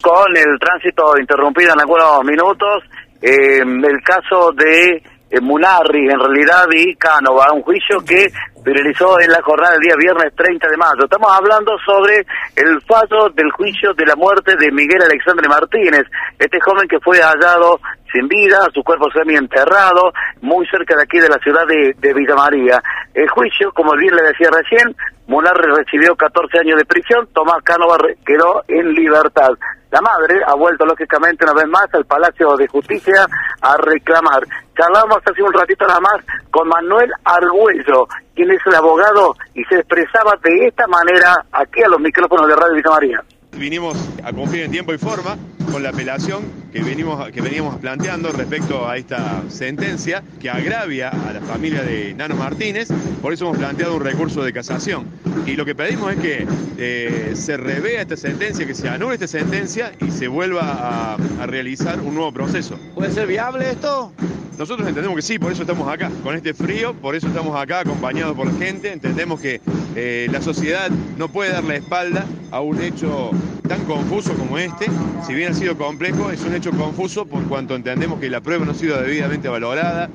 con 0.02 0.34
el 0.34 0.58
tránsito 0.58 1.12
interrumpido 1.20 1.74
en 1.74 1.80
algunos 1.80 2.24
minutos, 2.24 2.84
eh, 3.20 3.58
el 3.60 4.02
caso 4.02 4.52
de 4.52 5.02
eh, 5.30 5.40
Munarri, 5.42 6.08
en 6.08 6.18
realidad, 6.18 6.64
y 6.74 6.94
Cánova, 6.94 7.52
un 7.52 7.60
juicio 7.62 7.98
que 8.02 8.32
finalizó 8.68 9.18
en 9.20 9.30
la 9.30 9.40
jornada 9.42 9.72
del 9.72 9.80
día 9.80 9.94
viernes 9.96 10.34
30 10.36 10.68
de 10.68 10.76
mayo. 10.76 11.04
Estamos 11.04 11.30
hablando 11.32 11.72
sobre 11.78 12.26
el 12.56 12.80
fallo 12.82 13.30
del 13.34 13.50
juicio 13.52 13.94
de 13.94 14.04
la 14.04 14.14
muerte 14.14 14.56
de 14.56 14.70
Miguel 14.70 15.02
Alexandre 15.02 15.48
Martínez, 15.48 16.04
este 16.38 16.58
joven 16.60 16.86
que 16.86 17.00
fue 17.00 17.18
hallado 17.18 17.80
sin 18.12 18.28
vida, 18.28 18.58
su 18.74 18.82
cuerpo 18.82 19.10
semi-enterrado, 19.10 20.12
muy 20.40 20.66
cerca 20.66 20.96
de 20.96 21.02
aquí 21.02 21.18
de 21.18 21.28
la 21.28 21.38
ciudad 21.38 21.66
de, 21.66 22.14
Villa 22.14 22.34
María. 22.34 22.82
El 23.14 23.28
juicio, 23.28 23.72
como 23.72 23.92
bien 23.96 24.14
le 24.14 24.22
decía 24.22 24.50
recién, 24.50 24.94
Munarri 25.26 25.70
recibió 25.74 26.16
14 26.16 26.58
años 26.60 26.78
de 26.78 26.84
prisión, 26.84 27.28
Tomás 27.32 27.62
Cánova 27.62 27.98
quedó 28.24 28.62
en 28.68 28.92
libertad. 28.94 29.50
La 29.90 30.00
madre 30.00 30.40
ha 30.46 30.54
vuelto 30.54 30.84
lógicamente 30.84 31.44
una 31.44 31.54
vez 31.54 31.66
más 31.68 31.86
al 31.92 32.04
Palacio 32.04 32.56
de 32.56 32.68
Justicia 32.68 33.26
a 33.60 33.76
reclamar. 33.78 34.42
Charlamos 34.76 35.18
hace 35.24 35.42
un 35.42 35.52
ratito 35.52 35.86
nada 35.86 36.00
más 36.00 36.24
con 36.50 36.68
Manuel 36.68 37.10
Argüello, 37.24 38.06
quien 38.34 38.50
es 38.50 38.60
el 38.66 38.74
abogado 38.74 39.34
y 39.54 39.64
se 39.64 39.76
expresaba 39.76 40.34
de 40.42 40.66
esta 40.66 40.86
manera 40.86 41.34
aquí 41.52 41.82
a 41.82 41.88
los 41.88 42.00
micrófonos 42.00 42.46
de 42.48 42.56
Radio 42.56 42.74
Villa 42.74 42.90
María. 42.90 43.37
Vinimos 43.56 43.96
a 44.22 44.32
cumplir 44.32 44.62
en 44.64 44.70
tiempo 44.70 44.92
y 44.94 44.98
forma 44.98 45.36
con 45.72 45.82
la 45.82 45.90
apelación 45.90 46.42
que, 46.72 46.82
venimos, 46.82 47.30
que 47.30 47.40
veníamos 47.40 47.76
planteando 47.76 48.30
respecto 48.30 48.88
a 48.88 48.96
esta 48.96 49.42
sentencia 49.48 50.22
que 50.40 50.48
agravia 50.48 51.08
a 51.08 51.32
la 51.32 51.40
familia 51.40 51.82
de 51.82 52.14
Nano 52.14 52.36
Martínez. 52.36 52.88
Por 53.20 53.32
eso 53.32 53.46
hemos 53.46 53.58
planteado 53.58 53.96
un 53.96 54.02
recurso 54.02 54.42
de 54.42 54.52
casación. 54.52 55.06
Y 55.46 55.56
lo 55.56 55.64
que 55.64 55.74
pedimos 55.74 56.12
es 56.12 56.20
que 56.20 56.46
eh, 56.78 57.32
se 57.34 57.56
revea 57.56 58.02
esta 58.02 58.16
sentencia, 58.16 58.66
que 58.66 58.74
se 58.74 58.88
anule 58.88 59.14
esta 59.14 59.26
sentencia 59.26 59.92
y 60.00 60.10
se 60.10 60.28
vuelva 60.28 60.62
a, 60.62 61.14
a 61.14 61.46
realizar 61.46 62.00
un 62.00 62.14
nuevo 62.14 62.32
proceso. 62.32 62.78
¿Puede 62.94 63.10
ser 63.10 63.26
viable 63.26 63.70
esto? 63.70 64.12
Nosotros 64.58 64.88
entendemos 64.88 65.14
que 65.14 65.22
sí, 65.22 65.38
por 65.38 65.52
eso 65.52 65.62
estamos 65.62 65.88
acá, 65.88 66.10
con 66.24 66.34
este 66.34 66.52
frío, 66.52 66.92
por 66.92 67.14
eso 67.14 67.28
estamos 67.28 67.56
acá 67.56 67.80
acompañados 67.80 68.36
por 68.36 68.52
la 68.52 68.58
gente, 68.58 68.92
entendemos 68.92 69.40
que 69.40 69.60
eh, 70.00 70.28
la 70.30 70.40
sociedad 70.40 70.90
no 71.16 71.26
puede 71.28 71.50
dar 71.50 71.64
la 71.64 71.74
espalda 71.74 72.24
a 72.52 72.60
un 72.60 72.80
hecho 72.80 73.32
tan 73.66 73.84
confuso 73.84 74.32
como 74.34 74.56
este, 74.56 74.86
si 75.26 75.34
bien 75.34 75.50
ha 75.50 75.54
sido 75.54 75.76
complejo, 75.76 76.30
es 76.30 76.40
un 76.42 76.54
hecho 76.54 76.70
confuso 76.70 77.26
por 77.26 77.42
cuanto 77.48 77.74
entendemos 77.74 78.20
que 78.20 78.30
la 78.30 78.40
prueba 78.40 78.64
no 78.64 78.70
ha 78.70 78.74
sido 78.74 79.02
debidamente 79.02 79.48
valorada, 79.48 80.08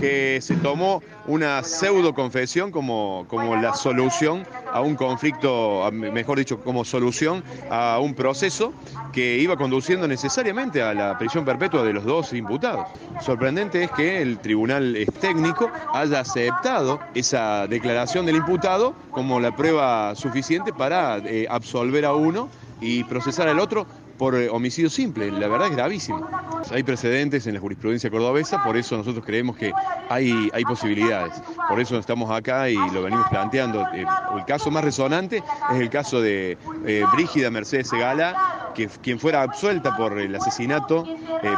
que 0.00 0.38
se 0.40 0.56
tomó 0.56 1.02
una 1.26 1.62
pseudo 1.62 2.14
confesión 2.14 2.70
como, 2.70 3.26
como 3.28 3.54
la 3.56 3.74
solución 3.74 4.46
a 4.72 4.80
un 4.80 4.96
conflicto, 4.96 5.90
mejor 5.92 6.38
dicho, 6.38 6.60
como 6.60 6.84
solución 6.84 7.44
a 7.70 7.98
un 8.00 8.14
proceso 8.14 8.72
que 9.12 9.36
iba 9.38 9.56
conduciendo 9.56 10.08
necesariamente 10.08 10.82
a 10.82 10.94
la 10.94 11.18
prisión 11.18 11.44
perpetua 11.44 11.82
de 11.82 11.92
los 11.92 12.04
dos 12.04 12.32
imputados. 12.32 12.86
Sorprendente 13.20 13.84
es 13.84 13.90
que 13.90 14.22
el 14.22 14.38
tribunal 14.38 14.96
técnico 15.20 15.70
haya 15.92 16.20
aceptado 16.20 16.98
esa 17.14 17.66
declaración 17.66 18.24
del 18.24 18.36
imputado 18.36 18.94
como 19.10 19.38
la 19.38 19.54
prueba 19.54 20.14
suficiente 20.14 20.72
para 20.72 21.18
eh, 21.18 21.46
absolver 21.50 22.06
a 22.06 22.14
uno 22.14 22.48
y 22.80 23.04
procesar 23.04 23.48
al 23.48 23.60
otro 23.60 23.86
por 24.20 24.34
eh, 24.36 24.50
homicidio 24.50 24.90
simple. 24.90 25.30
La 25.32 25.48
verdad 25.48 25.68
es 25.68 25.76
gravísimo. 25.76 26.28
Hay 26.70 26.82
precedentes 26.82 27.46
en 27.46 27.54
la 27.54 27.60
jurisprudencia 27.60 28.10
cordobesa, 28.10 28.62
por 28.62 28.76
eso 28.76 28.94
nosotros 28.98 29.24
creemos 29.24 29.56
que 29.56 29.72
hay, 30.10 30.50
hay 30.52 30.62
posibilidades. 30.64 31.42
Por 31.70 31.80
eso 31.80 31.98
estamos 31.98 32.30
acá 32.30 32.68
y 32.68 32.76
lo 32.92 33.02
venimos 33.02 33.26
planteando. 33.30 33.80
Eh, 33.94 34.04
el 34.36 34.44
caso 34.44 34.70
más 34.70 34.84
resonante 34.84 35.42
es 35.72 35.80
el 35.80 35.88
caso 35.88 36.20
de 36.20 36.58
eh, 36.86 37.02
Brígida 37.14 37.50
Mercedes 37.50 37.88
Segala, 37.88 38.70
que, 38.74 38.88
quien 39.02 39.18
fuera 39.18 39.40
absuelta 39.42 39.96
por 39.96 40.18
el 40.18 40.34
asesinato, 40.36 41.04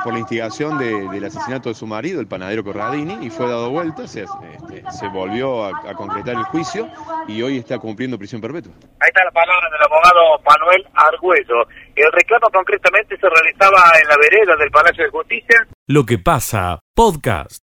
por 0.05 0.13
la 0.13 0.21
instigación 0.21 0.79
de- 0.79 1.09
del 1.09 1.25
asesinato 1.25 1.69
de 1.69 1.75
su 1.75 1.87
marido, 1.87 2.21
el 2.21 2.29
panadero 2.29 2.63
Corradini, 2.63 3.19
y 3.27 3.31
fue 3.31 3.49
dado 3.49 3.71
vuelta, 3.71 4.07
se, 4.07 4.23
este, 4.23 4.85
se 4.93 5.09
volvió 5.09 5.65
a, 5.65 5.71
a 5.91 5.95
concretar 5.95 6.37
el 6.37 6.45
juicio 6.45 6.89
y 7.27 7.43
hoy 7.43 7.59
está 7.59 7.79
cumpliendo 7.81 8.17
prisión 8.19 8.41
perpetua. 8.41 8.73
Ahí 9.01 9.09
está 9.09 9.25
la 9.25 9.31
palabra 9.33 9.69
del 9.73 9.83
abogado 9.83 10.41
Manuel 10.49 10.87
Argüello. 10.95 11.67
El 11.95 12.11
reclamo 12.13 12.49
concretamente 12.53 13.17
se 13.19 13.29
realizaba 13.29 13.93
en 14.01 14.09
la 14.09 14.17
vereda 14.17 14.57
del 14.57 14.71
Palacio 14.71 15.05
de 15.05 15.11
Justicia 15.11 15.67
Lo 15.87 16.05
que 16.05 16.19
pasa, 16.19 16.81
podcast. 16.95 17.63